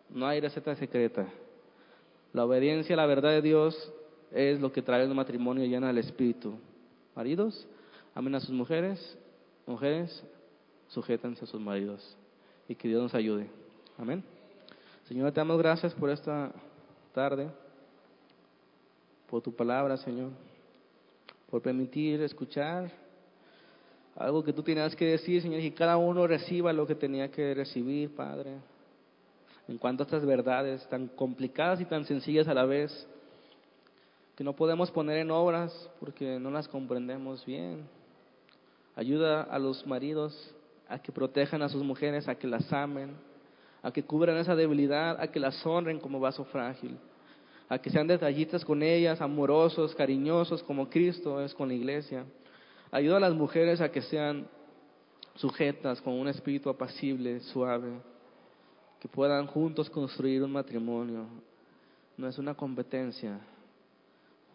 No 0.09 0.27
hay 0.27 0.39
receta 0.39 0.75
secreta. 0.75 1.27
La 2.34 2.45
obediencia 2.45 2.93
a 2.93 2.97
la 2.97 3.05
verdad 3.05 3.31
de 3.31 3.41
Dios 3.41 3.91
es 4.31 4.59
lo 4.59 4.71
que 4.71 4.81
trae 4.81 5.03
el 5.03 5.13
matrimonio 5.13 5.63
y 5.63 5.69
llena 5.69 5.89
el 5.89 5.97
espíritu. 5.97 6.53
Maridos, 7.15 7.67
amen 8.15 8.36
a 8.36 8.39
sus 8.39 8.51
mujeres. 8.51 9.17
Mujeres, 9.65 10.23
sujétense 10.89 11.45
a 11.45 11.47
sus 11.47 11.59
maridos. 11.59 12.17
Y 12.67 12.75
que 12.75 12.88
Dios 12.88 13.01
nos 13.01 13.13
ayude. 13.13 13.49
Amén. 13.97 14.23
Señor, 15.07 15.31
te 15.31 15.39
damos 15.39 15.57
gracias 15.57 15.93
por 15.93 16.09
esta 16.09 16.51
tarde, 17.13 17.49
por 19.29 19.41
tu 19.41 19.53
palabra, 19.53 19.97
Señor, 19.97 20.31
por 21.49 21.61
permitir 21.61 22.21
escuchar 22.21 22.91
algo 24.16 24.43
que 24.43 24.53
tú 24.53 24.61
tenías 24.61 24.95
que 24.95 25.05
decir, 25.05 25.41
Señor, 25.41 25.59
y 25.61 25.72
cada 25.72 25.97
uno 25.97 26.28
reciba 26.28 26.72
lo 26.72 26.86
que 26.86 26.95
tenía 26.95 27.32
que 27.32 27.53
recibir, 27.53 28.16
Padre. 28.16 28.57
En 29.68 29.78
cuanto 29.78 30.03
a 30.03 30.05
estas 30.05 30.26
verdades 30.26 30.88
tan 30.89 31.07
complicadas 31.07 31.82
y 31.82 31.86
tan 31.86 32.05
sencillas 32.05 32.47
a 32.47 32.53
la 32.53 32.66
vez, 32.66 33.07
que 34.36 34.43
no 34.43 34.53
podemos 34.53 34.91
poner 34.91 35.18
en 35.18 35.32
obras 35.32 35.89
porque 35.99 36.39
no 36.39 36.49
las 36.51 36.68
comprendemos 36.68 37.45
bien. 37.45 37.88
Ayuda 38.95 39.43
a 39.43 39.59
los 39.59 39.86
maridos 39.86 40.55
a 40.88 40.99
que 40.99 41.11
protejan 41.11 41.61
a 41.61 41.70
sus 41.70 41.84
mujeres, 41.84 42.28
a 42.28 42.36
que 42.36 42.47
las 42.47 42.72
amen, 42.74 43.16
a 43.82 43.91
que 43.91 44.03
cubran 44.03 44.38
esa 44.38 44.55
debilidad, 44.55 45.20
a 45.20 45.28
que 45.28 45.39
las 45.39 45.64
honren 45.66 45.99
como 45.99 46.20
vaso 46.20 46.45
frágil, 46.45 46.97
a 47.70 47.80
que 47.80 47.89
sean 47.89 48.07
detallistas 48.07 48.66
con 48.66 48.84
ellas, 48.84 49.22
amorosos, 49.22 49.95
cariñosos, 49.95 50.61
como 50.64 50.89
Cristo 50.89 51.41
es 51.41 51.53
con 51.53 51.68
la 51.68 51.74
iglesia. 51.74 52.26
Ayuda 52.94 53.18
a 53.18 53.22
las 53.22 53.34
mujeres 53.34 53.82
a 53.82 53.91
que 53.91 54.04
sean 54.04 54.46
sujetas 55.34 56.00
con 56.00 56.14
un 56.14 56.28
espíritu 56.28 56.70
apacible, 56.70 57.39
suave, 57.39 57.91
que 59.00 59.08
puedan 59.08 59.48
juntos 59.48 59.89
construir 59.89 60.44
un 60.44 60.52
matrimonio. 60.52 61.26
No 62.16 62.28
es 62.28 62.38
una 62.38 62.54
competencia, 62.54 63.39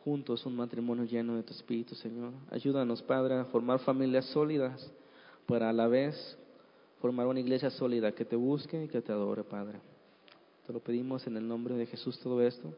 juntos 0.05 0.47
un 0.47 0.55
matrimonio 0.55 1.03
lleno 1.03 1.35
de 1.35 1.43
tu 1.43 1.53
espíritu, 1.53 1.97
Señor. 1.97 2.31
Ayúdanos, 2.53 3.03
Padre, 3.03 3.41
a 3.41 3.45
formar 3.47 3.81
familias 3.81 4.27
sólidas 4.27 4.89
para 5.45 5.71
a 5.71 5.73
la 5.73 5.89
vez 5.89 6.39
formar 7.01 7.27
una 7.27 7.41
iglesia 7.41 7.71
sólida 7.71 8.13
que 8.13 8.25
te 8.25 8.37
busque 8.37 8.85
y 8.85 8.87
que 8.87 9.01
te 9.01 9.11
adore, 9.11 9.43
Padre. 9.43 9.81
Te 10.65 10.73
lo 10.73 10.79
pedimos 10.79 11.27
en 11.27 11.37
el 11.37 11.49
nombre 11.49 11.75
de 11.75 11.87
Jesús 11.87 12.17
todo 12.21 12.41
esto. 12.41 12.73